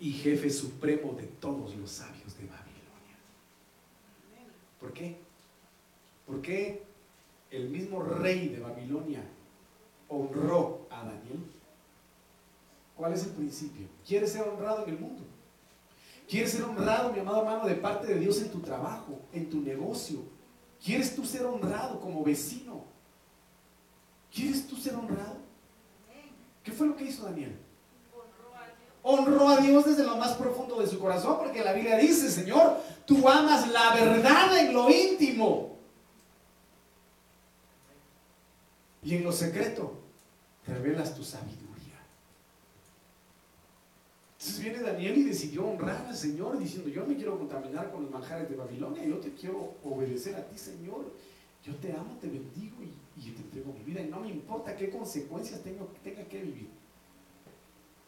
y 0.00 0.12
jefe 0.12 0.50
supremo 0.50 1.14
de 1.14 1.24
todos 1.24 1.74
los 1.76 1.90
sabios 1.90 2.36
de 2.38 2.46
Babilonia. 2.46 3.16
¿Por 4.80 4.92
qué? 4.92 5.16
¿Por 6.26 6.40
qué 6.40 6.82
el 7.50 7.68
mismo 7.68 8.02
rey 8.02 8.48
de 8.48 8.60
Babilonia 8.60 9.22
honró 10.08 10.86
a 10.90 11.04
Daniel? 11.04 11.40
¿Cuál 12.96 13.12
es 13.12 13.24
el 13.24 13.30
principio? 13.30 13.86
¿Quieres 14.06 14.32
ser 14.32 14.42
honrado 14.42 14.84
en 14.84 14.94
el 14.94 15.00
mundo? 15.00 15.22
¿Quieres 16.28 16.52
ser 16.52 16.64
honrado, 16.64 17.12
mi 17.12 17.18
amado 17.18 17.40
hermano, 17.40 17.66
de 17.66 17.74
parte 17.74 18.06
de 18.06 18.18
Dios 18.18 18.40
en 18.40 18.50
tu 18.50 18.60
trabajo, 18.60 19.20
en 19.32 19.50
tu 19.50 19.60
negocio? 19.60 20.20
¿Quieres 20.82 21.14
tú 21.14 21.24
ser 21.24 21.44
honrado 21.44 22.00
como 22.00 22.24
vecino? 22.24 22.83
¿Quieres 24.34 24.66
tú 24.66 24.76
ser 24.76 24.94
honrado? 24.96 25.36
¿Qué 26.64 26.72
fue 26.72 26.88
lo 26.88 26.96
que 26.96 27.04
hizo 27.04 27.24
Daniel? 27.24 27.56
Honró 29.02 29.48
a 29.48 29.58
Dios 29.58 29.84
desde 29.84 30.02
lo 30.02 30.16
más 30.16 30.32
profundo 30.32 30.80
de 30.80 30.86
su 30.86 30.98
corazón, 30.98 31.36
porque 31.38 31.62
la 31.62 31.74
Biblia 31.74 31.98
dice, 31.98 32.30
Señor, 32.30 32.80
tú 33.06 33.28
amas 33.28 33.68
la 33.70 33.94
verdad 33.94 34.58
en 34.58 34.72
lo 34.72 34.90
íntimo. 34.90 35.76
Y 39.02 39.16
en 39.16 39.24
lo 39.24 39.30
secreto 39.30 39.98
revelas 40.66 41.14
tu 41.14 41.22
sabiduría. 41.22 42.00
Entonces 44.38 44.60
viene 44.60 44.80
Daniel 44.80 45.18
y 45.18 45.22
decidió 45.24 45.66
honrar 45.66 46.06
al 46.06 46.16
Señor 46.16 46.58
diciendo, 46.58 46.88
yo 46.88 47.04
me 47.06 47.14
quiero 47.14 47.38
contaminar 47.38 47.92
con 47.92 48.02
los 48.02 48.10
manjares 48.10 48.48
de 48.48 48.56
Babilonia, 48.56 49.04
yo 49.04 49.18
te 49.18 49.34
quiero 49.34 49.74
obedecer 49.84 50.34
a 50.34 50.44
ti, 50.48 50.56
Señor. 50.58 51.12
Yo 51.64 51.74
te 51.76 51.92
amo, 51.92 52.18
te 52.20 52.28
bendigo 52.28 52.76
y, 52.82 53.30
te 53.30 53.60
no 54.14 54.20
me 54.20 54.28
importa 54.28 54.76
qué 54.76 54.90
consecuencias 54.90 55.62
tengo, 55.62 55.92
tenga 56.02 56.24
que 56.24 56.40
vivir. 56.40 56.68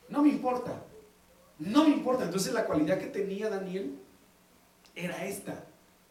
No 0.09 0.22
me 0.22 0.28
importa. 0.28 0.84
No 1.59 1.84
me 1.84 1.90
importa. 1.90 2.24
Entonces 2.24 2.52
la 2.52 2.66
cualidad 2.66 2.98
que 2.98 3.07
tenía 3.07 3.48
Daniel 3.48 3.98
era 4.94 5.24
esta. 5.26 5.66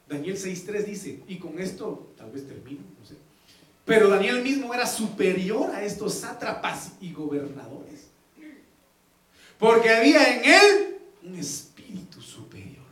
Daniel 0.07 0.37
6.3 0.37 0.83
dice, 0.83 1.23
y 1.27 1.39
con 1.39 1.59
esto 1.59 2.13
tal 2.17 2.31
vez 2.31 2.45
termino, 2.47 2.81
no 2.99 3.05
sé. 3.05 3.15
Pero 3.85 4.09
Daniel 4.09 4.41
mismo 4.41 4.73
era 4.73 4.85
superior 4.85 5.71
a 5.71 5.83
estos 5.83 6.15
sátrapas 6.15 6.93
y 6.99 7.13
gobernadores. 7.13 8.07
Porque 9.57 9.89
había 9.89 10.35
en 10.35 10.45
él 10.45 10.97
un 11.23 11.35
espíritu 11.35 12.21
superior. 12.21 12.83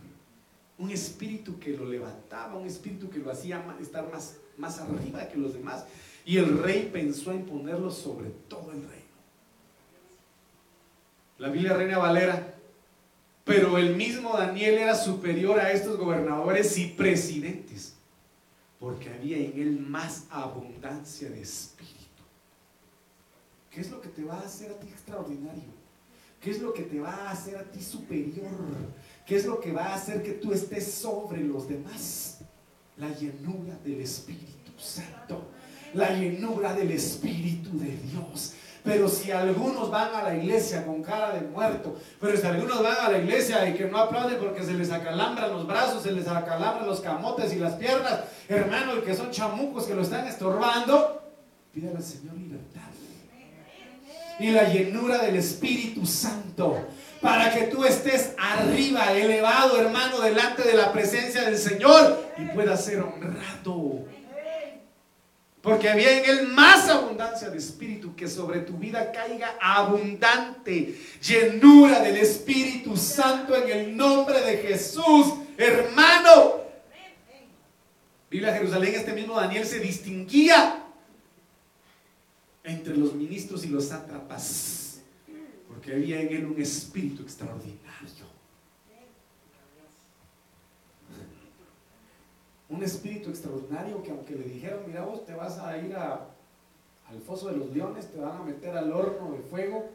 Un 0.78 0.90
espíritu 0.90 1.60
que 1.60 1.72
lo 1.72 1.86
levantaba, 1.86 2.58
un 2.58 2.68
espíritu 2.68 3.10
que 3.10 3.20
lo 3.20 3.32
hacía 3.32 3.64
estar 3.80 4.12
más, 4.12 4.38
más 4.58 4.80
arriba 4.80 5.28
que 5.28 5.38
los 5.38 5.54
demás. 5.54 5.86
Y 6.26 6.38
el 6.38 6.58
rey 6.60 6.90
pensó 6.92 7.32
en 7.32 7.46
ponerlo 7.46 7.92
sobre 7.92 8.30
todo 8.48 8.72
el 8.72 8.82
reino. 8.88 9.04
La 11.38 11.50
Biblia 11.50 11.74
Reina 11.74 11.98
Valera. 11.98 12.56
Pero 13.44 13.78
el 13.78 13.96
mismo 13.96 14.38
Daniel 14.38 14.76
era 14.76 14.96
superior 14.96 15.60
a 15.60 15.72
estos 15.72 15.98
gobernadores 15.98 16.78
y 16.78 16.88
presidentes. 16.88 17.94
Porque 18.80 19.10
había 19.10 19.38
en 19.38 19.54
él 19.60 19.80
más 19.80 20.26
abundancia 20.30 21.30
de 21.30 21.42
espíritu. 21.42 21.94
¿Qué 23.70 23.82
es 23.82 23.92
lo 23.92 24.00
que 24.00 24.10
te 24.10 24.24
va 24.24 24.36
a 24.36 24.46
hacer 24.46 24.72
a 24.72 24.80
ti 24.80 24.88
extraordinario? 24.88 25.84
¿Qué 26.40 26.52
es 26.52 26.62
lo 26.62 26.74
que 26.74 26.84
te 26.84 27.00
va 27.00 27.12
a 27.12 27.32
hacer 27.32 27.58
a 27.58 27.64
ti 27.64 27.82
superior? 27.82 28.52
¿Qué 29.26 29.36
es 29.36 29.46
lo 29.46 29.60
que 29.60 29.72
va 29.72 29.88
a 29.88 29.96
hacer 29.96 30.22
que 30.22 30.34
tú 30.34 30.54
estés 30.54 30.94
sobre 30.94 31.42
los 31.42 31.68
demás? 31.68 32.40
La 32.98 33.10
llenura 33.10 33.78
del 33.84 34.02
Espíritu 34.02 34.72
Santo. 34.78 35.53
La 35.94 36.12
llenura 36.12 36.74
del 36.74 36.92
Espíritu 36.92 37.78
de 37.78 37.98
Dios. 37.98 38.54
Pero 38.84 39.08
si 39.08 39.32
algunos 39.32 39.90
van 39.90 40.14
a 40.14 40.24
la 40.24 40.36
iglesia 40.36 40.86
con 40.86 41.02
cara 41.02 41.32
de 41.32 41.42
muerto, 41.48 41.96
pero 42.20 42.36
si 42.36 42.46
algunos 42.46 42.84
van 42.84 42.98
a 43.00 43.12
la 43.12 43.18
iglesia 43.18 43.68
y 43.70 43.76
que 43.76 43.86
no 43.86 43.98
aplauden 43.98 44.38
porque 44.40 44.64
se 44.64 44.74
les 44.74 44.92
acalambran 44.92 45.52
los 45.52 45.66
brazos, 45.66 46.04
se 46.04 46.12
les 46.12 46.28
acalambran 46.28 46.86
los 46.86 47.00
camotes 47.00 47.54
y 47.54 47.60
las 47.60 47.76
piernas, 47.76 48.22
hermano, 48.50 48.98
y 48.98 49.02
que 49.02 49.16
son 49.16 49.32
chamucos 49.32 49.86
que 49.86 49.96
lo 49.96 50.02
están 50.02 50.28
estorbando, 50.28 51.22
pídale 51.74 51.96
al 51.96 52.04
Señor 52.04 52.36
libertad 52.36 52.82
y 54.40 54.52
la 54.52 54.68
llenura 54.70 55.20
del 55.20 55.36
Espíritu 55.36 56.06
Santo. 56.06 56.88
Para 57.22 57.54
que 57.54 57.68
tú 57.68 57.86
estés 57.86 58.34
arriba, 58.38 59.14
elevado, 59.14 59.80
hermano, 59.80 60.20
delante 60.20 60.64
de 60.64 60.74
la 60.74 60.92
presencia 60.92 61.44
del 61.44 61.58
Señor 61.58 62.32
y 62.38 62.46
puedas 62.48 62.84
ser 62.84 63.02
honrado. 63.02 64.04
Porque 65.64 65.90
había 65.90 66.20
en 66.20 66.30
él 66.30 66.48
más 66.50 66.90
abundancia 66.90 67.50
de 67.50 67.58
espíritu, 67.58 68.14
que 68.18 68.28
sobre 68.28 68.60
tu 68.60 68.74
vida 68.74 69.14
caiga 69.14 69.56
abundante 69.62 71.00
llenura 71.22 72.02
del 72.02 72.18
Espíritu 72.18 72.98
Santo 72.98 73.56
en 73.56 73.70
el 73.70 73.96
nombre 73.96 74.42
de 74.42 74.58
Jesús, 74.58 75.36
hermano. 75.58 76.64
Biblia 78.30 78.54
Jerusalén, 78.54 78.94
este 78.94 79.14
mismo 79.14 79.36
Daniel 79.36 79.66
se 79.66 79.80
distinguía 79.80 80.84
entre 82.66 82.98
los 82.98 83.14
ministros 83.14 83.64
y 83.64 83.70
los 83.70 83.86
sátrapas. 83.86 85.00
Porque 85.70 85.94
había 85.94 86.20
en 86.20 86.28
él 86.28 86.46
un 86.46 86.62
espíritu 86.62 87.24
extraordinario. 87.24 88.33
Un 92.74 92.84
espíritu 92.84 93.30
extraordinario 93.30 94.02
que 94.02 94.10
aunque 94.10 94.36
le 94.36 94.46
dijeron, 94.46 94.84
mira 94.88 95.06
vos 95.06 95.26
te 95.26 95.36
vas 95.36 95.60
a 95.60 95.78
ir 95.78 95.96
a, 95.96 96.28
al 97.08 97.20
foso 97.22 97.50
de 97.50 97.58
los 97.58 97.70
leones, 97.70 98.12
te 98.12 98.20
van 98.20 98.42
a 98.42 98.44
meter 98.44 98.76
al 98.76 98.92
horno 98.92 99.32
de 99.34 99.44
fuego, 99.44 99.92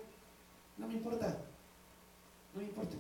no 0.77 0.87
me 0.87 0.95
importa, 0.95 1.37
no 2.55 2.61
me 2.61 2.69
importa. 2.69 2.95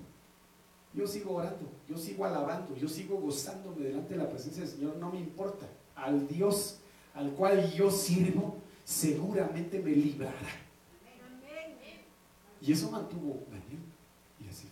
Yo 0.94 1.06
sigo 1.06 1.34
orando, 1.34 1.70
yo 1.88 1.96
sigo 1.96 2.24
alabando, 2.24 2.74
yo 2.74 2.88
sigo 2.88 3.20
gozándome 3.20 3.84
delante 3.84 4.14
de 4.14 4.24
la 4.24 4.28
presencia 4.28 4.64
del 4.64 4.72
Señor, 4.72 4.96
no 4.96 5.12
me 5.12 5.20
importa. 5.20 5.66
Al 5.94 6.26
Dios 6.26 6.80
al 7.14 7.30
cual 7.32 7.72
yo 7.72 7.90
sirvo, 7.90 8.58
seguramente 8.84 9.80
me 9.80 9.90
librará. 9.90 10.34
Y 12.60 12.72
eso 12.72 12.90
mantuvo 12.90 13.44
Daniel. 13.50 13.82
Y 14.40 14.48
así 14.48 14.68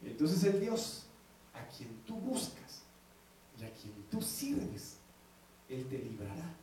fue. 0.00 0.10
Entonces 0.10 0.44
el 0.44 0.60
Dios 0.60 1.06
a 1.54 1.66
quien 1.68 1.90
tú 2.06 2.16
buscas 2.16 2.65
tú 4.16 4.24
sirves, 4.24 4.96
Él 5.68 5.86
te 5.90 5.98
librará 5.98 6.54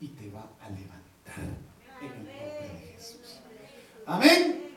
y 0.00 0.08
te 0.08 0.30
va 0.30 0.48
a 0.60 0.70
levantar 0.70 1.58
en 2.00 2.08
el 2.08 2.16
nombre 2.16 2.32
de 2.32 2.94
Jesús. 2.96 3.40
Amén. 4.06 4.70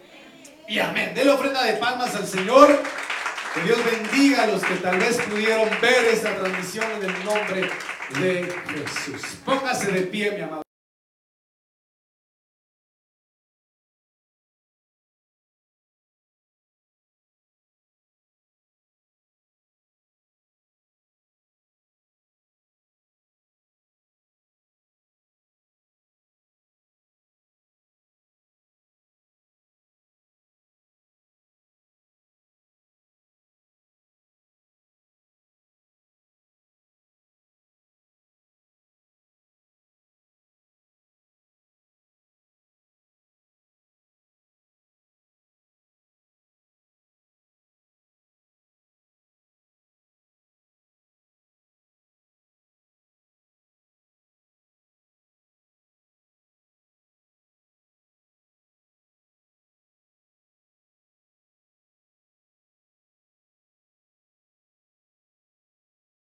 Y 0.67 0.80
amén. 0.80 1.13
la 1.15 1.34
ofrenda 1.34 1.63
de 1.63 1.73
palmas 1.73 2.13
al 2.15 2.28
Señor. 2.28 2.84
Que 3.53 3.61
Dios 3.61 3.80
bendiga 3.86 4.43
a 4.43 4.47
los 4.47 4.61
que 4.61 4.75
tal 4.75 4.99
vez 4.99 5.19
pudieron 5.21 5.69
ver 5.82 6.05
esta 6.05 6.36
transmisión 6.36 6.86
en 6.91 7.09
el 7.09 7.25
nombre 7.25 7.69
de 8.19 8.53
Jesús. 8.67 9.38
Póngase 9.45 9.91
de 9.91 10.01
pie, 10.01 10.32
mi 10.32 10.41
amado. 10.41 10.66